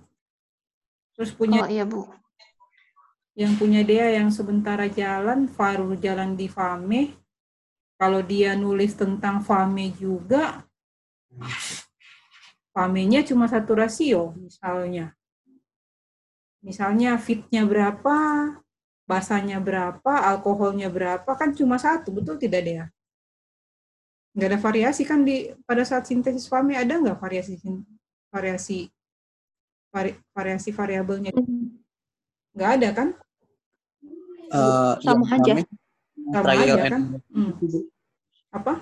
Terus 1.20 1.36
punya 1.36 1.68
Oh, 1.68 1.70
iya, 1.70 1.84
Bu. 1.84 2.08
Yang 3.36 3.54
punya 3.60 3.84
dia 3.84 4.08
yang 4.16 4.32
sementara 4.32 4.88
jalan, 4.88 5.52
Farul 5.52 6.00
jalan 6.00 6.40
di 6.40 6.48
Fame, 6.48 7.20
kalau 8.00 8.24
dia 8.24 8.56
nulis 8.56 8.96
tentang 8.96 9.44
fame 9.44 9.91
juga, 10.00 10.64
famenya 12.72 13.28
cuma 13.28 13.52
satu 13.52 13.76
rasio 13.76 14.32
misalnya. 14.40 15.12
Misalnya 16.64 17.20
fitnya 17.20 17.68
berapa, 17.68 18.16
basanya 19.10 19.57
berapa, 19.57 20.14
alkoholnya 20.30 20.94
berapa, 20.94 21.26
kan 21.34 21.49
cuma 21.57 21.81
satu, 21.81 22.14
betul 22.14 22.38
tidak 22.38 22.61
dia? 22.61 22.84
Nggak 24.38 24.49
ada 24.53 24.60
variasi 24.61 25.02
kan 25.10 25.26
di 25.26 25.49
pada 25.65 25.81
saat 25.81 26.06
sintesis 26.06 26.45
fame 26.45 26.77
ada 26.77 27.02
nggak 27.02 27.18
variasi 27.18 27.57
variasi 28.30 28.86
vari, 29.90 30.14
variasi 30.30 30.69
variabelnya? 30.69 31.34
Nggak 32.53 32.72
ada 32.77 32.90
kan? 32.94 33.10
Uh, 34.53 34.94
sama 35.02 35.26
aja 35.34 35.65
sama 36.30 36.52
aja 36.53 36.73
kan 36.90 37.02
hmm. 37.34 37.52
apa 38.53 38.73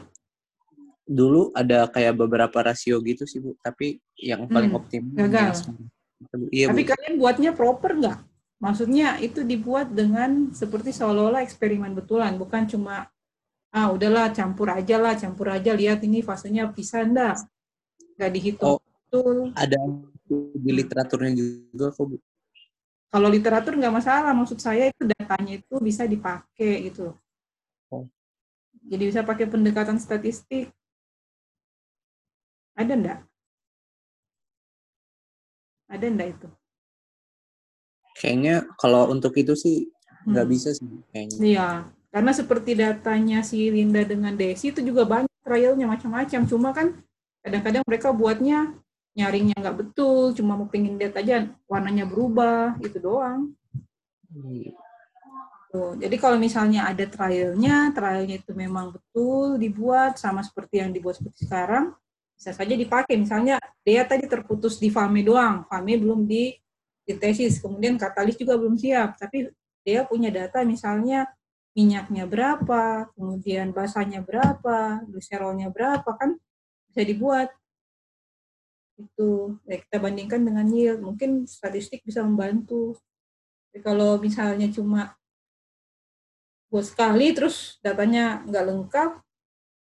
dulu 1.07 1.55
ada 1.55 1.87
kayak 1.87 2.19
beberapa 2.19 2.57
rasio 2.59 2.99
gitu 2.99 3.23
sih 3.23 3.39
bu 3.39 3.55
tapi 3.63 4.03
yang 4.19 4.43
paling 4.51 4.71
hmm. 4.75 4.79
optimal 4.79 5.15
gagal 5.15 5.71
iya, 6.51 6.67
tapi 6.67 6.83
bu. 6.83 6.89
kalian 6.91 7.13
buatnya 7.15 7.51
proper 7.55 7.91
nggak 7.95 8.17
maksudnya 8.57 9.21
itu 9.21 9.45
dibuat 9.45 9.93
dengan 9.93 10.49
seperti 10.51 10.89
seolah-olah 10.93 11.45
eksperimen 11.45 11.93
betulan 11.93 12.35
bukan 12.35 12.65
cuma 12.65 13.05
ah 13.69 13.87
udahlah 13.93 14.33
campur 14.33 14.73
aja 14.73 14.97
lah 14.97 15.13
campur 15.13 15.53
aja 15.53 15.77
lihat 15.77 16.01
ini 16.01 16.25
fasenya 16.25 16.71
bisa 16.73 17.05
enggak 17.05 17.37
nggak 18.17 18.31
dihitung 18.33 18.77
oh, 18.77 18.81
betul 18.81 19.53
ada 19.53 19.77
di 20.57 20.71
literaturnya 20.73 21.37
juga 21.37 21.93
kok 21.93 22.05
bu 22.09 22.17
kalau 23.07 23.29
literatur 23.29 23.77
nggak 23.77 23.93
masalah 23.93 24.33
maksud 24.33 24.57
saya 24.57 24.89
itu 24.89 25.05
datanya 25.05 25.61
itu 25.61 25.75
bisa 25.77 26.09
dipakai 26.09 26.89
gitu 26.89 27.13
jadi 28.87 29.03
bisa 29.03 29.21
pakai 29.27 29.51
pendekatan 29.51 29.99
statistik. 29.99 30.71
Ada 32.79 32.93
enggak? 32.95 33.19
Ada 35.91 36.05
enggak 36.07 36.29
itu? 36.39 36.47
Kayaknya 38.17 38.65
kalau 38.81 39.13
untuk 39.13 39.37
itu 39.37 39.53
sih 39.53 39.87
nggak 40.27 40.45
hmm. 40.45 40.53
bisa 40.53 40.69
sih 40.73 40.89
kayaknya. 41.13 41.37
Iya, 41.39 41.69
karena 42.09 42.31
seperti 42.33 42.71
datanya 42.73 43.39
si 43.45 43.69
Linda 43.69 44.01
dengan 44.01 44.33
Desi 44.33 44.73
itu 44.73 44.81
juga 44.81 45.05
banyak 45.05 45.31
trialnya 45.45 45.85
macam-macam. 45.85 46.41
Cuma 46.49 46.69
kan 46.73 46.97
kadang-kadang 47.45 47.83
mereka 47.85 48.09
buatnya 48.11 48.73
nyaringnya 49.17 49.57
nggak 49.57 49.77
betul, 49.81 50.33
cuma 50.37 50.53
mau 50.53 50.69
pengen 50.69 51.01
lihat 51.01 51.17
aja 51.17 51.49
warnanya 51.65 52.05
berubah, 52.05 52.77
itu 52.85 53.01
doang. 53.01 53.49
Tuh, 55.73 55.97
jadi 55.97 56.15
kalau 56.21 56.37
misalnya 56.37 56.85
ada 56.85 57.01
trialnya, 57.09 57.89
trialnya 57.97 58.37
itu 58.37 58.53
memang 58.53 58.93
betul 58.93 59.57
dibuat 59.57 60.21
sama 60.21 60.45
seperti 60.45 60.85
yang 60.85 60.93
dibuat 60.93 61.17
seperti 61.17 61.49
sekarang, 61.49 61.97
bisa 62.37 62.53
saja 62.53 62.77
dipakai. 62.77 63.17
Misalnya 63.17 63.57
dia 63.81 64.05
tadi 64.05 64.29
terputus 64.29 64.77
di 64.77 64.93
FAME 64.93 65.25
doang, 65.25 65.65
FAME 65.65 65.97
belum 65.97 66.29
di, 66.29 66.53
di 67.07 67.15
tesis, 67.15 67.63
kemudian 67.63 67.95
katalis 67.95 68.35
juga 68.35 68.59
belum 68.59 68.75
siap, 68.75 69.15
tapi 69.15 69.47
dia 69.87 70.03
punya 70.03 70.27
data 70.27 70.67
misalnya 70.67 71.23
minyaknya 71.71 72.27
berapa, 72.27 73.07
kemudian 73.15 73.71
basanya 73.71 74.19
berapa, 74.19 75.07
glycerolnya 75.07 75.71
berapa, 75.71 76.09
kan 76.19 76.35
bisa 76.91 77.07
dibuat. 77.07 77.53
Itu 78.99 79.61
ya 79.69 79.79
kita 79.79 80.01
bandingkan 80.01 80.41
dengan 80.41 80.67
yield. 80.67 81.05
Mungkin 81.05 81.45
statistik 81.45 82.01
bisa 82.01 82.25
membantu. 82.25 82.97
Tapi 83.69 83.79
kalau 83.85 84.17
misalnya 84.17 84.67
cuma 84.73 85.13
buat 86.67 86.83
sekali 86.83 87.31
terus 87.31 87.79
datanya 87.79 88.43
nggak 88.43 88.65
lengkap 88.67 89.11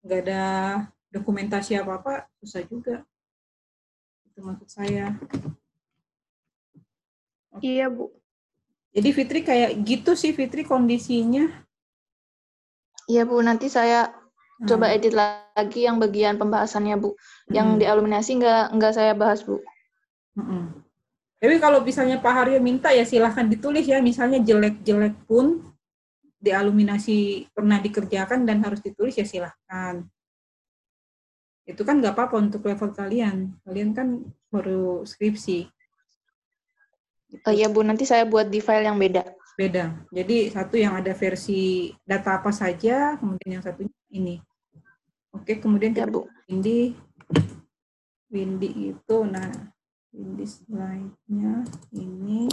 nggak 0.07 0.21
ada 0.23 0.43
dokumentasi 1.11 1.75
apa 1.75 1.97
apa 1.97 2.13
susah 2.39 2.61
juga. 2.69 3.01
Itu 4.29 4.45
maksud 4.45 4.69
saya 4.69 5.17
iya 7.61 7.87
bu 7.87 8.11
jadi 8.91 9.09
Fitri 9.13 9.39
kayak 9.45 9.71
gitu 9.85 10.17
sih 10.17 10.33
Fitri 10.33 10.65
kondisinya 10.65 11.47
iya 13.07 13.23
bu 13.23 13.39
nanti 13.39 13.71
saya 13.71 14.11
Coba 14.65 14.89
hmm. 14.89 14.95
edit 14.97 15.13
lagi 15.13 15.85
yang 15.85 16.01
bagian 16.01 16.41
pembahasannya 16.41 16.97
Bu. 16.97 17.13
Yang 17.53 17.77
hmm. 17.77 17.79
dialuminasi 17.85 18.31
nggak 18.41 18.65
nggak 18.73 18.93
saya 18.97 19.13
bahas 19.13 19.45
Bu. 19.45 19.61
Hmm. 20.33 20.81
Tapi 21.37 21.61
kalau 21.61 21.85
misalnya 21.85 22.17
Pak 22.17 22.33
Haryo 22.33 22.57
minta 22.57 22.89
ya 22.89 23.05
silahkan 23.05 23.45
ditulis 23.45 23.85
ya. 23.85 24.01
Misalnya 24.01 24.41
jelek-jelek 24.41 25.29
pun 25.29 25.61
dialuminasi 26.41 27.49
pernah 27.53 27.77
dikerjakan 27.77 28.49
dan 28.49 28.65
harus 28.65 28.81
ditulis 28.81 29.13
ya 29.13 29.29
silahkan. 29.29 30.01
Itu 31.61 31.85
kan 31.85 32.01
nggak 32.01 32.17
apa-apa 32.17 32.41
untuk 32.41 32.65
level 32.65 32.89
kalian. 32.97 33.53
Kalian 33.61 33.93
kan 33.93 34.25
baru 34.49 35.05
skripsi. 35.05 35.69
Oh 37.27 37.51
iya 37.51 37.67
Bu, 37.67 37.83
nanti 37.83 38.07
saya 38.07 38.23
buat 38.23 38.47
di 38.47 38.63
file 38.63 38.87
yang 38.87 38.95
beda. 38.95 39.23
Beda. 39.59 39.99
Jadi 40.13 40.47
satu 40.47 40.79
yang 40.79 40.95
ada 40.95 41.11
versi 41.11 41.91
data 42.07 42.39
apa 42.39 42.53
saja, 42.55 43.19
kemudian 43.19 43.59
yang 43.59 43.63
satunya 43.65 43.91
ini. 44.13 44.39
Oke, 45.35 45.59
kemudian 45.59 45.91
ya, 45.91 46.07
Bu. 46.07 46.23
Windy. 46.47 46.95
Windy 48.31 48.95
itu, 48.95 49.17
nah, 49.27 49.51
Windy 50.15 50.45
slide-nya 50.47 51.67
ini. 51.97 52.47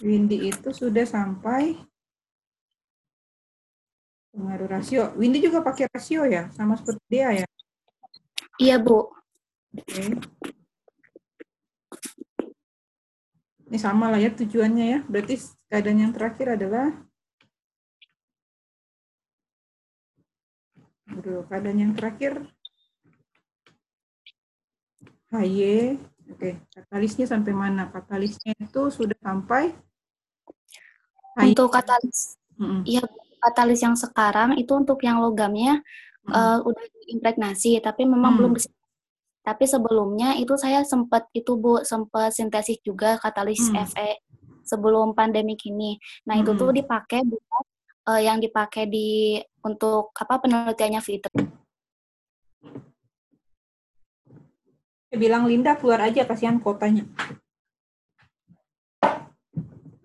Windy 0.00 0.48
itu 0.48 0.68
sudah 0.72 1.04
sampai 1.04 1.76
pengaruh 4.32 4.68
rasio. 4.70 5.12
Windy 5.14 5.44
juga 5.44 5.60
pakai 5.60 5.92
rasio 5.92 6.24
ya, 6.24 6.48
sama 6.56 6.74
seperti 6.80 7.04
dia 7.06 7.44
ya? 7.44 7.46
Iya, 8.58 8.76
Bu. 8.80 9.12
Oke. 9.76 10.18
Ini 13.64 13.78
sama 13.80 14.12
lah 14.12 14.20
ya 14.20 14.30
tujuannya 14.32 14.86
ya. 14.86 14.98
Berarti 15.08 15.40
keadaan 15.72 15.98
yang 16.04 16.12
terakhir 16.12 16.56
adalah 16.60 16.92
Bro, 21.04 21.46
keadaan 21.46 21.78
yang 21.78 21.92
terakhir 21.94 22.42
HY. 25.30 25.96
Oke, 26.32 26.56
katalisnya 26.72 27.26
sampai 27.28 27.52
mana? 27.52 27.92
Katalisnya 27.92 28.56
itu 28.56 28.88
sudah 28.88 29.16
sampai 29.20 29.76
Untuk 31.34 31.74
katalis. 31.74 32.38
Iya, 32.86 33.02
mm 33.02 33.10
-hmm. 33.10 33.40
katalis 33.42 33.82
yang 33.82 33.98
sekarang 33.98 34.54
itu 34.54 34.70
untuk 34.70 35.02
yang 35.02 35.18
logamnya 35.18 35.82
mm 36.22 36.30
-hmm. 36.30 36.32
uh, 36.32 36.58
udah 36.62 36.84
diimpregnasi, 37.02 37.82
tapi 37.82 38.06
memang 38.06 38.32
mm 38.34 38.38
belum 38.38 38.52
tapi 39.44 39.68
sebelumnya 39.68 40.40
itu 40.40 40.56
saya 40.56 40.80
sempat 40.88 41.28
itu 41.36 41.60
Bu, 41.60 41.84
sempat 41.84 42.32
sintesis 42.32 42.80
juga 42.80 43.20
katalis 43.20 43.68
hmm. 43.68 43.76
FE 43.92 44.10
sebelum 44.64 45.12
pandemi 45.12 45.52
ini. 45.68 46.00
Nah, 46.24 46.40
hmm. 46.40 46.42
itu 46.48 46.50
tuh 46.56 46.72
dipakai 46.72 47.20
buat 47.28 47.64
uh, 48.08 48.20
yang 48.24 48.40
dipakai 48.40 48.88
di 48.88 49.36
untuk 49.60 50.16
apa 50.16 50.40
penelitiannya 50.40 51.00
Fitri. 51.04 51.44
Bilang 55.14 55.46
Linda 55.46 55.78
keluar 55.78 56.02
aja 56.08 56.24
kasihan 56.24 56.58
kotanya. 56.58 57.04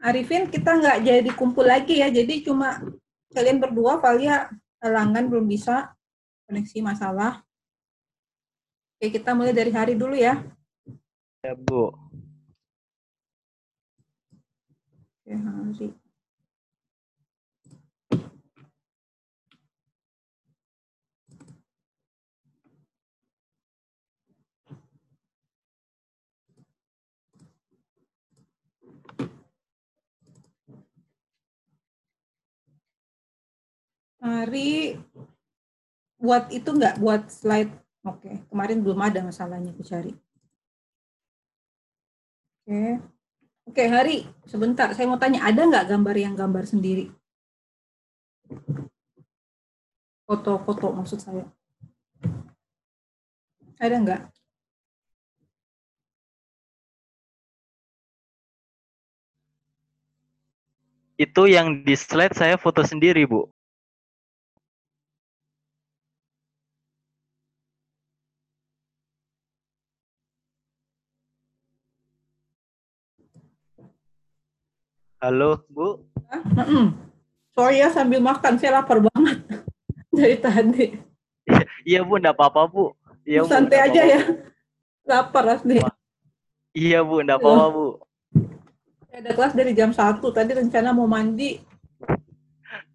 Arifin 0.04 0.52
kita 0.52 0.80
nggak 0.80 0.98
jadi 1.02 1.32
kumpul 1.34 1.66
lagi 1.66 2.04
ya, 2.04 2.12
jadi 2.12 2.44
cuma 2.44 2.78
kalian 3.34 3.64
berdua 3.64 4.04
Valia 4.04 4.52
Langgan 4.80 5.28
belum 5.28 5.48
bisa 5.48 5.92
koneksi 6.48 6.80
masalah. 6.84 7.44
Oke 9.00 9.16
kita 9.16 9.32
mulai 9.32 9.56
dari 9.56 9.72
hari 9.72 9.96
dulu 9.96 10.12
ya. 10.12 10.44
Ya 11.40 11.56
Bu. 11.56 11.88
Oke 15.24 15.32
hari. 15.40 15.96
Mari 34.20 35.00
buat 36.20 36.52
itu 36.52 36.68
enggak 36.76 37.00
buat 37.00 37.32
slide. 37.32 37.72
Oke, 38.08 38.32
kemarin 38.48 38.80
belum 38.80 39.00
ada 39.04 39.20
masalahnya 39.20 39.76
aku 39.76 39.84
cari. 39.84 40.16
Oke. 42.64 43.04
Oke, 43.70 43.86
Hari, 43.86 44.26
sebentar. 44.50 44.90
Saya 44.98 45.06
mau 45.06 45.22
tanya, 45.22 45.46
ada 45.46 45.62
nggak 45.62 45.94
gambar 45.94 46.16
yang 46.18 46.34
gambar 46.34 46.66
sendiri? 46.66 47.14
Foto-foto 50.26 50.90
maksud 50.96 51.22
saya. 51.22 51.46
Ada 53.78 53.96
nggak? 54.02 54.22
Itu 61.20 61.52
yang 61.52 61.84
di 61.84 61.94
slide 62.00 62.34
saya 62.34 62.56
foto 62.56 62.80
sendiri, 62.82 63.28
Bu. 63.28 63.52
Halo, 75.20 75.60
Bu. 75.68 76.00
Sorry 77.52 77.84
ya 77.84 77.92
sambil 77.92 78.24
makan, 78.24 78.56
saya 78.56 78.80
lapar 78.80 79.04
banget 79.04 79.44
dari 80.16 80.40
tadi. 80.40 80.86
Iya, 81.84 82.08
Bu, 82.08 82.24
enggak 82.24 82.40
apa-apa, 82.40 82.72
Bu. 82.72 82.96
Iya, 83.28 83.44
Bu. 83.44 83.52
Santai 83.52 83.84
aja 83.84 84.02
ya. 84.08 84.22
Lapar 85.04 85.60
asli. 85.60 85.84
Iya, 86.72 87.04
Bu, 87.04 87.20
enggak 87.20 87.44
apa-apa, 87.44 87.66
Bu. 87.68 87.88
Saya 89.12 89.20
ada 89.20 89.32
kelas 89.36 89.54
dari 89.60 89.76
jam 89.76 89.92
1, 89.92 90.24
tadi 90.24 90.52
rencana 90.56 90.96
mau 90.96 91.04
mandi. 91.04 91.60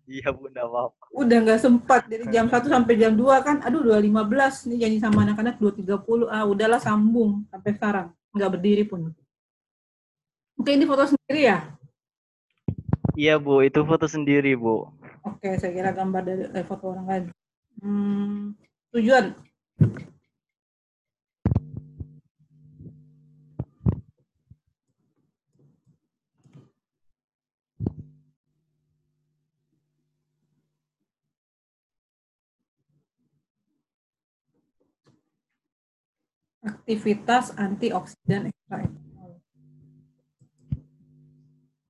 Iya, 0.08 0.32
Bu, 0.32 0.48
enggak 0.48 0.64
apa-apa. 0.64 1.04
Udah 1.12 1.38
nggak 1.44 1.60
sempat 1.60 2.08
dari 2.08 2.24
jam 2.32 2.48
1 2.48 2.56
sampai 2.72 2.94
jam 2.96 3.12
2 3.12 3.44
kan. 3.44 3.60
Aduh, 3.68 3.84
2.15 3.84 4.72
nih 4.72 4.78
janji 4.80 4.96
sama 4.96 5.28
anak-anak 5.28 5.60
2.30. 5.60 6.32
Ah, 6.32 6.48
udahlah 6.48 6.80
sambung 6.80 7.44
sampai 7.52 7.76
sekarang. 7.76 8.08
Nggak 8.32 8.50
berdiri 8.56 8.84
pun. 8.88 9.12
Oke, 10.56 10.72
ini 10.72 10.88
foto 10.88 11.04
sendiri 11.04 11.52
ya? 11.52 11.60
Iya 13.14 13.38
Bu, 13.38 13.62
itu 13.62 13.80
foto 13.86 14.06
sendiri 14.10 14.58
Bu. 14.58 14.90
Oke, 15.22 15.54
saya 15.62 15.70
kira 15.70 15.94
gambar 15.94 16.22
dari 16.26 16.44
eh, 16.50 16.66
foto 16.66 16.90
orang 16.90 17.06
lain. 17.06 17.24
Hmm, 17.78 18.58
tujuan. 18.90 19.38
Aktivitas 36.64 37.54
antioksidan 37.54 38.50
ekstra 38.50 39.03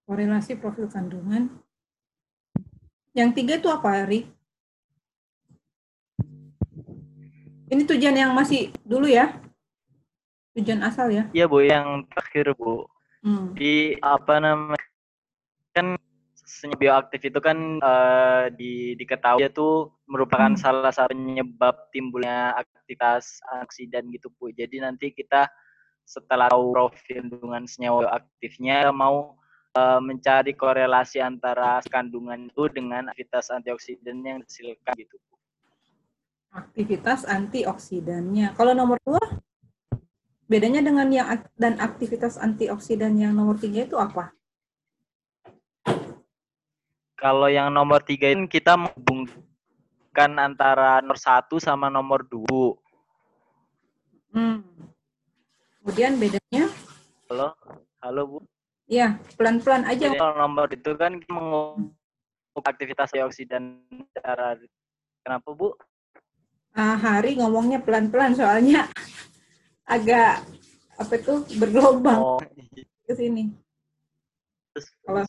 korelasi 0.05 0.61
profil 0.61 0.89
kandungan. 0.89 1.49
Yang 3.17 3.31
tiga 3.41 3.53
itu 3.61 3.69
apa, 3.73 4.05
Ari? 4.05 4.29
Ini 7.73 7.83
tujuan 7.89 8.17
yang 8.17 8.33
masih 8.37 8.71
dulu 8.85 9.09
ya. 9.09 9.41
tujuan 10.55 10.87
asal 10.87 11.11
ya? 11.11 11.27
Iya 11.35 11.51
Bu, 11.51 11.67
yang 11.67 12.07
terakhir 12.15 12.55
Bu. 12.55 12.87
Hmm. 13.27 13.59
Di 13.59 13.99
apa 13.99 14.39
namanya 14.39 14.79
kan 15.75 15.99
senyawa 16.45 16.79
bioaktif 16.79 17.27
itu 17.27 17.41
kan 17.43 17.83
uh, 17.83 18.47
di 18.55 18.95
diketahui 18.95 19.51
itu 19.51 19.91
merupakan 20.07 20.55
hmm. 20.55 20.61
salah 20.61 20.95
satu 20.95 21.11
penyebab 21.11 21.91
timbulnya 21.91 22.55
aktivitas 22.55 23.43
oksidan 23.67 24.07
gitu 24.15 24.31
Bu. 24.39 24.55
Jadi 24.55 24.79
nanti 24.79 25.11
kita 25.11 25.51
setelah 26.07 26.53
tahu 26.53 26.71
profil 26.71 27.27
kandungan 27.27 27.67
senyawa 27.67 28.07
bioaktifnya 28.07 28.95
mau 28.95 29.35
uh, 29.75 30.01
mencari 30.01 30.55
korelasi 30.55 31.19
antara 31.21 31.83
kandungan 31.91 32.49
itu 32.49 32.71
dengan 32.71 33.11
aktivitas 33.11 33.51
antioksidan 33.51 34.23
yang 34.23 34.39
dihasilkan 34.41 34.95
gitu. 34.97 35.17
Aktivitas 36.55 37.27
antioksidannya. 37.27 38.55
Kalau 38.55 38.73
nomor 38.73 39.03
dua, 39.03 39.19
bedanya 40.47 40.81
dengan 40.87 41.11
yang 41.11 41.27
dan 41.59 41.83
aktivitas 41.83 42.39
antioksidan 42.39 43.19
yang 43.19 43.35
nomor 43.35 43.59
tiga 43.59 43.83
itu 43.83 43.99
apa? 43.99 44.31
Kalau 47.19 47.51
yang 47.51 47.75
nomor 47.75 48.05
tiga 48.07 48.31
itu 48.31 48.47
kita 48.47 48.79
menghubungkan 48.79 50.31
antara 50.39 51.03
nomor 51.03 51.19
satu 51.19 51.59
sama 51.59 51.91
nomor 51.91 52.23
dua. 52.23 52.79
Hmm. 54.31 54.63
Kemudian 55.83 56.19
bedanya? 56.19 56.71
Halo, 57.27 57.51
halo 57.99 58.23
Bu. 58.31 58.39
Iya, 58.85 59.17
pelan-pelan 59.41 59.89
aja. 59.89 60.13
Jadi 60.13 60.21
kalau 60.21 60.37
nomor 60.37 60.69
itu 60.69 60.93
kan 60.97 61.17
mengubah 61.29 62.69
aktivitas 62.69 63.13
antioksidan 63.17 63.81
darah. 64.13 64.61
Kenapa 65.25 65.49
Bu? 65.57 65.73
uh, 66.75 66.97
hari 66.99 67.39
ngomongnya 67.39 67.81
pelan-pelan 67.81 68.35
soalnya 68.35 68.91
agak 69.95 70.43
apa 70.95 71.13
itu 71.19 71.43
bergelombang 71.59 72.21
oh. 72.21 72.41
ke 73.07 73.13
sini. 73.15 73.51
Kalau 75.07 75.23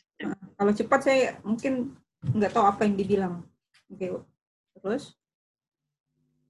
kalau 0.57 0.71
cepat 0.73 0.99
saya 1.05 1.37
mungkin 1.45 1.93
nggak 2.33 2.53
tahu 2.53 2.65
apa 2.65 2.81
yang 2.85 2.95
dibilang. 2.97 3.33
Oke, 3.89 4.05
Bu. 4.09 4.19
Terus? 4.81 5.13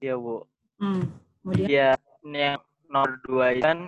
Iya, 0.00 0.16
Bu. 0.16 0.44
Hmm. 0.80 1.04
Kemudian? 1.44 1.68
Iya, 1.68 1.90
yang 2.24 2.60
nomor 2.88 3.16
dua 3.24 3.56
kan 3.60 3.78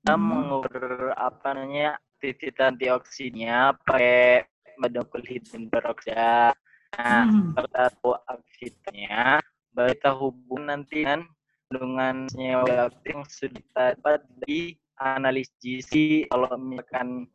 kita 0.00 0.14
hmm. 0.14 0.22
mengukur 0.22 1.12
apa 1.16 1.48
namanya 1.56 1.98
aktivitas 2.32 2.74
antioksidannya 2.74 3.58
pakai 3.86 4.46
medokul 4.80 5.22
hidrogen 5.24 5.70
peroksida. 5.70 6.52
Nah, 6.96 7.24
hmm. 7.28 7.54
tahu 7.54 8.16
aktivitasnya, 8.26 9.42
kita 9.76 10.10
hubung 10.16 10.72
nanti 10.72 11.04
kan 11.04 11.28
dengan 11.68 12.30
senyawa 12.30 12.88
aktif 12.88 13.10
yang 13.12 13.24
sudah 13.26 13.62
dapat 13.68 14.20
di 14.46 14.78
analis 14.96 15.52
GC 15.60 16.24
kalau 16.32 16.48
misalkan 16.56 17.28